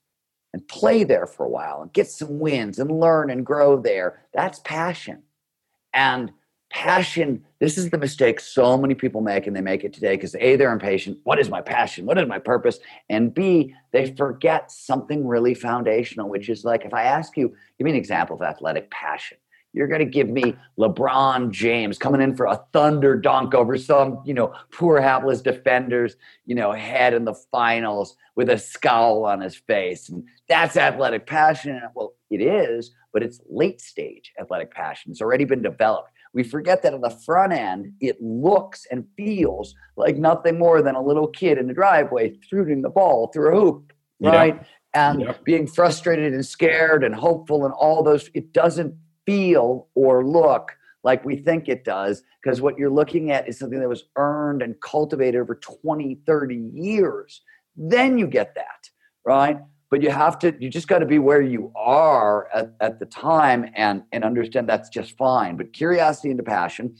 and 0.54 0.68
play 0.68 1.04
there 1.04 1.28
for 1.28 1.46
a 1.46 1.50
while 1.50 1.82
and 1.82 1.94
get 1.94 2.08
some 2.08 2.39
wins 2.39 2.78
and 2.78 2.91
learn 2.91 3.30
and 3.30 3.46
grow 3.46 3.80
there, 3.80 4.22
that's 4.34 4.60
passion. 4.60 5.24
And 5.94 6.32
passion, 6.74 7.45
this 7.59 7.78
is 7.78 7.91
the 7.91 7.97
mistake 7.97 8.39
so 8.39 8.78
many 8.78 8.95
people 8.95 9.21
make, 9.21 9.47
and 9.47 9.55
they 9.55 9.61
make 9.61 9.84
it 9.84 9.93
today 9.93 10.15
because 10.15 10.36
A, 10.36 10.55
they're 10.55 10.74
impatient. 10.74 11.19
What 11.24 11.39
is 11.39 11.49
my 11.49 11.61
passion? 11.61 12.05
What 12.05 12.17
is 12.17 12.28
my 12.28 12.39
purpose? 12.39 12.80
And 13.09 13.34
B, 13.34 13.74
they 13.91 14.11
forget 14.15 14.71
something 14.71 15.26
really 15.26 15.53
foundational, 15.53 16.28
which 16.28 16.49
is 16.49 16.65
like 16.65 16.84
if 16.84 16.93
I 16.93 17.03
ask 17.03 17.38
you, 17.38 17.49
give 17.78 17.86
me 17.86 17.91
an 17.91 17.97
example 17.97 18.36
of 18.36 18.41
athletic 18.41 18.89
passion. 18.91 19.38
You're 19.71 19.88
going 19.88 19.99
to 19.99 20.05
give 20.05 20.30
me 20.30 20.55
LeBron 20.78 21.51
James 21.51 21.97
coming 21.97 22.21
in 22.21 22.36
for 22.36 22.45
a 22.45 22.63
thunder 22.74 23.17
dunk 23.17 23.55
over 23.55 23.78
some, 23.78 24.21
you 24.24 24.34
know, 24.34 24.53
poor 24.71 25.01
hapless 25.01 25.41
defender's, 25.41 26.15
you 26.45 26.53
know, 26.53 26.71
head 26.71 27.13
in 27.13 27.26
the 27.26 27.34
finals 27.51 28.15
with 28.36 28.49
a 28.49 28.57
scowl 28.57 29.26
on 29.26 29.41
his 29.41 29.55
face. 29.55 30.09
And 30.09 30.24
that's 30.47 30.78
athletic 30.78 31.26
passion. 31.26 31.82
Well, 31.95 32.13
it 32.30 32.41
is, 32.41 32.91
but 33.11 33.24
it's 33.24 33.41
late 33.49 33.82
stage 33.82 34.32
athletic 34.39 34.71
passion. 34.71 35.11
It's 35.11 35.21
already 35.21 35.45
been 35.45 35.63
developed. 35.63 36.09
We 36.34 36.44
forget 36.44 36.82
that 36.84 36.94
on 36.94 37.02
the 37.02 37.10
front 37.10 37.54
end, 37.54 37.94
it 38.00 38.18
looks 38.22 38.88
and 38.90 39.06
feels 39.16 39.76
like 39.96 40.18
nothing 40.18 40.58
more 40.58 40.82
than 40.82 40.96
a 40.96 41.02
little 41.02 41.28
kid 41.28 41.58
in 41.58 41.68
the 41.68 41.74
driveway 41.74 42.34
shooting 42.50 42.82
the 42.82 42.90
ball 42.90 43.28
through 43.32 43.56
a 43.56 43.60
hoop, 43.60 43.94
right? 44.20 44.62
And 44.96 45.22
Yep. 45.22 45.44
being 45.44 45.68
frustrated 45.68 46.34
and 46.34 46.46
scared 46.46 47.04
and 47.04 47.14
hopeful 47.16 47.66
and 47.66 47.74
all 47.74 48.04
those, 48.04 48.30
it 48.34 48.52
doesn't 48.54 48.96
feel 49.26 49.88
or 49.96 50.26
look 50.26 50.76
like 51.04 51.24
we 51.26 51.36
think 51.36 51.68
it 51.68 51.84
does 51.84 52.24
because 52.42 52.62
what 52.62 52.78
you're 52.78 52.90
looking 52.90 53.32
at 53.32 53.48
is 53.48 53.60
something 53.60 53.80
that 53.80 53.90
was 53.90 54.06
earned 54.16 54.62
and 54.62 54.80
cultivated 54.82 55.40
over 55.40 55.56
20, 55.56 56.16
30 56.26 56.56
years. 56.74 57.42
Then 57.76 58.18
you 58.18 58.28
get 58.28 58.56
that, 58.56 58.90
right? 59.26 59.60
But 59.94 60.02
you 60.02 60.10
have 60.10 60.39
to, 60.39 60.56
you 60.60 60.72
just 60.72 60.88
got 60.88 61.00
to 61.00 61.06
be 61.06 61.20
where 61.20 61.44
you 61.44 61.72
are 61.76 62.48
at, 62.52 62.74
at 62.80 62.98
the 62.98 63.06
time 63.06 63.70
and, 63.76 64.02
and 64.12 64.24
understand 64.24 64.68
that's 64.68 64.89
just 64.89 65.16
fine. 65.16 65.56
But 65.56 65.72
curiosity 65.72 66.32
into 66.32 66.41
passion, 66.41 66.96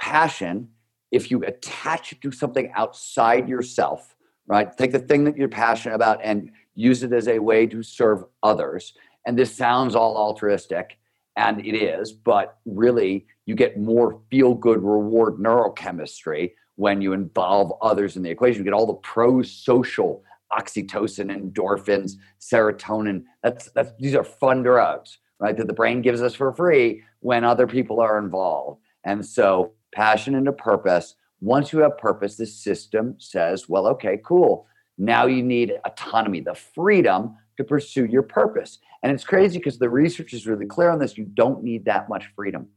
passion, 0.00 0.66
if 1.12 1.30
you 1.30 1.44
attach 1.44 2.10
it 2.10 2.20
to 2.22 2.32
something 2.32 2.72
outside 2.74 3.48
yourself, 3.48 4.16
right? 4.48 4.76
Take 4.76 4.90
the 4.90 4.98
thing 4.98 5.22
that 5.26 5.36
you're 5.36 5.46
passionate 5.46 5.94
about 5.94 6.18
and 6.24 6.50
use 6.74 7.04
it 7.04 7.12
as 7.12 7.28
a 7.28 7.38
way 7.38 7.68
to 7.68 7.84
serve 7.84 8.24
others. 8.42 8.94
And 9.24 9.38
this 9.38 9.54
sounds 9.54 9.94
all 9.94 10.16
altruistic, 10.16 10.98
and 11.36 11.64
it 11.64 11.76
is, 11.76 12.10
but 12.10 12.58
really, 12.66 13.28
you 13.46 13.54
get 13.54 13.78
more 13.78 14.20
feel 14.28 14.54
good 14.54 14.82
reward 14.82 15.34
neurochemistry 15.34 16.50
when 16.74 17.00
you 17.00 17.12
involve 17.12 17.74
others 17.80 18.16
in 18.16 18.24
the 18.24 18.30
equation. 18.30 18.58
You 18.58 18.64
get 18.64 18.72
all 18.72 18.88
the 18.88 18.94
pro 18.94 19.40
social 19.42 20.24
oxytocin, 20.52 21.30
endorphins, 21.30 22.12
serotonin. 22.40 23.24
That's, 23.42 23.70
that's, 23.72 23.92
these 23.98 24.14
are 24.14 24.24
fun 24.24 24.62
drugs, 24.62 25.18
right? 25.38 25.56
That 25.56 25.66
the 25.66 25.72
brain 25.72 26.02
gives 26.02 26.22
us 26.22 26.34
for 26.34 26.52
free 26.52 27.02
when 27.20 27.44
other 27.44 27.66
people 27.66 28.00
are 28.00 28.18
involved. 28.18 28.80
And 29.04 29.24
so, 29.24 29.72
passion 29.94 30.34
into 30.34 30.52
purpose. 30.52 31.14
Once 31.40 31.72
you 31.72 31.80
have 31.80 31.96
purpose, 31.98 32.36
the 32.36 32.46
system 32.46 33.14
says, 33.18 33.68
well, 33.68 33.86
okay, 33.86 34.20
cool. 34.24 34.66
Now 34.98 35.26
you 35.26 35.42
need 35.42 35.74
autonomy, 35.84 36.40
the 36.40 36.54
freedom 36.54 37.36
to 37.56 37.64
pursue 37.64 38.04
your 38.06 38.22
purpose. 38.22 38.78
And 39.02 39.12
it's 39.12 39.24
crazy 39.24 39.58
because 39.58 39.78
the 39.78 39.88
research 39.88 40.32
is 40.32 40.46
really 40.46 40.66
clear 40.66 40.90
on 40.90 40.98
this. 40.98 41.16
You 41.16 41.24
don't 41.24 41.62
need 41.62 41.84
that 41.84 42.08
much 42.08 42.30
freedom, 42.34 42.68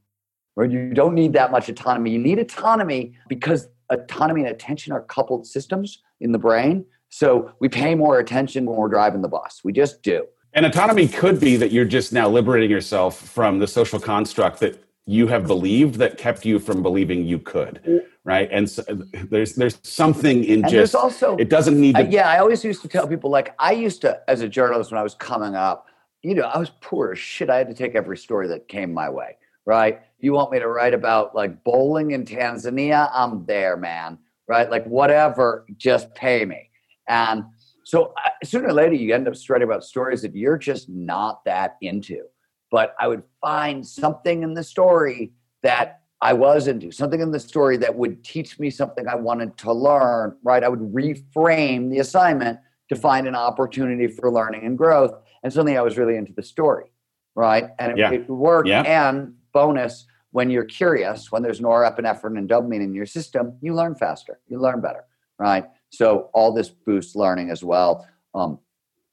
or 0.56 0.66
you 0.66 0.94
don't 0.94 1.16
need 1.16 1.34
that 1.34 1.52
much 1.52 1.70
autonomy. 1.70 2.12
You 2.12 2.20
need 2.20 2.40
autonomy 2.40 3.16
because 3.28 3.68
autonomy 3.90 4.42
and 4.42 4.52
attention 4.52 4.94
are 4.94 5.02
coupled 5.02 5.48
systems 5.48 6.02
in 6.20 6.32
the 6.32 6.40
brain. 6.40 6.86
So 7.12 7.52
we 7.60 7.68
pay 7.68 7.94
more 7.94 8.20
attention 8.20 8.66
when 8.66 8.78
we're 8.78 8.88
driving 8.88 9.22
the 9.22 9.28
bus. 9.28 9.62
We 9.64 9.74
just 9.74 10.02
do. 10.02 10.26
And 10.54 10.66
autonomy 10.66 11.08
could 11.08 11.40
be 11.40 11.58
that 11.58 11.72
you're 11.72 11.86
just 11.86 12.14
now 12.14 12.28
liberating 12.28 12.72
yourself 12.72 13.20
from 13.20 13.60
the 13.60 13.68
social 13.68 14.00
construct 14.00 14.60
that 14.62 14.82
you 15.06 15.28
have 15.28 15.46
believed 15.46 15.96
that 15.96 16.18
kept 16.18 16.46
you 16.46 16.58
from 16.58 16.82
believing 16.82 17.26
you 17.26 17.38
could, 17.38 18.04
right? 18.24 18.48
And 18.52 18.70
so 18.70 18.84
there's 19.30 19.56
there's 19.56 19.78
something 19.84 20.44
in 20.46 20.64
And 20.64 20.70
just 20.70 20.96
also 20.96 21.36
it 21.38 21.50
doesn't 21.50 21.80
need 21.80 21.96
to 21.96 22.04
Uh, 22.04 22.08
yeah, 22.10 22.30
I 22.30 22.40
always 22.40 22.64
used 22.64 22.82
to 22.84 22.88
tell 22.88 23.08
people 23.08 23.30
like 23.30 23.54
I 23.60 23.74
used 23.74 24.02
to, 24.02 24.22
as 24.30 24.42
a 24.42 24.48
journalist, 24.48 24.92
when 24.92 25.00
I 25.00 25.04
was 25.04 25.16
coming 25.16 25.56
up, 25.56 25.88
you 26.22 26.36
know, 26.36 26.44
I 26.44 26.58
was 26.58 26.72
poor 26.82 27.12
as 27.12 27.20
shit. 27.20 27.50
I 27.50 27.58
had 27.58 27.68
to 27.68 27.74
take 27.74 27.96
every 27.96 28.18
story 28.18 28.48
that 28.48 28.68
came 28.68 28.94
my 28.94 29.10
way, 29.10 29.38
right? 29.66 30.02
You 30.20 30.34
want 30.34 30.52
me 30.52 30.60
to 30.60 30.68
write 30.68 30.94
about 30.94 31.36
like 31.36 31.64
bowling 31.64 32.12
in 32.12 32.24
Tanzania? 32.24 33.10
I'm 33.14 33.46
there, 33.46 33.76
man, 33.76 34.18
right? 34.48 34.70
Like 34.70 34.86
whatever, 34.86 35.66
just 35.78 36.14
pay 36.16 36.46
me. 36.46 36.70
And 37.12 37.44
so 37.84 38.14
uh, 38.26 38.30
sooner 38.44 38.70
or 38.70 38.74
later, 38.74 38.94
you 38.96 39.14
end 39.14 39.28
up 39.28 39.36
writing 39.50 39.68
about 39.68 39.84
stories 39.84 40.22
that 40.22 40.36
you're 40.36 40.58
just 40.58 40.88
not 40.90 41.44
that 41.46 41.76
into. 41.82 42.24
But 42.72 42.96
I 43.00 43.08
would 43.08 43.24
find 43.42 43.86
something 43.86 44.44
in 44.44 44.54
the 44.54 44.64
story 44.64 45.34
that 45.62 46.02
I 46.22 46.34
was 46.34 46.68
into, 46.68 46.92
something 46.92 47.20
in 47.20 47.32
the 47.32 47.40
story 47.40 47.78
that 47.78 47.94
would 47.96 48.24
teach 48.24 48.60
me 48.60 48.70
something 48.70 49.08
I 49.08 49.16
wanted 49.16 49.58
to 49.58 49.74
learn, 49.74 50.38
right? 50.44 50.64
I 50.64 50.70
would 50.70 50.80
reframe 50.80 51.90
the 51.90 52.00
assignment 52.00 52.60
to 52.90 52.96
find 52.96 53.28
an 53.28 53.36
opportunity 53.36 54.08
for 54.08 54.32
learning 54.32 54.64
and 54.64 54.78
growth. 54.78 55.14
And 55.44 55.52
suddenly 55.52 55.78
I 55.78 55.82
was 55.82 55.98
really 55.98 56.16
into 56.16 56.32
the 56.34 56.44
story, 56.44 56.92
right? 57.36 57.70
And 57.80 57.94
it, 57.94 57.98
Yeah. 57.98 58.12
it 58.12 58.30
worked. 58.30 58.70
Yeah. 58.70 58.84
And 58.84 59.34
bonus, 59.52 60.06
when 60.32 60.50
you're 60.50 60.64
curious, 60.66 61.32
when 61.32 61.42
there's 61.42 61.60
norepinephrine 61.60 62.38
and 62.38 62.48
dopamine 62.50 62.84
in 62.84 62.94
your 62.94 63.06
system, 63.06 63.58
you 63.62 63.74
learn 63.74 63.96
faster, 63.96 64.40
you 64.48 64.60
learn 64.60 64.80
better, 64.80 65.04
right? 65.40 65.66
So 65.92 66.30
all 66.34 66.54
this 66.54 66.70
boosts 66.70 67.16
learning 67.16 67.52
as 67.52 67.64
well. 67.64 68.08
Um, 68.34 68.60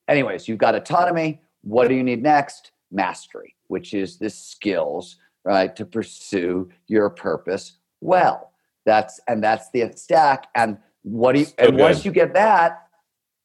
anyways, 0.09 0.49
you've 0.49 0.59
got 0.59 0.75
autonomy. 0.75 1.43
What 1.63 1.89
do 1.89 1.95
you 1.95 2.03
need 2.03 2.23
next? 2.23 2.73
Mastery, 2.91 3.55
which 3.67 3.93
is 3.93 4.17
the 4.17 4.31
skills, 4.31 5.17
right, 5.45 5.75
to 5.77 5.85
pursue 5.85 6.71
your 6.87 7.11
purpose 7.11 7.79
well. 8.01 8.53
That's 8.87 9.21
and 9.29 9.45
that's 9.45 9.71
the 9.71 9.93
stack. 9.95 10.49
And 10.55 10.79
what 11.03 11.35
do 11.35 11.41
you 11.41 11.47
So 11.47 11.55
and 11.59 11.77
once 11.77 12.05
you 12.05 12.13
get 12.13 12.33
that, 12.35 12.89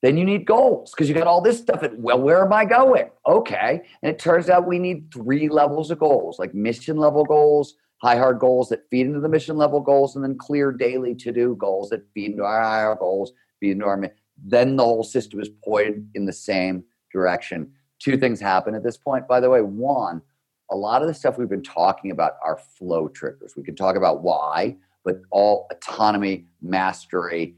then 0.02 0.16
you 0.16 0.24
need 0.24 0.46
goals 0.46 0.92
because 0.92 1.10
you 1.10 1.16
got 1.16 1.28
all 1.28 1.42
this 1.42 1.58
stuff. 1.58 1.82
And 1.82 2.02
well, 2.02 2.22
where 2.22 2.46
am 2.46 2.54
I 2.54 2.66
going? 2.66 3.10
Okay. 3.28 3.82
And 4.02 4.10
it 4.10 4.20
turns 4.20 4.50
out 4.50 4.68
we 4.68 4.80
need 4.80 5.12
three 5.14 5.50
levels 5.50 5.92
of 5.92 6.00
goals, 6.00 6.40
like 6.40 6.54
mission 6.54 6.98
level 6.98 7.26
goals, 7.26 7.76
high 8.04 8.18
hard 8.18 8.38
goals 8.38 8.68
that 8.68 8.88
feed 8.90 9.08
into 9.08 9.22
the 9.22 9.30
mission 9.30 9.56
level 9.56 9.80
goals, 9.80 10.16
and 10.16 10.24
then 10.24 10.38
clear 10.38 10.74
daily 10.74 11.16
to 11.16 11.32
do 11.32 11.56
goals 11.56 11.90
that 11.90 12.06
feed 12.14 12.32
into 12.32 12.44
our 12.44 12.62
higher 12.62 12.96
goals, 12.96 13.32
feed 13.62 13.72
into 13.72 13.86
our. 13.86 14.12
Then 14.46 14.76
the 14.76 14.84
whole 14.84 15.04
system 15.04 15.40
is 15.40 15.50
pointed 15.64 16.06
in 16.14 16.26
the 16.26 16.34
same 16.34 16.84
direction. 17.14 17.72
Two 18.00 18.18
things 18.18 18.42
happen 18.42 18.76
at 18.76 18.84
this 18.84 18.98
point, 18.98 19.26
by 19.26 19.40
the 19.40 19.50
way. 19.50 19.62
One, 19.62 20.22
a 20.70 20.76
lot 20.76 21.02
of 21.02 21.08
the 21.08 21.14
stuff 21.14 21.38
we've 21.38 21.48
been 21.48 21.64
talking 21.64 22.12
about 22.12 22.34
are 22.44 22.60
flow 22.78 23.08
triggers. 23.08 23.54
We 23.56 23.64
can 23.64 23.76
talk 23.76 23.96
about 23.96 24.22
why, 24.22 24.76
but 25.06 25.22
all 25.32 25.68
autonomy, 25.72 26.48
mastery, 26.62 27.56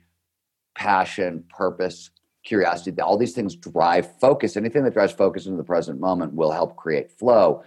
passion, 0.75 1.43
purpose, 1.49 2.11
curiosity, 2.43 3.01
all 3.01 3.17
these 3.17 3.33
things 3.33 3.55
drive 3.55 4.19
focus. 4.19 4.55
Anything 4.55 4.83
that 4.83 4.93
drives 4.93 5.13
focus 5.13 5.47
into 5.47 5.57
the 5.57 5.63
present 5.63 5.99
moment 5.99 6.33
will 6.33 6.51
help 6.51 6.75
create 6.75 7.11
flow. 7.11 7.63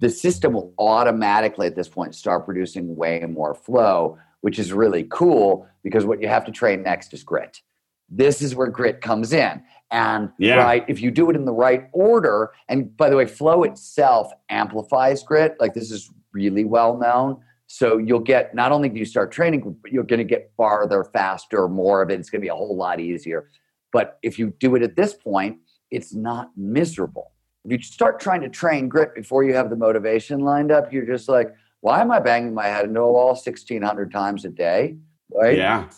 The 0.00 0.10
system 0.10 0.52
will 0.52 0.74
automatically 0.78 1.66
at 1.66 1.76
this 1.76 1.88
point 1.88 2.14
start 2.14 2.44
producing 2.44 2.96
way 2.96 3.24
more 3.28 3.54
flow, 3.54 4.18
which 4.40 4.58
is 4.58 4.72
really 4.72 5.06
cool 5.10 5.66
because 5.82 6.04
what 6.04 6.20
you 6.20 6.28
have 6.28 6.44
to 6.46 6.52
train 6.52 6.82
next 6.82 7.12
is 7.14 7.22
grit. 7.22 7.60
This 8.08 8.42
is 8.42 8.54
where 8.54 8.66
grit 8.66 9.00
comes 9.00 9.32
in. 9.32 9.62
And 9.90 10.30
yeah. 10.38 10.56
right, 10.56 10.84
if 10.88 11.00
you 11.00 11.10
do 11.10 11.30
it 11.30 11.36
in 11.36 11.44
the 11.44 11.52
right 11.52 11.88
order, 11.92 12.52
and 12.68 12.96
by 12.96 13.10
the 13.10 13.16
way, 13.16 13.26
flow 13.26 13.64
itself 13.64 14.30
amplifies 14.48 15.22
grit. 15.22 15.56
Like 15.58 15.74
this 15.74 15.90
is 15.90 16.10
really 16.32 16.64
well 16.64 16.96
known. 16.96 17.40
So 17.66 17.98
you'll 17.98 18.18
get 18.20 18.54
not 18.54 18.72
only 18.72 18.88
do 18.88 18.98
you 18.98 19.04
start 19.04 19.30
training, 19.30 19.76
but 19.82 19.92
you're 19.92 20.04
going 20.04 20.18
to 20.18 20.24
get 20.24 20.52
farther, 20.56 21.04
faster, 21.04 21.68
more 21.68 22.02
of 22.02 22.10
it. 22.10 22.18
It's 22.18 22.28
going 22.28 22.40
to 22.40 22.44
be 22.44 22.48
a 22.48 22.54
whole 22.54 22.76
lot 22.76 23.00
easier. 23.00 23.48
But 23.92 24.18
if 24.22 24.38
you 24.38 24.54
do 24.58 24.74
it 24.74 24.82
at 24.82 24.96
this 24.96 25.14
point, 25.14 25.58
it's 25.90 26.14
not 26.14 26.50
miserable. 26.56 27.32
You 27.64 27.80
start 27.80 28.20
trying 28.20 28.40
to 28.40 28.48
train 28.48 28.88
grit 28.88 29.14
before 29.14 29.44
you 29.44 29.54
have 29.54 29.70
the 29.70 29.76
motivation 29.76 30.40
lined 30.40 30.70
up, 30.70 30.92
you're 30.92 31.06
just 31.06 31.28
like, 31.28 31.54
why 31.80 32.00
am 32.00 32.10
I 32.10 32.20
banging 32.20 32.54
my 32.54 32.66
head 32.66 32.86
into 32.86 33.00
a 33.00 33.12
wall 33.12 33.28
1,600 33.28 34.12
times 34.12 34.44
a 34.44 34.48
day? 34.48 34.96
Right? 35.30 35.56
Yeah. 35.56 35.88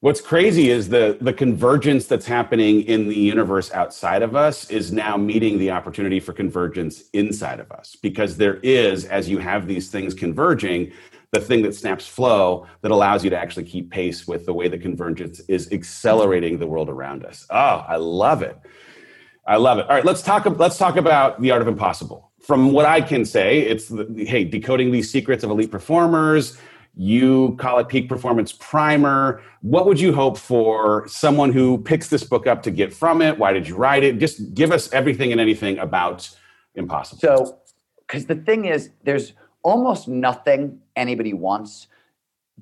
What's 0.00 0.22
crazy 0.22 0.70
is 0.70 0.88
the 0.88 1.18
the 1.20 1.32
convergence 1.32 2.06
that's 2.06 2.24
happening 2.24 2.82
in 2.84 3.06
the 3.06 3.14
universe 3.14 3.70
outside 3.72 4.22
of 4.22 4.34
us 4.34 4.70
is 4.70 4.92
now 4.92 5.18
meeting 5.18 5.58
the 5.58 5.72
opportunity 5.72 6.20
for 6.20 6.32
convergence 6.32 7.04
inside 7.12 7.60
of 7.60 7.70
us 7.70 7.98
because 8.00 8.38
there 8.38 8.60
is 8.62 9.04
as 9.04 9.28
you 9.28 9.36
have 9.36 9.66
these 9.66 9.90
things 9.90 10.14
converging 10.14 10.90
the 11.32 11.40
thing 11.40 11.60
that 11.62 11.74
snaps 11.74 12.06
flow 12.06 12.66
that 12.80 12.90
allows 12.90 13.22
you 13.22 13.28
to 13.28 13.36
actually 13.36 13.64
keep 13.64 13.90
pace 13.90 14.26
with 14.26 14.46
the 14.46 14.54
way 14.54 14.68
the 14.68 14.78
convergence 14.78 15.40
is 15.48 15.70
accelerating 15.70 16.58
the 16.58 16.66
world 16.66 16.88
around 16.88 17.26
us. 17.26 17.46
Oh, 17.50 17.84
I 17.86 17.96
love 17.96 18.42
it. 18.42 18.58
I 19.50 19.56
love 19.56 19.78
it. 19.78 19.88
All 19.88 19.96
right, 19.96 20.04
let's 20.04 20.22
talk 20.22 20.46
let's 20.58 20.78
talk 20.78 20.94
about 20.94 21.42
the 21.42 21.50
art 21.50 21.60
of 21.60 21.66
impossible. 21.66 22.30
From 22.40 22.70
what 22.70 22.86
I 22.86 23.00
can 23.00 23.24
say, 23.24 23.58
it's 23.58 23.88
the, 23.88 24.06
hey, 24.24 24.44
decoding 24.44 24.92
these 24.92 25.10
secrets 25.10 25.42
of 25.42 25.50
elite 25.50 25.72
performers, 25.72 26.56
you 26.94 27.56
call 27.58 27.80
it 27.80 27.88
peak 27.88 28.08
performance 28.08 28.52
primer. 28.52 29.42
What 29.62 29.86
would 29.86 29.98
you 29.98 30.12
hope 30.12 30.38
for 30.38 31.08
someone 31.08 31.52
who 31.52 31.78
picks 31.78 32.06
this 32.08 32.22
book 32.22 32.46
up 32.46 32.62
to 32.62 32.70
get 32.70 32.92
from 32.94 33.20
it? 33.20 33.38
Why 33.38 33.52
did 33.52 33.66
you 33.66 33.74
write 33.74 34.04
it? 34.04 34.20
Just 34.20 34.54
give 34.54 34.70
us 34.70 34.92
everything 34.92 35.32
and 35.32 35.40
anything 35.40 35.78
about 35.78 36.30
Impossible. 36.76 37.20
So, 37.20 37.58
because 38.06 38.26
the 38.26 38.36
thing 38.36 38.66
is, 38.66 38.90
there's 39.02 39.32
almost 39.64 40.06
nothing 40.06 40.78
anybody 40.94 41.32
wants 41.32 41.88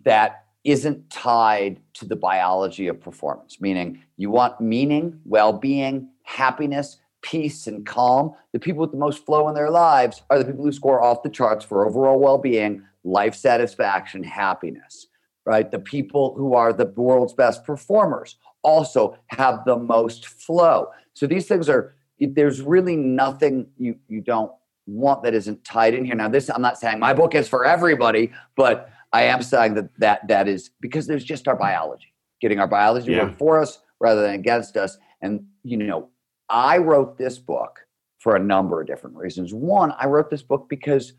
that 0.04 0.46
isn't 0.64 1.10
tied 1.10 1.80
to 1.94 2.06
the 2.06 2.16
biology 2.16 2.88
of 2.88 3.00
performance, 3.00 3.60
meaning 3.60 4.02
you 4.16 4.30
want 4.30 4.60
meaning, 4.60 5.20
well 5.24 5.52
being, 5.52 6.08
happiness, 6.28 6.98
peace, 7.22 7.66
and 7.66 7.86
calm. 7.86 8.32
The 8.52 8.58
people 8.58 8.82
with 8.82 8.92
the 8.92 8.98
most 8.98 9.24
flow 9.24 9.48
in 9.48 9.54
their 9.54 9.70
lives 9.70 10.22
are 10.28 10.38
the 10.38 10.44
people 10.44 10.64
who 10.64 10.72
score 10.72 11.02
off 11.02 11.22
the 11.22 11.30
charts 11.30 11.64
for 11.64 11.86
overall 11.86 12.20
well 12.20 12.38
being 12.38 12.82
life 13.02 13.34
satisfaction, 13.34 14.22
happiness, 14.22 15.06
right? 15.46 15.70
The 15.70 15.78
people 15.78 16.34
who 16.36 16.54
are 16.54 16.72
the 16.72 16.84
world's 16.84 17.32
best 17.32 17.64
performers 17.64 18.36
also 18.62 19.16
have 19.28 19.64
the 19.64 19.76
most 19.76 20.26
flow. 20.26 20.88
So 21.14 21.26
these 21.26 21.46
things 21.46 21.68
are, 21.68 21.94
there's 22.20 22.60
really 22.60 22.96
nothing 22.96 23.68
you, 23.78 23.96
you 24.08 24.20
don't 24.20 24.52
want 24.86 25.22
that 25.22 25.32
isn't 25.34 25.64
tied 25.64 25.94
in 25.94 26.04
here. 26.04 26.14
Now, 26.14 26.28
this, 26.28 26.50
I'm 26.50 26.62
not 26.62 26.78
saying 26.78 26.98
my 26.98 27.14
book 27.14 27.34
is 27.34 27.48
for 27.48 27.64
everybody, 27.64 28.32
but 28.54 28.90
I 29.12 29.22
am 29.22 29.42
saying 29.42 29.74
that 29.74 29.88
that, 29.98 30.28
that 30.28 30.46
is 30.46 30.70
because 30.80 31.06
there's 31.06 31.24
just 31.24 31.48
our 31.48 31.56
biology, 31.56 32.12
getting 32.40 32.58
our 32.58 32.68
biology 32.68 33.12
yeah. 33.12 33.24
work 33.24 33.38
for 33.38 33.60
us 33.60 33.80
rather 33.98 34.20
than 34.22 34.34
against 34.34 34.76
us. 34.76 34.98
And, 35.22 35.46
you 35.64 35.78
know, 35.78 36.10
I 36.48 36.78
wrote 36.78 37.18
this 37.18 37.38
book 37.38 37.86
for 38.18 38.36
a 38.36 38.40
number 38.40 38.80
of 38.80 38.86
different 38.86 39.16
reasons. 39.16 39.54
One, 39.54 39.92
I 39.98 40.06
wrote 40.06 40.30
this 40.30 40.42
book 40.42 40.66
because 40.68 41.12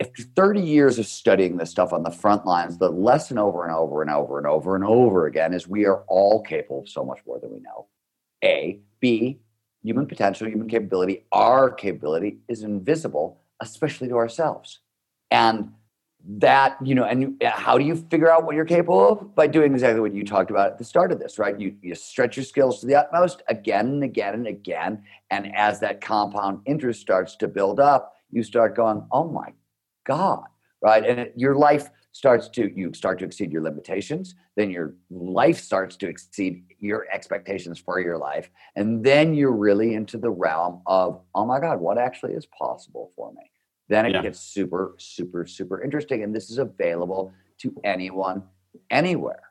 after 0.00 0.22
30 0.22 0.60
years 0.60 0.98
of 0.98 1.06
studying 1.06 1.56
this 1.56 1.70
stuff 1.70 1.92
on 1.92 2.02
the 2.02 2.10
front 2.10 2.44
lines, 2.44 2.76
the 2.76 2.90
lesson 2.90 3.38
over 3.38 3.64
and 3.64 3.72
over 3.72 4.02
and 4.02 4.10
over 4.10 4.38
and 4.38 4.46
over 4.46 4.74
and 4.74 4.84
over 4.84 5.26
again 5.26 5.54
is 5.54 5.68
we 5.68 5.86
are 5.86 6.02
all 6.08 6.42
capable 6.42 6.80
of 6.80 6.88
so 6.88 7.04
much 7.04 7.20
more 7.26 7.38
than 7.38 7.52
we 7.52 7.60
know. 7.60 7.86
A. 8.44 8.80
B. 9.00 9.40
Human 9.84 10.06
potential, 10.06 10.48
human 10.48 10.68
capability, 10.68 11.24
our 11.32 11.70
capability 11.70 12.38
is 12.48 12.62
invisible, 12.62 13.40
especially 13.60 14.08
to 14.08 14.16
ourselves. 14.16 14.80
And 15.30 15.72
that, 16.24 16.76
you 16.84 16.94
know, 16.94 17.04
and 17.04 17.42
how 17.44 17.76
do 17.76 17.84
you 17.84 17.96
figure 17.96 18.30
out 18.30 18.44
what 18.44 18.54
you're 18.54 18.64
capable 18.64 19.08
of? 19.08 19.34
By 19.34 19.46
doing 19.46 19.72
exactly 19.72 20.00
what 20.00 20.14
you 20.14 20.24
talked 20.24 20.50
about 20.50 20.72
at 20.72 20.78
the 20.78 20.84
start 20.84 21.10
of 21.12 21.18
this, 21.18 21.38
right? 21.38 21.58
You, 21.58 21.74
you 21.82 21.94
stretch 21.94 22.36
your 22.36 22.44
skills 22.44 22.80
to 22.80 22.86
the 22.86 22.94
utmost 22.94 23.42
again 23.48 23.86
and 23.86 24.04
again 24.04 24.34
and 24.34 24.46
again. 24.46 25.02
And 25.30 25.54
as 25.54 25.80
that 25.80 26.00
compound 26.00 26.60
interest 26.66 27.00
starts 27.00 27.36
to 27.36 27.48
build 27.48 27.80
up, 27.80 28.14
you 28.30 28.42
start 28.42 28.76
going, 28.76 29.06
oh 29.10 29.28
my 29.28 29.52
God, 30.04 30.44
right? 30.80 31.04
And 31.04 31.18
it, 31.20 31.32
your 31.36 31.56
life 31.56 31.88
starts 32.12 32.48
to 32.48 32.70
you 32.78 32.92
start 32.92 33.18
to 33.18 33.24
exceed 33.24 33.50
your 33.50 33.62
limitations 33.62 34.34
then 34.54 34.70
your 34.70 34.94
life 35.10 35.58
starts 35.58 35.96
to 35.96 36.06
exceed 36.06 36.62
your 36.78 37.06
expectations 37.10 37.78
for 37.78 38.00
your 38.00 38.18
life 38.18 38.50
and 38.76 39.02
then 39.02 39.34
you're 39.34 39.50
really 39.50 39.94
into 39.94 40.18
the 40.18 40.30
realm 40.30 40.82
of 40.86 41.22
oh 41.34 41.46
my 41.46 41.58
god 41.58 41.80
what 41.80 41.96
actually 41.96 42.34
is 42.34 42.46
possible 42.46 43.12
for 43.16 43.32
me 43.32 43.50
then 43.92 44.06
it 44.06 44.12
yeah. 44.12 44.22
gets 44.22 44.40
super 44.40 44.94
super 44.98 45.46
super 45.46 45.82
interesting 45.82 46.22
and 46.22 46.34
this 46.34 46.50
is 46.50 46.58
available 46.58 47.32
to 47.58 47.74
anyone 47.84 48.42
anywhere 48.90 49.50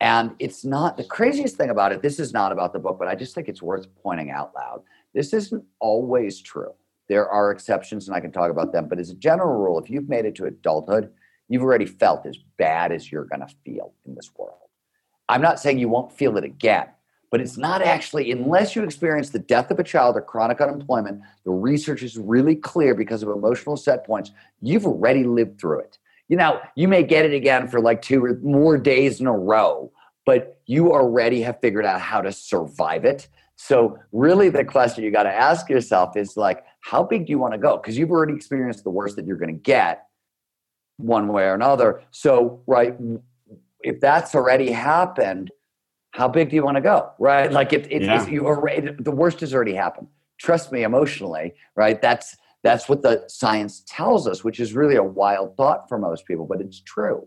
and 0.00 0.32
it's 0.38 0.64
not 0.64 0.96
the 0.96 1.04
craziest 1.04 1.56
thing 1.56 1.70
about 1.70 1.92
it 1.92 2.02
this 2.02 2.18
is 2.18 2.32
not 2.32 2.52
about 2.52 2.72
the 2.72 2.78
book 2.78 2.98
but 2.98 3.08
i 3.08 3.14
just 3.14 3.34
think 3.34 3.48
it's 3.48 3.62
worth 3.62 3.86
pointing 4.02 4.30
out 4.30 4.52
loud 4.54 4.82
this 5.14 5.32
isn't 5.32 5.64
always 5.80 6.40
true 6.40 6.72
there 7.10 7.28
are 7.28 7.50
exceptions, 7.50 8.06
and 8.06 8.16
I 8.16 8.20
can 8.20 8.30
talk 8.30 8.52
about 8.52 8.72
them. 8.72 8.86
But 8.86 9.00
as 9.00 9.10
a 9.10 9.14
general 9.14 9.58
rule, 9.58 9.80
if 9.80 9.90
you've 9.90 10.08
made 10.08 10.26
it 10.26 10.36
to 10.36 10.44
adulthood, 10.44 11.10
you've 11.48 11.64
already 11.64 11.84
felt 11.84 12.24
as 12.24 12.38
bad 12.56 12.92
as 12.92 13.10
you're 13.10 13.24
going 13.24 13.40
to 13.40 13.52
feel 13.64 13.92
in 14.06 14.14
this 14.14 14.30
world. 14.38 14.68
I'm 15.28 15.42
not 15.42 15.58
saying 15.58 15.80
you 15.80 15.88
won't 15.88 16.12
feel 16.12 16.36
it 16.36 16.44
again, 16.44 16.86
but 17.30 17.40
it's 17.40 17.56
not 17.56 17.80
actually, 17.80 18.32
unless 18.32 18.74
you 18.74 18.82
experience 18.82 19.30
the 19.30 19.38
death 19.38 19.70
of 19.70 19.78
a 19.78 19.84
child 19.84 20.16
or 20.16 20.22
chronic 20.22 20.60
unemployment, 20.60 21.22
the 21.44 21.50
research 21.50 22.02
is 22.02 22.18
really 22.18 22.56
clear 22.56 22.94
because 22.94 23.22
of 23.22 23.28
emotional 23.28 23.76
set 23.76 24.04
points. 24.04 24.32
You've 24.60 24.84
already 24.84 25.24
lived 25.24 25.60
through 25.60 25.80
it. 25.80 25.98
You 26.28 26.36
know, 26.36 26.60
you 26.74 26.88
may 26.88 27.02
get 27.02 27.24
it 27.24 27.32
again 27.32 27.68
for 27.68 27.80
like 27.80 28.02
two 28.02 28.24
or 28.24 28.38
more 28.42 28.78
days 28.78 29.20
in 29.20 29.26
a 29.26 29.36
row, 29.36 29.92
but 30.26 30.60
you 30.66 30.92
already 30.92 31.42
have 31.42 31.60
figured 31.60 31.84
out 31.84 32.00
how 32.00 32.20
to 32.20 32.32
survive 32.32 33.04
it. 33.04 33.28
So, 33.56 33.98
really, 34.12 34.48
the 34.48 34.64
question 34.64 35.04
you 35.04 35.10
got 35.10 35.24
to 35.24 35.34
ask 35.34 35.68
yourself 35.68 36.16
is 36.16 36.36
like, 36.36 36.64
how 36.80 37.02
big 37.02 37.26
do 37.26 37.30
you 37.30 37.38
want 37.38 37.52
to 37.52 37.58
go? 37.58 37.76
Because 37.76 37.98
you've 37.98 38.10
already 38.10 38.32
experienced 38.32 38.84
the 38.84 38.90
worst 38.90 39.16
that 39.16 39.26
you're 39.26 39.36
going 39.36 39.54
to 39.54 39.60
get 39.60 40.06
one 40.96 41.28
way 41.28 41.44
or 41.44 41.54
another. 41.54 42.02
So, 42.10 42.62
right, 42.66 42.96
if 43.82 44.00
that's 44.00 44.34
already 44.34 44.70
happened, 44.70 45.50
how 46.12 46.28
big 46.28 46.50
do 46.50 46.56
you 46.56 46.64
want 46.64 46.76
to 46.76 46.80
go? 46.80 47.12
Right? 47.18 47.50
Like 47.50 47.72
if 47.72 47.86
it, 47.90 48.02
yeah. 48.02 48.26
you 48.26 48.46
already 48.46 48.90
the 48.98 49.10
worst 49.10 49.40
has 49.40 49.54
already 49.54 49.74
happened. 49.74 50.08
Trust 50.38 50.72
me, 50.72 50.82
emotionally, 50.82 51.54
right? 51.76 52.00
That's 52.00 52.36
that's 52.62 52.88
what 52.88 53.02
the 53.02 53.24
science 53.28 53.82
tells 53.86 54.26
us, 54.26 54.44
which 54.44 54.60
is 54.60 54.74
really 54.74 54.96
a 54.96 55.02
wild 55.02 55.56
thought 55.56 55.88
for 55.88 55.98
most 55.98 56.26
people, 56.26 56.46
but 56.46 56.60
it's 56.60 56.80
true. 56.80 57.26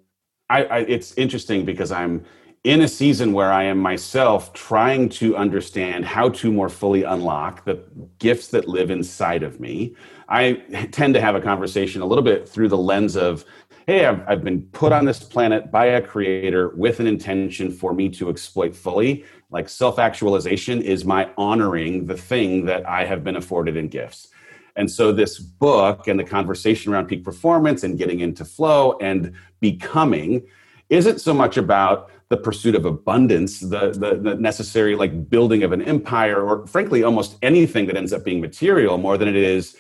I, 0.50 0.64
I 0.66 0.78
it's 0.80 1.14
interesting 1.18 1.66
because 1.66 1.92
I'm 1.92 2.26
in 2.64 2.82
a 2.82 2.88
season 2.88 3.34
where 3.34 3.52
I 3.52 3.64
am 3.64 3.78
myself 3.78 4.54
trying 4.54 5.10
to 5.10 5.36
understand 5.36 6.06
how 6.06 6.30
to 6.30 6.52
more 6.52 6.70
fully 6.70 7.04
unlock 7.04 7.66
the 7.66 7.84
gifts 8.20 8.48
that 8.50 8.70
live 8.70 8.90
inside 8.90 9.44
of 9.44 9.60
me, 9.60 9.96
I 10.30 10.54
tend 10.92 11.14
to 11.16 11.22
have 11.22 11.36
a 11.36 11.42
conversation 11.42 12.02
a 12.02 12.06
little 12.06 12.24
bit 12.24 12.48
through 12.48 12.70
the 12.70 12.78
lens 12.78 13.18
of, 13.18 13.44
hey, 13.88 14.06
I've, 14.06 14.28
I've 14.28 14.44
been 14.44 14.62
put 14.72 14.92
on 14.92 15.06
this 15.06 15.22
planet 15.22 15.72
by 15.72 15.86
a 15.86 16.02
creator 16.02 16.70
with 16.70 17.00
an 17.00 17.08
intention 17.08 17.72
for 17.72 17.94
me 17.94 18.10
to 18.10 18.30
exploit 18.30 18.76
fully. 18.76 19.26
Like 19.50 19.70
self 19.70 20.00
actualization 20.00 20.82
is 20.82 21.06
my 21.06 21.30
honoring 21.38 22.06
the 22.06 22.18
thing 22.18 22.66
that 22.66 22.88
I 22.88 23.06
have 23.06 23.24
been 23.24 23.36
afforded 23.36 23.78
in 23.78 23.88
gifts. 23.90 24.30
And 24.76 24.90
so, 24.90 25.12
this 25.12 25.38
book 25.40 26.08
and 26.08 26.20
the 26.20 26.24
conversation 26.24 26.92
around 26.92 27.08
peak 27.08 27.24
performance 27.24 27.84
and 27.84 27.98
getting 27.98 28.22
into 28.22 28.46
flow 28.46 28.98
and 29.00 29.34
becoming 29.60 30.48
isn't 30.90 31.22
so 31.22 31.34
much 31.34 31.58
about 31.58 32.10
the 32.30 32.38
pursuit 32.38 32.74
of 32.74 32.86
abundance, 32.86 33.60
the, 33.60 33.92
the, 33.92 34.20
the, 34.20 34.36
necessary 34.36 34.96
like 34.96 35.30
building 35.30 35.62
of 35.62 35.72
an 35.72 35.82
empire, 35.84 36.42
or 36.42 36.66
frankly, 36.66 37.04
almost 37.04 37.38
anything 37.44 37.86
that 37.86 37.96
ends 37.96 38.12
up 38.12 38.24
being 38.24 38.42
material 38.42 38.98
more 38.98 39.18
than 39.18 39.28
it 39.28 39.36
is 39.36 39.76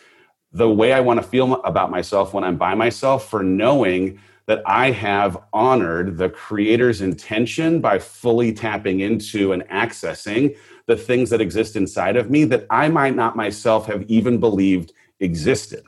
the 0.54 0.70
way 0.70 0.94
I 0.94 1.00
want 1.00 1.22
to 1.22 1.28
feel 1.28 1.62
about 1.64 1.92
myself 1.92 2.34
when 2.34 2.44
I'm 2.44 2.58
by 2.58 2.76
myself 2.76 3.28
for 3.30 3.44
knowing 3.44 4.20
that 4.46 4.62
I 4.66 4.92
have 4.92 5.38
honored 5.54 6.18
the 6.18 6.30
creator's 6.30 7.02
intention 7.02 7.80
by 7.80 7.98
fully 8.00 8.54
tapping 8.54 9.00
into 9.00 9.54
and 9.54 9.64
accessing 9.64 10.56
the 10.86 10.98
things 10.98 11.30
that 11.30 11.42
exist 11.42 11.76
inside 11.76 12.18
of 12.18 12.30
me 12.30 12.44
that 12.46 12.68
I 12.70 12.90
might 12.90 13.16
not 13.16 13.36
myself 13.36 13.88
have 13.88 14.04
even 14.04 14.40
believed 14.40 14.92
existed. 15.20 15.86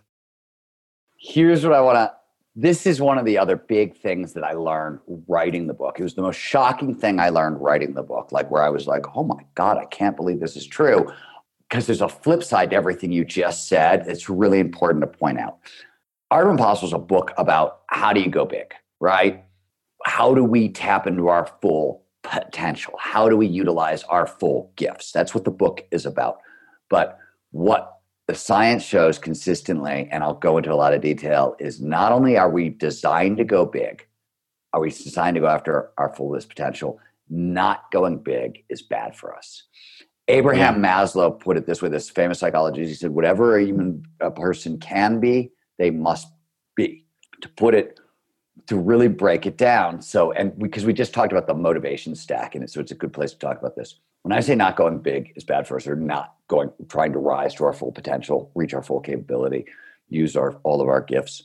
Here's 1.17 1.63
what 1.63 1.73
I 1.73 1.81
want 1.81 1.97
to 1.97 2.13
this 2.57 2.85
is 2.85 3.01
one 3.01 3.17
of 3.17 3.25
the 3.25 3.37
other 3.37 3.57
big 3.57 3.97
things 3.97 4.31
that 4.33 4.43
I 4.45 4.53
learned 4.53 4.99
writing 5.27 5.67
the 5.67 5.73
book. 5.73 5.99
It 5.99 6.03
was 6.03 6.15
the 6.15 6.21
most 6.21 6.39
shocking 6.39 6.95
thing 6.95 7.19
I 7.19 7.27
learned 7.27 7.59
writing 7.59 7.93
the 7.93 8.03
book, 8.03 8.31
like 8.31 8.49
where 8.49 8.63
I 8.63 8.69
was 8.69 8.87
like, 8.87 9.05
oh 9.13 9.23
my 9.25 9.43
God, 9.55 9.77
I 9.77 9.83
can't 9.85 10.15
believe 10.15 10.39
this 10.39 10.55
is 10.55 10.65
true. 10.65 11.11
Because 11.69 11.87
there's 11.87 12.01
a 12.01 12.09
flip 12.09 12.43
side 12.43 12.69
to 12.69 12.75
everything 12.75 13.11
you 13.11 13.25
just 13.25 13.67
said. 13.67 14.05
It's 14.07 14.29
really 14.29 14.59
important 14.59 15.01
to 15.01 15.07
point 15.07 15.39
out. 15.39 15.57
Art 16.31 16.45
of 16.45 16.51
Impossible 16.51 16.87
is 16.87 16.93
a 16.93 16.99
book 16.99 17.31
about 17.37 17.81
how 17.87 18.13
do 18.13 18.21
you 18.21 18.29
go 18.29 18.45
big, 18.45 18.73
right? 18.99 19.43
How 20.05 20.33
do 20.35 20.43
we 20.43 20.69
tap 20.69 21.07
into 21.07 21.27
our 21.27 21.47
full 21.61 22.03
potential? 22.23 22.95
How 22.99 23.29
do 23.29 23.37
we 23.37 23.47
utilize 23.47 24.03
our 24.03 24.27
full 24.27 24.71
gifts? 24.75 25.11
That's 25.11 25.33
what 25.33 25.45
the 25.45 25.51
book 25.51 25.85
is 25.91 26.05
about. 26.05 26.39
But 26.89 27.17
what 27.51 27.99
the 28.27 28.35
science 28.35 28.83
shows 28.83 29.19
consistently, 29.19 30.07
and 30.11 30.23
I'll 30.23 30.33
go 30.33 30.57
into 30.57 30.73
a 30.73 30.75
lot 30.75 30.93
of 30.93 31.01
detail, 31.01 31.55
is 31.59 31.79
not 31.79 32.11
only 32.11 32.37
are 32.37 32.49
we 32.49 32.69
designed 32.69 33.37
to 33.37 33.43
go 33.43 33.65
big, 33.65 34.05
are 34.73 34.81
we 34.81 34.89
designed 34.89 35.35
to 35.35 35.41
go 35.41 35.47
after 35.47 35.91
our 35.97 36.13
fullest 36.15 36.49
potential, 36.49 36.99
not 37.29 37.91
going 37.91 38.17
big 38.17 38.63
is 38.69 38.81
bad 38.81 39.15
for 39.15 39.35
us. 39.35 39.63
Abraham 40.27 40.83
yeah. 40.83 41.03
Maslow 41.03 41.39
put 41.39 41.57
it 41.57 41.67
this 41.67 41.81
way, 41.81 41.89
this 41.89 42.09
famous 42.09 42.39
psychologist, 42.39 42.89
he 42.89 42.95
said, 42.95 43.11
whatever 43.11 43.57
a 43.57 43.63
human 43.63 44.03
a 44.19 44.31
person 44.31 44.79
can 44.79 45.19
be, 45.19 45.51
they 45.77 45.91
must 45.91 46.27
be. 46.75 47.05
To 47.41 47.49
put 47.49 47.75
it, 47.75 47.99
to 48.67 48.77
really 48.77 49.07
break 49.07 49.45
it 49.45 49.57
down. 49.57 50.01
So, 50.01 50.31
and 50.31 50.57
because 50.57 50.85
we 50.85 50.93
just 50.93 51.13
talked 51.13 51.31
about 51.31 51.47
the 51.47 51.53
motivation 51.53 52.15
stack, 52.15 52.55
and 52.55 52.67
so 52.69 52.79
it's 52.79 52.91
a 52.91 52.95
good 52.95 53.13
place 53.13 53.31
to 53.33 53.37
talk 53.37 53.59
about 53.59 53.75
this. 53.75 53.99
When 54.23 54.31
I 54.31 54.39
say 54.39 54.55
not 54.55 54.75
going 54.75 54.99
big 54.99 55.33
is 55.35 55.43
bad 55.43 55.67
for 55.67 55.75
us, 55.75 55.85
or 55.85 55.95
not 55.95 56.35
going, 56.47 56.71
trying 56.89 57.13
to 57.13 57.19
rise 57.19 57.53
to 57.55 57.65
our 57.65 57.73
full 57.73 57.91
potential, 57.91 58.51
reach 58.55 58.73
our 58.73 58.81
full 58.81 59.01
capability, 59.01 59.65
use 60.09 60.35
our 60.35 60.53
all 60.63 60.81
of 60.81 60.87
our 60.87 61.01
gifts, 61.01 61.43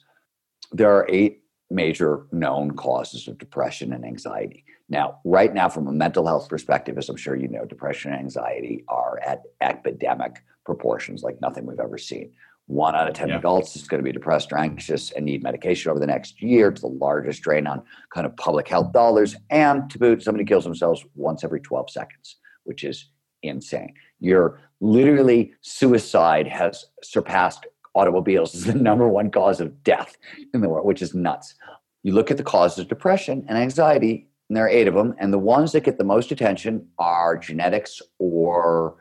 there 0.72 0.90
are 0.90 1.06
eight 1.10 1.39
major 1.70 2.26
known 2.32 2.72
causes 2.72 3.28
of 3.28 3.38
depression 3.38 3.92
and 3.92 4.04
anxiety. 4.04 4.64
Now, 4.88 5.20
right 5.24 5.54
now, 5.54 5.68
from 5.68 5.86
a 5.86 5.92
mental 5.92 6.26
health 6.26 6.48
perspective, 6.48 6.98
as 6.98 7.08
I'm 7.08 7.16
sure 7.16 7.36
you 7.36 7.48
know, 7.48 7.64
depression 7.64 8.12
and 8.12 8.20
anxiety 8.20 8.84
are 8.88 9.20
at 9.24 9.42
epidemic 9.60 10.42
proportions 10.66 11.22
like 11.22 11.40
nothing 11.40 11.66
we've 11.66 11.78
ever 11.78 11.96
seen. 11.96 12.32
One 12.66 12.94
out 12.94 13.08
of 13.08 13.14
10 13.14 13.28
yeah. 13.28 13.38
adults 13.38 13.74
is 13.74 13.88
going 13.88 14.00
to 14.00 14.04
be 14.04 14.12
depressed 14.12 14.52
or 14.52 14.58
anxious 14.58 15.10
and 15.12 15.24
need 15.24 15.42
medication 15.42 15.90
over 15.90 15.98
the 15.98 16.06
next 16.06 16.40
year. 16.42 16.68
It's 16.68 16.82
the 16.82 16.88
largest 16.88 17.42
drain 17.42 17.66
on 17.66 17.82
kind 18.14 18.26
of 18.26 18.36
public 18.36 18.68
health 18.68 18.92
dollars. 18.92 19.36
And 19.50 19.88
to 19.90 19.98
boot, 19.98 20.22
somebody 20.22 20.44
kills 20.44 20.64
themselves 20.64 21.04
once 21.14 21.42
every 21.42 21.60
12 21.60 21.90
seconds, 21.90 22.36
which 22.64 22.84
is 22.84 23.10
insane. 23.42 23.94
You're 24.20 24.60
literally 24.80 25.52
suicide 25.62 26.46
has 26.46 26.86
surpassed 27.02 27.66
automobiles 27.94 28.54
is 28.54 28.64
the 28.64 28.74
number 28.88 29.08
one 29.08 29.30
cause 29.30 29.60
of 29.60 29.82
death 29.82 30.16
in 30.54 30.60
the 30.60 30.68
world, 30.68 30.86
which 30.86 31.02
is 31.02 31.14
nuts. 31.14 31.54
You 32.02 32.12
look 32.12 32.30
at 32.30 32.36
the 32.36 32.42
causes 32.42 32.78
of 32.78 32.88
depression 32.88 33.44
and 33.48 33.58
anxiety, 33.58 34.28
and 34.48 34.56
there 34.56 34.64
are 34.64 34.68
eight 34.68 34.88
of 34.88 34.94
them. 34.94 35.14
And 35.18 35.32
the 35.32 35.38
ones 35.38 35.72
that 35.72 35.84
get 35.84 35.98
the 35.98 36.04
most 36.04 36.32
attention 36.32 36.88
are 36.98 37.36
genetics 37.36 38.00
or 38.18 38.96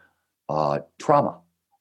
uh, 0.49 0.79
trauma 0.99 1.39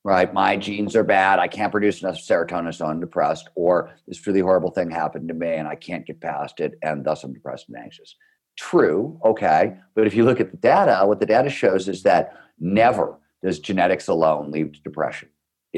right? 0.08 0.32
My 0.32 0.56
genes 0.56 0.96
are 0.96 1.04
bad. 1.04 1.38
I 1.38 1.48
can't 1.48 1.70
produce 1.70 2.02
enough 2.02 2.16
serotonin, 2.16 2.74
so 2.74 2.86
I'm 2.86 2.98
depressed. 2.98 3.48
Or 3.54 3.90
this 4.06 4.26
really 4.26 4.40
horrible 4.40 4.70
thing 4.70 4.90
happened 4.90 5.28
to 5.28 5.34
me 5.34 5.52
and 5.52 5.68
I 5.68 5.74
can't 5.74 6.06
get 6.06 6.20
past 6.20 6.60
it, 6.60 6.78
and 6.82 7.04
thus 7.04 7.24
I'm 7.24 7.34
depressed 7.34 7.68
and 7.68 7.76
anxious. 7.76 8.16
True, 8.56 9.20
okay. 9.22 9.76
But 9.94 10.06
if 10.06 10.14
you 10.14 10.24
look 10.24 10.40
at 10.40 10.50
the 10.50 10.56
data, 10.56 11.06
what 11.06 11.20
the 11.20 11.26
data 11.26 11.50
shows 11.50 11.88
is 11.88 12.02
that 12.04 12.32
never 12.58 13.18
does 13.42 13.58
genetics 13.58 14.08
alone 14.08 14.50
lead 14.50 14.74
to 14.74 14.80
depression. 14.80 15.28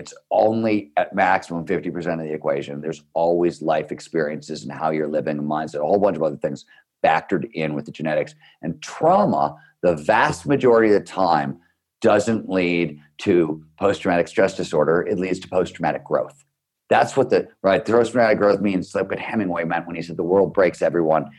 It's 0.01 0.15
only 0.31 0.93
at 0.97 1.15
maximum 1.15 1.67
50% 1.67 2.15
of 2.15 2.21
the 2.21 2.33
equation. 2.33 2.81
There's 2.81 3.03
always 3.13 3.61
life 3.61 3.93
experiences 3.93 4.63
and 4.63 4.73
how 4.73 4.93
you're 4.93 5.07
living, 5.09 5.37
mindset, 5.43 5.83
a 5.83 5.87
whole 5.87 5.99
bunch 5.99 6.17
of 6.17 6.23
other 6.23 6.39
things 6.39 6.65
factored 7.05 7.51
in 7.53 7.75
with 7.75 7.85
the 7.85 7.93
genetics. 7.93 8.35
And 8.63 8.81
trauma, 8.81 9.57
the 9.83 9.97
vast 9.97 10.47
majority 10.47 10.95
of 10.95 11.01
the 11.01 11.07
time, 11.07 11.59
doesn't 12.01 12.49
lead 12.49 12.99
to 13.19 13.63
post 13.79 14.01
traumatic 14.01 14.27
stress 14.27 14.57
disorder, 14.57 15.03
it 15.03 15.19
leads 15.19 15.39
to 15.41 15.49
post 15.49 15.75
traumatic 15.75 16.03
growth. 16.03 16.47
That's 16.89 17.15
what 17.15 17.29
the 17.29 17.49
right 17.63 17.85
post 17.85 18.13
traumatic 18.13 18.39
growth 18.39 18.63
means. 18.63 18.95
Like 18.95 19.11
what 19.11 19.19
Hemingway 19.19 19.65
meant 19.65 19.87
when 19.87 19.97
he 19.97 20.03
said 20.03 20.17
the 20.17 20.23
world 20.23 20.55
breaks 20.55 20.81
everyone, 20.81 21.31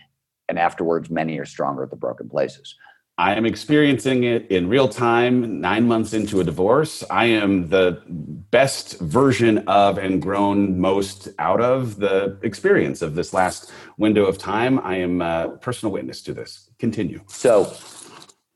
and 0.49 0.59
afterwards 0.59 1.09
many 1.09 1.39
are 1.39 1.45
stronger 1.45 1.82
at 1.82 1.89
the 1.89 1.95
broken 1.95 2.30
places. 2.30 2.76
I 3.22 3.36
am 3.36 3.45
experiencing 3.45 4.24
it 4.24 4.49
in 4.49 4.67
real 4.67 4.88
time, 4.88 5.61
nine 5.61 5.88
months 5.88 6.11
into 6.11 6.39
a 6.39 6.43
divorce. 6.43 7.03
I 7.11 7.26
am 7.26 7.69
the 7.69 8.01
best 8.07 8.99
version 8.99 9.59
of 9.67 9.99
and 9.99 10.19
grown 10.19 10.80
most 10.80 11.28
out 11.38 11.61
of 11.61 11.97
the 11.97 12.39
experience 12.41 13.03
of 13.03 13.13
this 13.13 13.32
last 13.32 13.72
window 13.99 14.26
of 14.26 14.39
time. 14.39 14.80
I 14.80 14.95
am 14.95 15.22
a 15.22 15.55
personal 15.61 15.93
witness 15.93 16.24
to 16.24 16.34
this. 16.34 16.72
Continue. 16.80 17.22
So, 17.28 17.72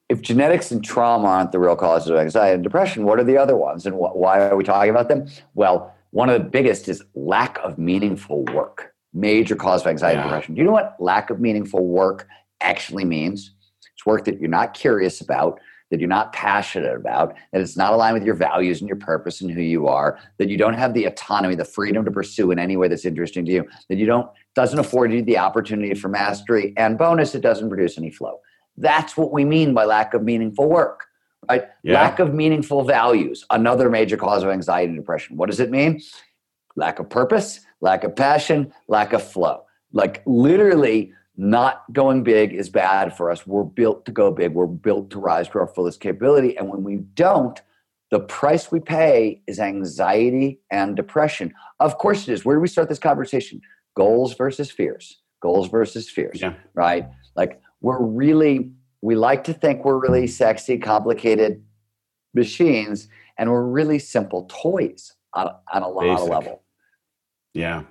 if 0.09 0.23
genetics 0.23 0.71
and 0.71 0.83
trauma 0.83 1.27
aren't 1.27 1.51
the 1.51 1.59
real 1.59 1.75
causes 1.75 2.09
of 2.09 2.17
anxiety 2.17 2.55
and 2.55 2.63
depression, 2.63 3.05
what 3.05 3.19
are 3.19 3.23
the 3.23 3.37
other 3.37 3.55
ones 3.55 3.85
and 3.85 3.93
wh- 3.93 4.15
why 4.15 4.39
are 4.39 4.55
we 4.55 4.63
talking 4.63 4.89
about 4.89 5.09
them? 5.09 5.27
Well, 5.53 5.93
one 6.09 6.27
of 6.27 6.41
the 6.41 6.49
biggest 6.49 6.89
is 6.89 7.03
lack 7.13 7.59
of 7.59 7.77
meaningful 7.77 8.45
work. 8.45 8.95
Major 9.13 9.55
cause 9.55 9.81
of 9.81 9.87
anxiety 9.87 10.15
yeah. 10.15 10.21
and 10.23 10.29
depression. 10.31 10.55
Do 10.55 10.61
you 10.61 10.65
know 10.65 10.73
what 10.73 10.95
lack 10.99 11.29
of 11.29 11.39
meaningful 11.39 11.85
work 11.85 12.27
actually 12.61 13.05
means? 13.05 13.51
It's 13.95 14.05
work 14.05 14.25
that 14.25 14.39
you're 14.39 14.49
not 14.49 14.73
curious 14.73 15.21
about, 15.21 15.59
that 15.91 15.99
you're 15.99 16.09
not 16.09 16.33
passionate 16.33 16.95
about, 16.95 17.35
that 17.51 17.61
it's 17.61 17.77
not 17.77 17.93
aligned 17.93 18.15
with 18.15 18.23
your 18.23 18.35
values 18.35 18.81
and 18.81 18.87
your 18.87 18.97
purpose 18.97 19.41
and 19.41 19.51
who 19.51 19.61
you 19.61 19.87
are, 19.87 20.19
that 20.37 20.49
you 20.49 20.57
don't 20.57 20.73
have 20.73 20.93
the 20.93 21.05
autonomy, 21.05 21.55
the 21.55 21.63
freedom 21.63 22.03
to 22.03 22.11
pursue 22.11 22.51
in 22.51 22.59
any 22.59 22.75
way 22.75 22.87
that's 22.87 23.05
interesting 23.05 23.45
to 23.45 23.51
you, 23.51 23.67
that 23.89 23.97
you 23.97 24.05
don't 24.05 24.29
doesn't 24.55 24.79
afford 24.79 25.13
you 25.13 25.21
the 25.21 25.37
opportunity 25.37 25.93
for 25.93 26.07
mastery, 26.07 26.73
and 26.77 26.97
bonus, 26.97 27.35
it 27.35 27.41
doesn't 27.41 27.69
produce 27.69 27.97
any 27.97 28.09
flow. 28.09 28.39
That's 28.77 29.15
what 29.15 29.31
we 29.31 29.45
mean 29.45 29.73
by 29.73 29.85
lack 29.85 30.13
of 30.13 30.23
meaningful 30.23 30.67
work, 30.69 31.05
right? 31.49 31.65
Yeah. 31.83 32.01
Lack 32.01 32.19
of 32.19 32.33
meaningful 32.33 32.83
values, 32.83 33.45
another 33.49 33.89
major 33.89 34.17
cause 34.17 34.43
of 34.43 34.49
anxiety 34.49 34.89
and 34.89 34.97
depression. 34.97 35.37
What 35.37 35.49
does 35.49 35.59
it 35.59 35.69
mean? 35.71 36.01
Lack 36.75 36.99
of 36.99 37.09
purpose, 37.09 37.61
lack 37.79 38.03
of 38.03 38.15
passion, 38.15 38.73
lack 38.87 39.13
of 39.13 39.23
flow. 39.23 39.63
Like 39.93 40.23
literally, 40.25 41.13
not 41.37 41.83
going 41.91 42.23
big 42.23 42.53
is 42.53 42.69
bad 42.69 43.15
for 43.15 43.29
us. 43.29 43.45
We're 43.45 43.63
built 43.63 44.05
to 44.05 44.11
go 44.11 44.31
big. 44.31 44.53
We're 44.53 44.67
built 44.67 45.09
to 45.11 45.19
rise 45.19 45.49
to 45.49 45.59
our 45.59 45.67
fullest 45.67 45.99
capability. 45.99 46.57
And 46.57 46.69
when 46.69 46.83
we 46.83 46.97
don't, 46.97 47.59
the 48.11 48.19
price 48.19 48.71
we 48.71 48.79
pay 48.79 49.41
is 49.47 49.59
anxiety 49.59 50.61
and 50.71 50.95
depression. 50.95 51.53
Of 51.79 51.97
course 51.97 52.27
it 52.27 52.33
is. 52.33 52.45
Where 52.45 52.55
do 52.55 52.61
we 52.61 52.67
start 52.67 52.87
this 52.87 52.99
conversation? 52.99 53.61
Goals 53.95 54.35
versus 54.35 54.71
fears. 54.71 55.19
Goals 55.41 55.69
versus 55.69 56.09
fears. 56.09 56.41
Yeah. 56.41 56.53
Right? 56.73 57.07
Like 57.35 57.61
we're 57.81 58.01
really 58.01 58.71
we 59.01 59.15
like 59.15 59.43
to 59.43 59.53
think 59.53 59.85
we're 59.85 59.99
really 59.99 60.25
sexy, 60.25 60.79
complicated 60.79 61.63
machines, 62.33 63.07
and 63.37 63.51
we're 63.51 63.63
really 63.63 63.99
simple 63.99 64.47
toys 64.49 65.13
on, 65.33 65.49
on 65.71 65.83
a 65.83 65.87
lot 65.87 66.21
of 66.21 66.27
level. 66.27 66.63
Yeah. 67.53 67.83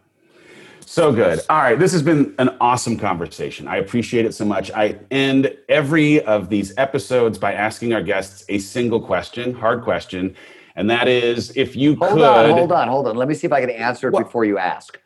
So 0.86 1.12
good. 1.12 1.40
All 1.48 1.58
right. 1.58 1.78
This 1.78 1.92
has 1.92 2.02
been 2.02 2.34
an 2.38 2.56
awesome 2.60 2.96
conversation. 2.96 3.66
I 3.66 3.76
appreciate 3.76 4.24
it 4.26 4.34
so 4.34 4.44
much. 4.44 4.70
I 4.72 4.98
end 5.10 5.56
every 5.68 6.24
of 6.24 6.48
these 6.48 6.72
episodes 6.76 7.38
by 7.38 7.52
asking 7.52 7.92
our 7.94 8.02
guests 8.02 8.44
a 8.48 8.58
single 8.58 9.00
question, 9.00 9.54
hard 9.54 9.82
question. 9.82 10.36
And 10.76 10.90
that 10.90 11.08
is 11.08 11.56
if 11.56 11.76
you 11.76 11.96
hold 11.96 12.12
could. 12.12 12.20
Hold 12.20 12.22
on, 12.22 12.50
hold 12.50 12.72
on, 12.72 12.88
hold 12.88 13.08
on. 13.08 13.16
Let 13.16 13.28
me 13.28 13.34
see 13.34 13.46
if 13.46 13.52
I 13.52 13.60
can 13.60 13.70
answer 13.70 14.08
it 14.08 14.12
before 14.12 14.44
you 14.44 14.58
ask. 14.58 14.98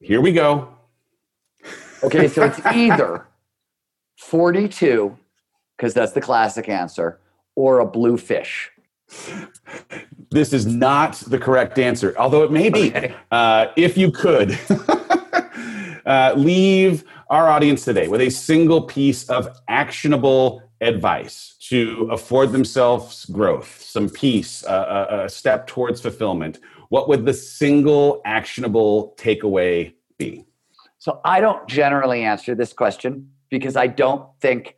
Here 0.00 0.20
we 0.20 0.32
go. 0.32 0.68
Okay. 2.02 2.28
So 2.28 2.44
it's 2.44 2.64
either 2.66 3.26
42, 4.18 5.16
because 5.76 5.94
that's 5.94 6.12
the 6.12 6.20
classic 6.20 6.68
answer, 6.68 7.20
or 7.56 7.80
a 7.80 7.86
blue 7.86 8.16
fish? 8.16 8.70
This 10.30 10.52
is 10.52 10.66
not 10.66 11.14
the 11.14 11.38
correct 11.38 11.78
answer, 11.78 12.14
although 12.18 12.42
it 12.42 12.52
may 12.52 12.68
be. 12.68 12.88
Okay. 12.88 13.14
Uh, 13.30 13.66
if 13.76 13.96
you 13.96 14.10
could 14.10 14.50
uh, 16.08 16.32
leave 16.36 17.04
our 17.30 17.48
audience 17.48 17.84
today 17.84 18.08
with 18.08 18.20
a 18.20 18.30
single 18.30 18.82
piece 18.82 19.28
of 19.28 19.60
actionable 19.68 20.62
advice 20.80 21.54
to 21.60 22.08
afford 22.10 22.50
themselves 22.50 23.26
growth, 23.26 23.82
some 23.82 24.08
peace, 24.08 24.64
uh, 24.64 25.06
a, 25.10 25.24
a 25.24 25.28
step 25.28 25.66
towards 25.66 26.00
fulfillment, 26.00 26.58
what 26.88 27.08
would 27.08 27.26
the 27.26 27.34
single 27.34 28.22
actionable 28.24 29.14
takeaway 29.18 29.92
be? 30.16 30.44
So 30.96 31.20
I 31.24 31.40
don't 31.40 31.68
generally 31.68 32.24
answer 32.24 32.54
this 32.54 32.72
question 32.72 33.30
because 33.50 33.76
I 33.76 33.86
don't 33.86 34.26
think 34.40 34.76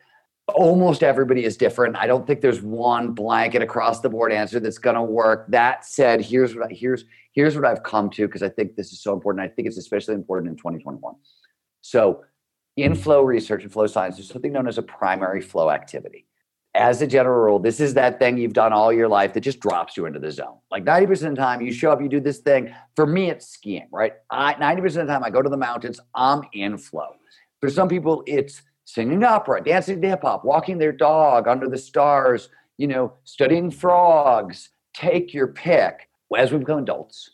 almost 0.51 1.03
everybody 1.03 1.45
is 1.45 1.57
different. 1.57 1.97
I 1.97 2.07
don't 2.07 2.27
think 2.27 2.41
there's 2.41 2.61
one 2.61 3.13
blanket 3.13 3.63
across 3.63 4.01
the 4.01 4.09
board 4.09 4.33
answer 4.33 4.61
that's 4.61 4.79
going 4.79 4.97
to 4.97 5.03
work. 5.03 5.47
That 5.49 5.85
said, 5.85 6.21
here's 6.21 6.55
what 6.55 6.71
I, 6.71 6.75
here's 6.75 7.05
here's 7.33 7.57
what 7.57 7.65
I've 7.65 7.83
come 7.83 8.11
to 8.11 8.27
because 8.27 8.43
I 8.43 8.49
think 8.49 8.77
this 8.77 8.93
is 8.93 9.01
so 9.03 9.13
important. 9.13 9.45
I 9.45 9.49
think 9.49 9.69
it's 9.69 9.79
especially 9.79 10.15
important 10.15 10.51
in 10.51 10.57
2021. 10.57 11.15
So, 11.81 12.25
in 12.77 12.95
flow 12.95 13.23
research 13.23 13.63
and 13.63 13.73
flow 13.73 13.87
science, 13.87 14.17
there's 14.17 14.29
something 14.29 14.53
known 14.53 14.69
as 14.69 14.79
a 14.79 14.83
primary 14.83 15.41
flow 15.41 15.71
activity. 15.71 16.27
As 16.75 17.03
a 17.03 17.07
general 17.07 17.41
rule, 17.41 17.59
this 17.59 17.81
is 17.81 17.95
that 17.95 18.21
thing 18.21 18.39
you've 18.39 18.53
done 18.53 18.73
all 18.73 18.93
your 18.93 19.09
life 19.09 19.33
that 19.35 19.41
just 19.41 19.59
drops 19.59 19.97
you 19.97 20.07
into 20.07 20.21
the 20.21 20.31
zone. 20.31 20.59
Like 20.71 20.85
90% 20.85 21.11
of 21.11 21.19
the 21.19 21.35
time, 21.35 21.61
you 21.61 21.73
show 21.73 21.91
up, 21.91 22.01
you 22.01 22.09
do 22.09 22.21
this 22.21 22.39
thing. 22.39 22.73
For 22.95 23.07
me, 23.07 23.29
it's 23.29 23.49
skiing, 23.49 23.89
right? 23.91 24.13
I, 24.31 24.55
90% 24.55 24.85
of 24.85 24.93
the 24.93 25.07
time, 25.07 25.25
I 25.25 25.31
go 25.31 25.43
to 25.43 25.49
the 25.49 25.57
mountains, 25.57 25.99
I'm 26.15 26.43
in 26.53 26.79
flow. 26.79 27.17
For 27.61 27.71
some 27.71 27.89
people, 27.89 28.23
it's 28.27 28.63
singing 28.93 29.25
opera, 29.25 29.63
dancing 29.63 30.01
to 30.01 30.09
hip 30.09 30.23
hop, 30.23 30.45
walking 30.45 30.79
their 30.79 30.93
dog 30.93 31.47
under 31.47 31.69
the 31.69 31.79
stars, 31.79 32.49
you 32.79 32.87
know, 32.87 33.15
studying 33.25 33.71
frogs. 33.71 34.71
Take 34.95 35.33
your 35.33 35.49
pick. 35.49 36.09
As 36.37 36.53
we 36.53 36.59
become 36.59 36.79
adults, 36.79 37.31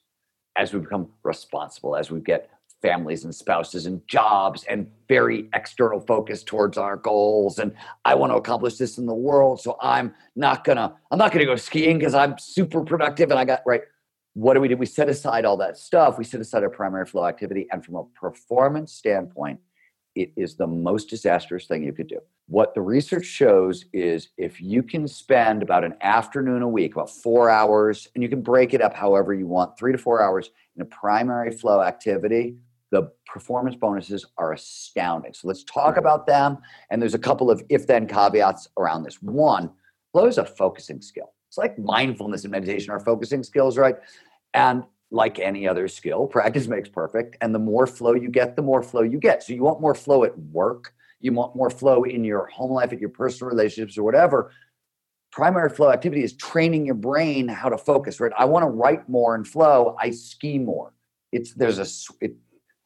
as 0.56 0.72
we 0.72 0.80
become 0.80 1.10
responsible, 1.22 1.96
as 1.96 2.10
we 2.10 2.20
get 2.20 2.50
families 2.82 3.24
and 3.24 3.34
spouses 3.34 3.86
and 3.86 4.06
jobs 4.06 4.64
and 4.64 4.86
very 5.08 5.48
external 5.54 6.00
focus 6.00 6.44
towards 6.44 6.76
our 6.76 6.96
goals 6.96 7.58
and 7.58 7.72
i 8.04 8.14
want 8.14 8.30
to 8.30 8.36
accomplish 8.36 8.76
this 8.76 8.98
in 8.98 9.06
the 9.06 9.14
world 9.14 9.58
so 9.58 9.78
i'm 9.80 10.14
not 10.36 10.62
gonna 10.62 10.94
i'm 11.10 11.18
not 11.18 11.32
gonna 11.32 11.46
go 11.46 11.56
skiing 11.56 11.98
because 11.98 12.14
i'm 12.14 12.36
super 12.38 12.84
productive 12.84 13.30
and 13.30 13.40
i 13.40 13.44
got 13.46 13.62
right 13.64 13.80
what 14.34 14.54
do 14.54 14.60
we 14.60 14.68
do 14.68 14.76
we 14.76 14.84
set 14.84 15.08
aside 15.08 15.46
all 15.46 15.56
that 15.56 15.78
stuff 15.78 16.18
we 16.18 16.22
set 16.22 16.40
aside 16.40 16.62
our 16.62 16.70
primary 16.70 17.06
flow 17.06 17.24
activity 17.24 17.66
and 17.72 17.82
from 17.82 17.94
a 17.96 18.04
performance 18.14 18.92
standpoint 18.92 19.58
it 20.16 20.32
is 20.34 20.56
the 20.56 20.66
most 20.66 21.10
disastrous 21.10 21.66
thing 21.66 21.84
you 21.84 21.92
could 21.92 22.08
do. 22.08 22.18
What 22.48 22.74
the 22.74 22.80
research 22.80 23.26
shows 23.26 23.84
is 23.92 24.30
if 24.38 24.60
you 24.60 24.82
can 24.82 25.06
spend 25.06 25.62
about 25.62 25.84
an 25.84 25.94
afternoon 26.00 26.62
a 26.62 26.68
week, 26.68 26.94
about 26.94 27.10
four 27.10 27.50
hours, 27.50 28.08
and 28.14 28.22
you 28.22 28.28
can 28.28 28.40
break 28.40 28.72
it 28.72 28.80
up 28.80 28.94
however 28.94 29.34
you 29.34 29.46
want, 29.46 29.78
three 29.78 29.92
to 29.92 29.98
four 29.98 30.22
hours 30.22 30.50
in 30.74 30.82
a 30.82 30.86
primary 30.86 31.52
flow 31.52 31.82
activity, 31.82 32.56
the 32.90 33.12
performance 33.26 33.76
bonuses 33.76 34.24
are 34.38 34.52
astounding. 34.52 35.34
So 35.34 35.48
let's 35.48 35.64
talk 35.64 35.98
about 35.98 36.26
them. 36.26 36.58
And 36.90 37.00
there's 37.00 37.14
a 37.14 37.18
couple 37.18 37.50
of 37.50 37.62
if 37.68 37.86
then 37.86 38.06
caveats 38.06 38.68
around 38.78 39.02
this. 39.02 39.20
One, 39.20 39.70
flow 40.12 40.26
is 40.26 40.38
a 40.38 40.44
focusing 40.44 41.02
skill. 41.02 41.32
It's 41.48 41.58
like 41.58 41.78
mindfulness 41.78 42.44
and 42.44 42.52
meditation 42.52 42.90
are 42.90 43.00
focusing 43.00 43.42
skills, 43.42 43.76
right? 43.76 43.96
And 44.54 44.84
like 45.10 45.38
any 45.38 45.68
other 45.68 45.88
skill, 45.88 46.26
practice 46.26 46.66
makes 46.66 46.88
perfect. 46.88 47.36
And 47.40 47.54
the 47.54 47.58
more 47.58 47.86
flow 47.86 48.14
you 48.14 48.28
get, 48.28 48.56
the 48.56 48.62
more 48.62 48.82
flow 48.82 49.02
you 49.02 49.18
get. 49.18 49.42
So 49.42 49.52
you 49.52 49.62
want 49.62 49.80
more 49.80 49.94
flow 49.94 50.24
at 50.24 50.36
work, 50.38 50.94
you 51.20 51.32
want 51.32 51.56
more 51.56 51.70
flow 51.70 52.04
in 52.04 52.24
your 52.24 52.46
home 52.46 52.72
life, 52.72 52.92
at 52.92 53.00
your 53.00 53.10
personal 53.10 53.50
relationships, 53.50 53.96
or 53.96 54.02
whatever. 54.02 54.52
Primary 55.30 55.70
flow 55.70 55.90
activity 55.90 56.24
is 56.24 56.34
training 56.34 56.86
your 56.86 56.94
brain 56.94 57.46
how 57.46 57.68
to 57.68 57.78
focus, 57.78 58.20
right? 58.20 58.32
I 58.36 58.46
want 58.46 58.64
to 58.64 58.68
write 58.68 59.08
more 59.08 59.34
and 59.34 59.46
flow, 59.46 59.96
I 60.00 60.10
ski 60.10 60.58
more. 60.58 60.92
It's 61.32 61.52
there's 61.54 61.78
a 61.78 61.86
it, 62.24 62.36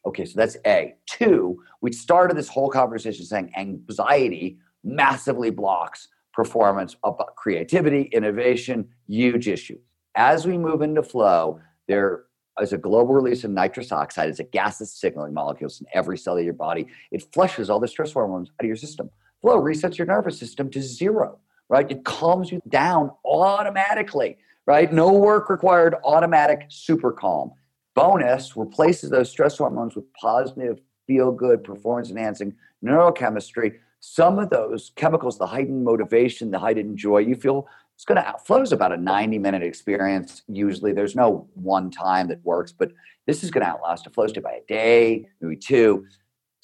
okay, 0.06 0.24
so 0.24 0.32
that's 0.36 0.56
A. 0.66 0.94
Two, 1.06 1.62
we 1.80 1.92
started 1.92 2.36
this 2.36 2.48
whole 2.48 2.70
conversation 2.70 3.24
saying 3.24 3.52
anxiety 3.56 4.58
massively 4.82 5.50
blocks 5.50 6.08
performance, 6.32 6.96
creativity, 7.36 8.02
innovation, 8.12 8.88
huge 9.08 9.48
issue. 9.48 9.78
As 10.14 10.46
we 10.46 10.56
move 10.56 10.80
into 10.80 11.02
flow, 11.02 11.60
there 11.90 12.22
is 12.60 12.72
a 12.72 12.78
global 12.78 13.14
release 13.14 13.42
of 13.42 13.50
nitric 13.50 13.90
oxide. 13.90 14.28
It's 14.28 14.38
a 14.38 14.44
gaseous 14.44 14.94
signaling 14.94 15.34
molecules 15.34 15.80
in 15.80 15.86
every 15.92 16.16
cell 16.16 16.38
of 16.38 16.44
your 16.44 16.54
body. 16.54 16.86
It 17.10 17.32
flushes 17.32 17.68
all 17.68 17.80
the 17.80 17.88
stress 17.88 18.12
hormones 18.12 18.48
out 18.48 18.64
of 18.64 18.66
your 18.68 18.76
system. 18.76 19.10
Flow 19.42 19.60
resets 19.60 19.98
your 19.98 20.06
nervous 20.06 20.38
system 20.38 20.70
to 20.70 20.80
zero, 20.80 21.40
right? 21.68 21.90
It 21.90 22.04
calms 22.04 22.52
you 22.52 22.62
down 22.68 23.10
automatically, 23.24 24.38
right? 24.66 24.92
No 24.92 25.12
work 25.12 25.50
required, 25.50 25.96
automatic, 26.04 26.66
super 26.68 27.10
calm. 27.10 27.50
Bonus 27.96 28.56
replaces 28.56 29.10
those 29.10 29.28
stress 29.28 29.58
hormones 29.58 29.96
with 29.96 30.04
positive, 30.12 30.78
feel 31.08 31.32
good, 31.32 31.64
performance 31.64 32.10
enhancing 32.10 32.54
neurochemistry. 32.84 33.78
Some 33.98 34.38
of 34.38 34.48
those 34.50 34.92
chemicals, 34.94 35.38
the 35.38 35.46
heightened 35.46 35.82
motivation, 35.82 36.52
the 36.52 36.58
heightened 36.60 36.98
joy, 36.98 37.18
you 37.18 37.34
feel 37.34 37.66
it's 38.00 38.06
going 38.06 38.16
to 38.16 38.26
outflow 38.26 38.62
is 38.62 38.72
about 38.72 38.92
a 38.92 38.96
90 38.96 39.38
minute 39.38 39.62
experience. 39.62 40.40
Usually 40.48 40.94
there's 40.94 41.14
no 41.14 41.46
one 41.52 41.90
time 41.90 42.28
that 42.28 42.42
works, 42.42 42.72
but 42.72 42.92
this 43.26 43.44
is 43.44 43.50
going 43.50 43.62
to 43.62 43.70
outlast 43.70 44.06
a 44.06 44.10
flow 44.10 44.26
state 44.26 44.42
by 44.42 44.52
a 44.52 44.64
day, 44.66 45.28
maybe 45.42 45.54
two. 45.54 46.06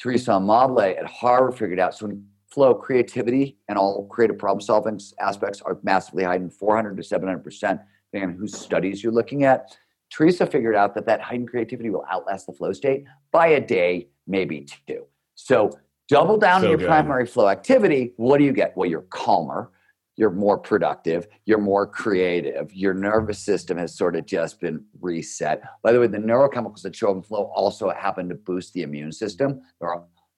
Teresa 0.01 0.31
Amabile 0.31 0.99
at 0.99 1.05
Harvard 1.05 1.59
figured 1.59 1.79
out 1.79 1.95
so 1.95 2.07
when 2.07 2.27
flow 2.51 2.73
creativity 2.73 3.59
and 3.69 3.77
all 3.77 4.07
creative 4.07 4.39
problem 4.39 4.63
solving 4.63 4.99
aspects 5.21 5.61
are 5.61 5.79
massively 5.83 6.25
heightened 6.25 6.55
400 6.55 6.97
to 6.97 7.03
700 7.03 7.45
percent 7.45 7.83
depending 8.11 8.35
on 8.35 8.41
whose 8.41 8.57
studies 8.57 9.03
you're 9.03 9.13
looking 9.13 9.45
at 9.45 9.77
teresa 10.11 10.47
figured 10.47 10.77
out 10.77 10.95
that 10.95 11.05
that 11.05 11.21
heightened 11.21 11.51
creativity 11.51 11.91
will 11.91 12.05
outlast 12.11 12.47
the 12.47 12.53
flow 12.53 12.73
state 12.73 13.05
by 13.33 13.49
a 13.49 13.61
day 13.61 14.09
maybe 14.27 14.67
two 14.87 15.05
so 15.35 15.71
double 16.09 16.39
down 16.39 16.61
so 16.61 16.67
on 16.67 16.71
your 16.71 16.79
good. 16.79 16.87
primary 16.87 17.27
flow 17.27 17.49
activity 17.49 18.15
what 18.17 18.39
do 18.39 18.45
you 18.45 18.53
get 18.53 18.75
well 18.77 18.89
you're 18.89 19.03
calmer 19.11 19.71
you're 20.17 20.31
more 20.31 20.59
productive, 20.59 21.29
you're 21.45 21.59
more 21.59 21.87
creative, 21.87 22.75
your 22.75 22.95
nervous 22.95 23.39
system 23.39 23.77
has 23.77 23.95
sort 23.95 24.17
of 24.17 24.25
just 24.27 24.61
been 24.61 24.85
reset. 25.01 25.63
By 25.83 25.93
the 25.93 26.01
way, 26.01 26.07
the 26.07 26.19
neurochemicals 26.19 26.83
that 26.83 26.97
show 26.97 27.11
up 27.11 27.17
in 27.17 27.23
flow 27.23 27.53
also 27.55 27.91
happen 27.91 28.29
to 28.31 28.35
boost 28.35 28.73
the 28.73 28.83
immune 28.83 29.13
system 29.13 29.61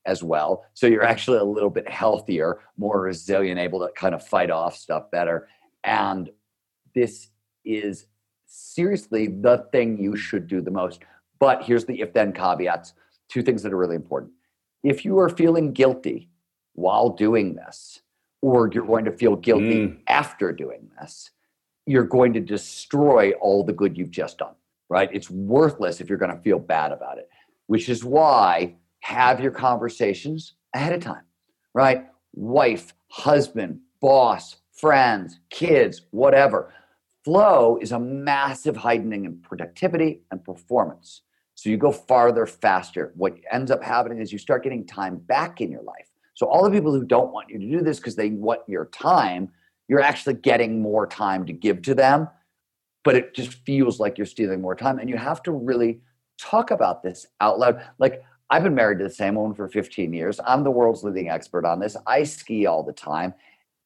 as 0.05 0.21
well. 0.21 0.65
So 0.73 0.87
you're 0.87 1.03
actually 1.03 1.37
a 1.37 1.43
little 1.43 1.69
bit 1.69 1.89
healthier, 1.89 2.59
more 2.77 3.01
resilient, 3.01 3.59
able 3.59 3.79
to 3.79 3.91
kind 3.95 4.13
of 4.13 4.25
fight 4.25 4.51
off 4.51 4.75
stuff 4.75 5.09
better. 5.11 5.47
And 5.83 6.29
this 6.93 7.29
is 7.63 8.07
seriously 8.45 9.27
the 9.27 9.65
thing 9.71 9.97
you 9.97 10.17
should 10.17 10.47
do 10.47 10.59
the 10.59 10.71
most. 10.71 11.01
But 11.39 11.63
here's 11.63 11.85
the 11.85 12.01
if 12.01 12.13
then 12.13 12.33
caveats 12.33 12.93
two 13.29 13.43
things 13.43 13.63
that 13.63 13.71
are 13.71 13.77
really 13.77 13.95
important. 13.95 14.33
If 14.83 15.05
you 15.05 15.19
are 15.19 15.29
feeling 15.29 15.71
guilty 15.71 16.29
while 16.73 17.09
doing 17.09 17.55
this, 17.55 18.01
or 18.41 18.69
you're 18.71 18.85
going 18.85 19.05
to 19.05 19.11
feel 19.11 19.35
guilty 19.35 19.87
mm. 19.87 19.97
after 20.07 20.51
doing 20.51 20.89
this, 20.99 21.31
you're 21.85 22.03
going 22.03 22.33
to 22.33 22.39
destroy 22.39 23.31
all 23.41 23.63
the 23.63 23.73
good 23.73 23.97
you've 23.97 24.11
just 24.11 24.37
done, 24.37 24.53
right? 24.89 25.09
It's 25.11 25.29
worthless 25.29 25.99
if 25.99 26.09
you're 26.09 26.17
going 26.17 26.35
to 26.35 26.41
feel 26.41 26.59
bad 26.59 26.91
about 26.91 27.17
it, 27.17 27.29
which 27.67 27.89
is 27.89 28.03
why 28.03 28.75
have 29.01 29.39
your 29.39 29.51
conversations 29.51 30.53
ahead 30.73 30.93
of 30.93 31.01
time, 31.01 31.23
right? 31.73 32.05
Wife, 32.33 32.93
husband, 33.09 33.79
boss, 34.01 34.57
friends, 34.71 35.39
kids, 35.49 36.01
whatever. 36.11 36.73
Flow 37.25 37.77
is 37.81 37.91
a 37.91 37.99
massive 37.99 38.77
heightening 38.77 39.25
in 39.25 39.37
productivity 39.41 40.21
and 40.31 40.43
performance. 40.43 41.21
So 41.55 41.69
you 41.69 41.75
go 41.75 41.91
farther 41.91 42.45
faster. 42.45 43.11
What 43.15 43.35
ends 43.51 43.71
up 43.71 43.83
happening 43.83 44.21
is 44.21 44.31
you 44.31 44.37
start 44.37 44.63
getting 44.63 44.85
time 44.85 45.17
back 45.17 45.59
in 45.59 45.69
your 45.69 45.83
life 45.83 46.08
so 46.39 46.47
all 46.47 46.63
the 46.63 46.71
people 46.71 46.93
who 46.93 47.03
don't 47.03 47.33
want 47.33 47.49
you 47.49 47.59
to 47.59 47.69
do 47.69 47.81
this 47.81 47.99
because 47.99 48.15
they 48.15 48.29
want 48.29 48.61
your 48.65 48.85
time, 48.85 49.49
you're 49.89 49.99
actually 49.99 50.35
getting 50.35 50.81
more 50.81 51.05
time 51.05 51.45
to 51.45 51.51
give 51.51 51.81
to 51.81 51.93
them, 51.93 52.29
but 53.03 53.13
it 53.13 53.35
just 53.35 53.55
feels 53.65 53.99
like 53.99 54.17
you're 54.17 54.25
stealing 54.25 54.61
more 54.61 54.73
time. 54.73 54.99
And 54.99 55.09
you 55.09 55.17
have 55.17 55.43
to 55.43 55.51
really 55.51 55.99
talk 56.39 56.71
about 56.71 57.03
this 57.03 57.27
out 57.41 57.59
loud. 57.59 57.85
Like 57.97 58.23
I've 58.49 58.63
been 58.63 58.73
married 58.73 58.99
to 58.99 59.03
the 59.03 59.09
same 59.09 59.35
woman 59.35 59.53
for 59.53 59.67
15 59.67 60.13
years. 60.13 60.39
I'm 60.47 60.63
the 60.63 60.71
world's 60.71 61.03
leading 61.03 61.27
expert 61.29 61.65
on 61.65 61.81
this. 61.81 61.97
I 62.07 62.23
ski 62.23 62.65
all 62.65 62.83
the 62.83 62.93
time. 62.93 63.33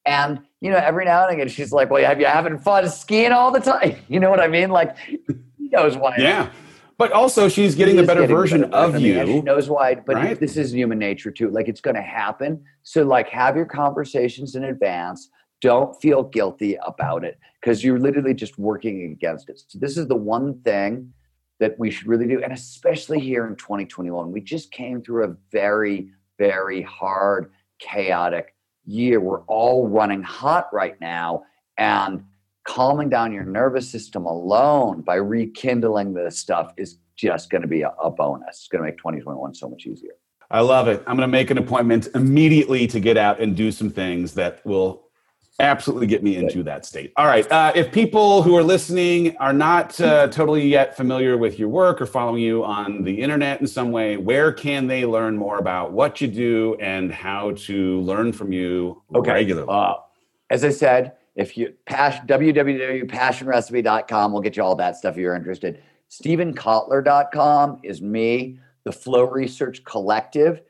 And 0.06 0.38
you 0.60 0.70
know, 0.70 0.76
every 0.76 1.06
now 1.06 1.24
and 1.24 1.34
again, 1.34 1.48
she's 1.48 1.72
like, 1.72 1.90
"Well, 1.90 2.04
have 2.04 2.20
you 2.20 2.26
having 2.26 2.56
fun 2.58 2.88
skiing 2.88 3.32
all 3.32 3.50
the 3.50 3.58
time?" 3.58 3.96
You 4.08 4.20
know 4.20 4.30
what 4.30 4.38
I 4.38 4.46
mean? 4.46 4.70
Like, 4.70 4.96
he 4.98 5.18
knows 5.58 5.96
why. 5.96 6.18
Yeah. 6.18 6.50
But 6.96 7.12
also, 7.12 7.48
she's 7.48 7.74
getting 7.74 7.96
the 7.96 8.04
better 8.04 8.22
getting 8.22 8.36
version 8.36 8.60
better 8.62 8.96
of 8.96 9.00
you. 9.00 9.26
She 9.26 9.40
knows 9.40 9.68
why, 9.68 9.96
but 9.96 10.16
right? 10.16 10.38
this 10.38 10.56
is 10.56 10.72
human 10.72 10.98
nature 10.98 11.30
too. 11.30 11.50
Like 11.50 11.68
it's 11.68 11.80
going 11.80 11.96
to 11.96 12.02
happen. 12.02 12.64
So, 12.82 13.02
like, 13.02 13.28
have 13.30 13.56
your 13.56 13.66
conversations 13.66 14.54
in 14.54 14.64
advance. 14.64 15.28
Don't 15.60 16.00
feel 16.00 16.22
guilty 16.22 16.76
about 16.86 17.24
it 17.24 17.38
because 17.60 17.82
you're 17.82 17.98
literally 17.98 18.34
just 18.34 18.58
working 18.58 19.10
against 19.12 19.48
it. 19.48 19.62
So, 19.66 19.78
this 19.78 19.96
is 19.96 20.06
the 20.06 20.14
one 20.16 20.60
thing 20.60 21.12
that 21.58 21.78
we 21.78 21.90
should 21.90 22.06
really 22.06 22.26
do, 22.26 22.42
and 22.42 22.52
especially 22.52 23.20
here 23.20 23.46
in 23.46 23.56
2021, 23.56 24.30
we 24.30 24.40
just 24.40 24.70
came 24.70 25.02
through 25.02 25.24
a 25.24 25.36
very, 25.50 26.10
very 26.38 26.82
hard, 26.82 27.52
chaotic 27.78 28.54
year. 28.84 29.20
We're 29.20 29.42
all 29.42 29.88
running 29.88 30.22
hot 30.22 30.68
right 30.72 31.00
now, 31.00 31.44
and 31.78 32.24
calming 32.64 33.08
down 33.08 33.32
your 33.32 33.44
nervous 33.44 33.88
system 33.90 34.24
alone 34.26 35.02
by 35.02 35.16
rekindling 35.16 36.14
this 36.14 36.38
stuff 36.38 36.72
is 36.76 36.98
just 37.16 37.50
going 37.50 37.62
to 37.62 37.68
be 37.68 37.82
a, 37.82 37.90
a 38.02 38.10
bonus. 38.10 38.48
It's 38.60 38.68
going 38.68 38.82
to 38.82 38.90
make 38.90 38.98
2021 38.98 39.54
so 39.54 39.68
much 39.68 39.86
easier. 39.86 40.12
I 40.50 40.60
love 40.60 40.88
it. 40.88 41.02
I'm 41.06 41.16
going 41.16 41.28
to 41.28 41.32
make 41.32 41.50
an 41.50 41.58
appointment 41.58 42.08
immediately 42.14 42.86
to 42.88 43.00
get 43.00 43.16
out 43.16 43.40
and 43.40 43.56
do 43.56 43.70
some 43.70 43.90
things 43.90 44.34
that 44.34 44.64
will 44.64 45.04
absolutely 45.60 46.06
get 46.06 46.22
me 46.22 46.36
into 46.36 46.62
that 46.64 46.84
state. 46.84 47.12
All 47.16 47.26
right. 47.26 47.50
Uh, 47.50 47.72
if 47.74 47.92
people 47.92 48.42
who 48.42 48.56
are 48.56 48.62
listening 48.62 49.36
are 49.36 49.52
not 49.52 49.98
uh, 50.00 50.26
totally 50.28 50.66
yet 50.66 50.96
familiar 50.96 51.38
with 51.38 51.58
your 51.58 51.68
work 51.68 52.00
or 52.00 52.06
following 52.06 52.42
you 52.42 52.64
on 52.64 53.04
the 53.04 53.20
internet 53.22 53.60
in 53.60 53.66
some 53.66 53.92
way, 53.92 54.16
where 54.16 54.52
can 54.52 54.86
they 54.86 55.06
learn 55.06 55.36
more 55.36 55.58
about 55.58 55.92
what 55.92 56.20
you 56.20 56.26
do 56.28 56.76
and 56.80 57.12
how 57.12 57.52
to 57.52 58.00
learn 58.00 58.32
from 58.32 58.52
you 58.52 59.00
Okay. 59.14 59.30
regularly? 59.32 59.68
Uh, 59.70 59.94
as 60.50 60.64
I 60.64 60.70
said, 60.70 61.12
if 61.34 61.56
you 61.56 61.74
passion 61.86 62.26
www.passionrecipe.com 62.26 64.32
will 64.32 64.40
get 64.40 64.56
you 64.56 64.62
all 64.62 64.76
that 64.76 64.96
stuff 64.96 65.14
if 65.14 65.20
you're 65.20 65.34
interested. 65.34 65.82
StevenKotler.com 66.10 67.80
is 67.82 68.00
me. 68.00 68.60
The 68.84 68.92
Flow 68.92 69.24
Research 69.24 69.84
Collective 69.84 70.62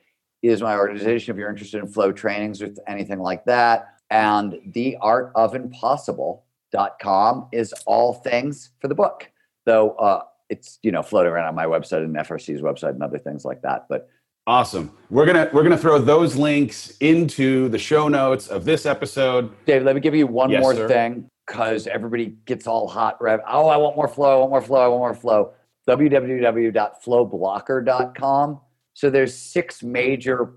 is 0.43 0.63
my 0.63 0.77
organization 0.77 1.35
if 1.35 1.39
you're 1.39 1.51
interested 1.51 1.83
in 1.83 1.89
flow 1.89 2.13
trainings 2.13 2.63
or 2.63 2.71
anything 2.87 3.19
like 3.19 3.45
that. 3.47 3.97
And 4.11 4.53
theartofimpossible.com 4.71 7.49
is 7.53 7.75
all 7.87 8.15
things 8.15 8.71
for 8.81 8.89
the 8.89 8.95
book. 8.95 9.31
Though 9.67 9.91
uh, 9.93 10.23
it's 10.51 10.79
you 10.83 10.93
know 10.93 11.03
floating 11.03 11.33
around 11.33 11.49
on 11.49 11.55
my 11.55 11.65
website 11.67 12.05
and 12.05 12.15
FRC's 12.15 12.61
website 12.61 12.91
and 12.91 13.03
other 13.03 13.19
things 13.19 13.45
like 13.45 13.63
that. 13.63 13.87
But 13.89 14.09
Awesome. 14.47 14.91
We're 15.09 15.25
gonna 15.25 15.49
we're 15.55 15.63
gonna 15.63 15.79
throw 15.79 15.99
those 15.99 16.37
links 16.37 16.99
into 17.01 17.71
the 17.71 17.79
show 17.79 18.09
notes 18.09 18.49
of 18.49 18.67
this 18.67 18.85
episode. 18.85 19.51
David, 19.65 19.87
let 19.87 19.95
me 19.95 20.03
give 20.03 20.15
you 20.15 20.27
one 20.27 20.51
Yes, 20.51 20.61
more 20.61 20.75
sir. 20.75 20.87
thing 20.87 21.31
because 21.47 21.87
everybody 21.87 22.37
gets 22.45 22.67
all 22.67 22.87
hot. 22.87 23.17
Rev. 23.23 23.41
Oh, 23.49 23.69
I 23.69 23.79
want 23.79 23.97
more 23.97 24.07
flow. 24.09 24.37
I 24.37 24.41
want 24.41 24.51
more 24.51 24.61
flow. 24.61 24.85
I 24.85 24.89
want 24.89 25.01
more 25.01 25.15
flow. 25.15 25.53
www.flowblocker.com. 25.89 28.61
So 28.93 29.09
there's 29.11 29.35
six 29.35 29.83
major 29.83 30.53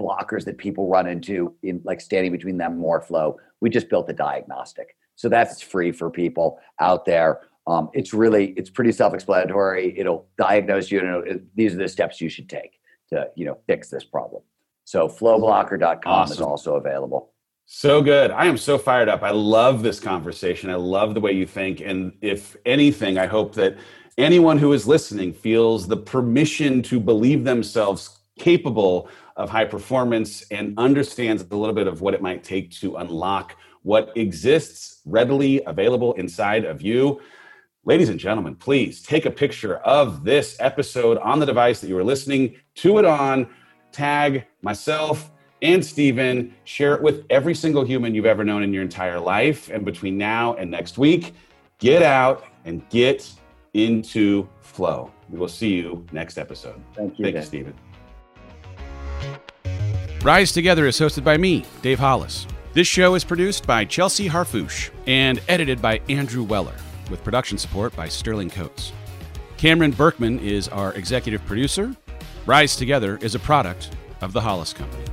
blockers 0.00 0.44
that 0.44 0.58
people 0.58 0.88
run 0.88 1.06
into 1.06 1.54
in 1.62 1.80
like 1.84 2.00
standing 2.00 2.32
between 2.32 2.58
them 2.58 2.78
more 2.78 3.00
flow. 3.00 3.38
We 3.60 3.70
just 3.70 3.88
built 3.88 4.10
a 4.10 4.12
diagnostic. 4.12 4.96
So 5.14 5.28
that's 5.28 5.62
free 5.62 5.92
for 5.92 6.10
people 6.10 6.58
out 6.80 7.04
there. 7.04 7.42
Um, 7.66 7.90
it's 7.92 8.12
really 8.12 8.48
it's 8.56 8.70
pretty 8.70 8.90
self-explanatory. 8.92 9.96
It'll 9.98 10.26
diagnose 10.36 10.90
you 10.90 11.00
and 11.28 11.46
these 11.54 11.74
are 11.74 11.78
the 11.78 11.88
steps 11.88 12.20
you 12.20 12.28
should 12.28 12.48
take 12.48 12.79
to 13.12 13.30
you 13.36 13.44
know 13.44 13.58
fix 13.66 13.88
this 13.88 14.04
problem. 14.04 14.42
So 14.84 15.08
flowblocker.com 15.08 16.32
is 16.32 16.40
also 16.40 16.74
available. 16.74 17.32
So 17.66 18.02
good. 18.02 18.32
I 18.32 18.46
am 18.46 18.56
so 18.56 18.78
fired 18.78 19.08
up. 19.08 19.22
I 19.22 19.30
love 19.30 19.84
this 19.84 20.00
conversation. 20.00 20.70
I 20.70 20.74
love 20.74 21.14
the 21.14 21.20
way 21.20 21.30
you 21.30 21.46
think. 21.46 21.80
And 21.80 22.12
if 22.20 22.56
anything, 22.66 23.16
I 23.16 23.26
hope 23.26 23.54
that 23.54 23.76
anyone 24.18 24.58
who 24.58 24.72
is 24.72 24.88
listening 24.88 25.32
feels 25.32 25.86
the 25.86 25.96
permission 25.96 26.82
to 26.82 26.98
believe 26.98 27.44
themselves 27.44 28.18
capable 28.40 29.08
of 29.36 29.50
high 29.50 29.64
performance 29.64 30.44
and 30.50 30.76
understands 30.78 31.44
a 31.48 31.56
little 31.56 31.74
bit 31.74 31.86
of 31.86 32.00
what 32.00 32.12
it 32.14 32.20
might 32.20 32.42
take 32.42 32.72
to 32.72 32.96
unlock 32.96 33.54
what 33.82 34.12
exists 34.16 35.00
readily 35.06 35.62
available 35.66 36.12
inside 36.14 36.64
of 36.64 36.82
you. 36.82 37.20
Ladies 37.86 38.10
and 38.10 38.20
gentlemen, 38.20 38.56
please 38.56 39.02
take 39.02 39.24
a 39.24 39.30
picture 39.30 39.76
of 39.78 40.22
this 40.22 40.54
episode 40.60 41.16
on 41.18 41.38
the 41.38 41.46
device 41.46 41.80
that 41.80 41.88
you 41.88 41.96
are 41.96 42.04
listening 42.04 42.56
to 42.74 42.98
it 42.98 43.06
on. 43.06 43.48
Tag 43.90 44.44
myself 44.60 45.30
and 45.62 45.82
Steven. 45.84 46.54
Share 46.64 46.94
it 46.94 47.02
with 47.02 47.24
every 47.30 47.54
single 47.54 47.82
human 47.82 48.14
you've 48.14 48.26
ever 48.26 48.44
known 48.44 48.62
in 48.62 48.74
your 48.74 48.82
entire 48.82 49.18
life. 49.18 49.70
And 49.70 49.82
between 49.82 50.18
now 50.18 50.54
and 50.54 50.70
next 50.70 50.98
week, 50.98 51.32
get 51.78 52.02
out 52.02 52.44
and 52.66 52.86
get 52.90 53.32
into 53.72 54.46
flow. 54.60 55.10
We 55.30 55.38
will 55.38 55.48
see 55.48 55.72
you 55.72 56.04
next 56.12 56.36
episode. 56.36 56.82
Thank 56.94 57.18
you. 57.18 57.24
Thank 57.24 57.36
you, 57.36 57.40
Dave. 57.40 57.46
Steven. 57.46 57.74
Rise 60.22 60.52
Together 60.52 60.86
is 60.86 61.00
hosted 61.00 61.24
by 61.24 61.38
me, 61.38 61.64
Dave 61.80 61.98
Hollis. 61.98 62.46
This 62.74 62.86
show 62.86 63.14
is 63.14 63.24
produced 63.24 63.66
by 63.66 63.86
Chelsea 63.86 64.28
Harfouche 64.28 64.90
and 65.06 65.40
edited 65.48 65.80
by 65.80 66.02
Andrew 66.10 66.42
Weller, 66.42 66.76
with 67.10 67.22
production 67.24 67.58
support 67.58 67.94
by 67.96 68.08
Sterling 68.08 68.50
Coates. 68.50 68.92
Cameron 69.56 69.90
Berkman 69.90 70.38
is 70.38 70.68
our 70.68 70.94
executive 70.94 71.44
producer. 71.44 71.94
Rise 72.46 72.76
Together 72.76 73.18
is 73.20 73.34
a 73.34 73.38
product 73.38 73.90
of 74.20 74.32
the 74.32 74.40
Hollis 74.40 74.72
Company. 74.72 75.04